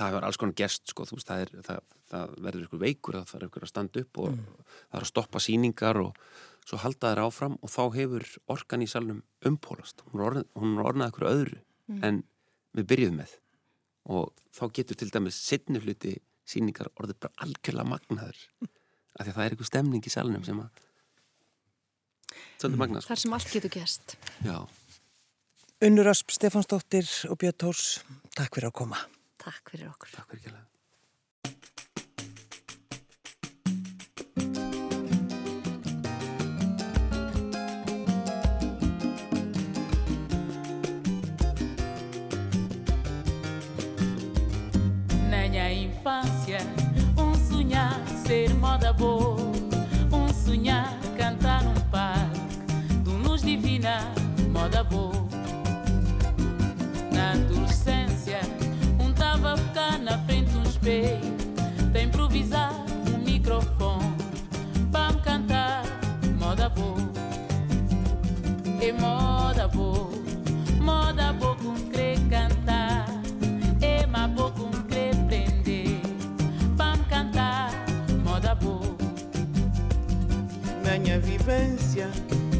það 0.00 0.10
hefur 0.10 0.26
alls 0.28 0.40
konar 0.40 0.56
gest 0.58 0.92
sko, 0.92 1.06
veist, 1.10 1.28
það, 1.28 1.42
er, 1.44 1.64
það, 1.66 1.82
það 2.10 2.32
verður 2.46 2.66
ykkur 2.66 2.82
veikur 2.84 3.18
það 3.18 3.28
þarf 3.34 3.48
ykkur 3.48 3.66
að 3.66 3.72
standa 3.72 4.04
upp 4.04 4.22
og 4.22 4.30
mm. 4.32 4.64
það 4.78 4.98
er 4.98 5.04
að 5.04 5.10
stoppa 5.10 5.42
síningar 5.44 6.00
og 6.00 6.24
svo 6.66 6.80
halda 6.80 7.12
þær 7.12 7.22
áfram 7.26 7.56
og 7.60 7.72
þá 7.72 7.82
hefur 7.96 8.26
orkan 8.54 8.84
í 8.84 8.88
salnum 8.90 9.22
umpólast 9.48 10.04
hún 10.08 10.20
er 10.20 10.26
orðnað, 10.30 10.82
orðnað 10.86 11.12
ykkur 11.12 11.28
öðru 11.30 11.60
mm. 11.60 12.02
en 12.06 12.22
við 12.76 12.90
byrjuðum 12.92 13.22
með 13.22 13.36
og 14.10 14.44
þá 14.56 14.64
getur 14.80 15.00
til 15.00 15.10
dæmis 15.12 15.38
setni 15.40 15.82
hluti 15.82 16.16
síningar 16.48 16.90
orðið 16.96 17.20
bara 17.26 17.46
algjörlega 17.46 17.92
magnaður 17.92 18.44
af 18.60 19.24
því 19.24 19.28
að 19.28 19.34
það 19.36 19.44
er 19.44 19.56
ykkur 19.56 19.70
stemning 19.70 20.06
í 20.06 20.12
salnum 20.12 20.46
sem 20.46 20.60
að 20.62 20.84
svolítið 22.60 22.76
mm. 22.76 22.82
magnað 22.84 23.04
sko. 23.04 23.12
Þar 23.12 23.24
sem 23.24 23.38
allt 23.38 23.54
getur 23.56 23.74
gest 23.76 24.16
Já 24.46 24.58
Unnur 25.80 26.10
Asp, 26.10 26.28
Stefansdóttir 26.28 27.06
og 27.32 27.38
Björn 27.40 27.56
Tórs, 27.56 28.02
takk 28.36 28.52
fyrir 28.52 28.68
að 28.68 28.76
koma 28.82 28.98
Takk 29.40 29.70
fyrir 29.72 29.88
okkur. 29.88 30.10
Takk 30.12 30.28
fyrir 30.30 30.42
ekki 30.42 30.52
Na 45.30 45.48
minha 45.48 45.72
infância, 45.72 46.60
um 47.16 47.32
sonhar 47.48 47.96
ser 48.26 48.52
moda 48.54 48.92
boa, 48.92 49.40
um 50.12 50.28
sonhar 50.44 50.98
cantar 51.16 51.64
num 51.64 51.80
parque, 51.90 53.02
do 53.04 53.12
luz 53.16 53.42
divina, 53.42 54.00
moda 54.52 54.84
boa. 54.84 55.29
respeito. 60.80 61.50
Tem 61.92 62.06
improvisar 62.06 62.72
um 63.12 63.18
microfone 63.18 64.16
para 64.90 65.12
me 65.12 65.20
cantar 65.20 65.82
moda 66.38 66.68
boa. 66.68 66.96
e 68.80 68.92
moda 68.92 69.68
boa, 69.68 70.10
moda 70.80 71.32
boa 71.34 71.56
com 71.56 71.74
crer 71.90 72.18
cantar. 72.28 73.06
e 73.82 74.06
ma 74.06 74.26
boa 74.28 74.50
com 74.52 74.70
crer 74.88 75.14
prender 75.26 76.00
para 76.76 76.96
me 76.96 77.04
cantar 77.04 77.70
moda 78.24 78.54
boa. 78.54 78.96
Na 80.84 80.98
minha 80.98 81.20
vivência, 81.20 82.10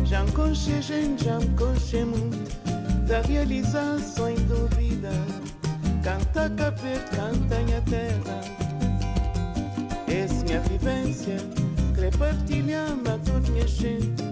já 0.05 0.23
me 0.25 0.33
conchei, 0.33 0.83
gente, 0.83 1.25
já 1.25 1.39
me 1.39 1.49
conchei 1.57 2.05
muito 2.05 2.51
da 3.07 3.21
realização 3.23 4.35
do 4.35 4.70
vida 6.41 6.49
Canta 6.49 6.57
cabelo, 6.57 7.05
canta 7.11 7.63
minha 7.63 7.83
terra 7.83 8.41
Essa 10.07 10.45
minha 10.45 10.61
vivência 10.61 11.37
Querer 11.95 12.17
partilhar-me 12.17 13.09
a 13.09 13.19
toda 13.19 13.51
minha 13.51 13.67
gente 13.67 14.23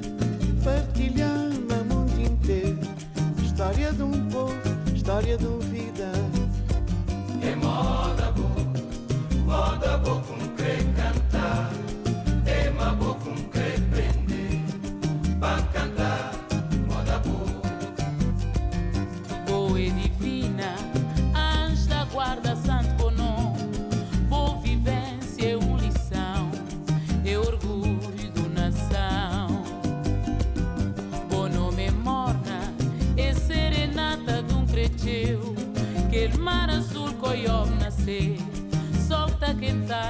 Partilhar-me 0.65 1.73
a 1.73 1.85
mundo 1.85 2.21
inteiro. 2.21 2.79
História 3.43 3.93
de 3.93 4.03
um 4.03 4.29
povo, 4.29 4.55
história 4.95 5.37
de 5.37 5.47
uma 5.47 5.59
vida 5.61 5.78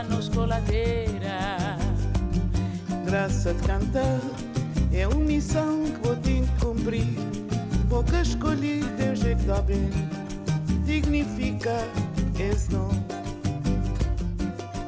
nos 0.05 0.28
coladeira 0.28 1.78
Graça 3.09 3.55
de 3.55 3.62
cantar 3.62 4.20
é 4.92 5.09
uma 5.09 5.24
missão 5.24 5.84
que 5.84 6.07
vou 6.07 6.16
ter 6.16 6.42
que 6.42 6.61
cumprir. 6.61 7.07
Pouca 7.88 8.20
escolhi, 8.20 8.80
Deus 8.99 9.24
é 9.24 9.34
que 9.34 9.44
dá 9.44 9.62
bem. 9.62 9.88
Dignificar 10.84 11.86
esse 12.38 12.70
nome. 12.70 13.03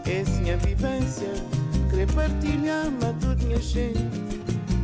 Essa 0.04 0.38
minha 0.42 0.58
vivência, 0.58 1.32
querer 1.88 2.12
partilhar-me 2.12 3.04
a 3.04 3.12
toda 3.20 3.42
minha 3.42 3.58
gente. 3.58 3.98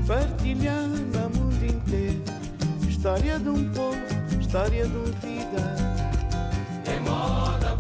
Partilhar-me 0.07 1.18
a 1.18 1.29
mundo 1.29 1.62
inteiro. 1.62 2.22
História 2.89 3.39
de 3.39 3.51
um 3.51 3.70
povo, 3.70 3.99
história 4.41 4.87
de 4.87 4.97
uma 4.97 5.05
vida. 5.20 5.77
É 6.87 7.01
moda 7.01 7.77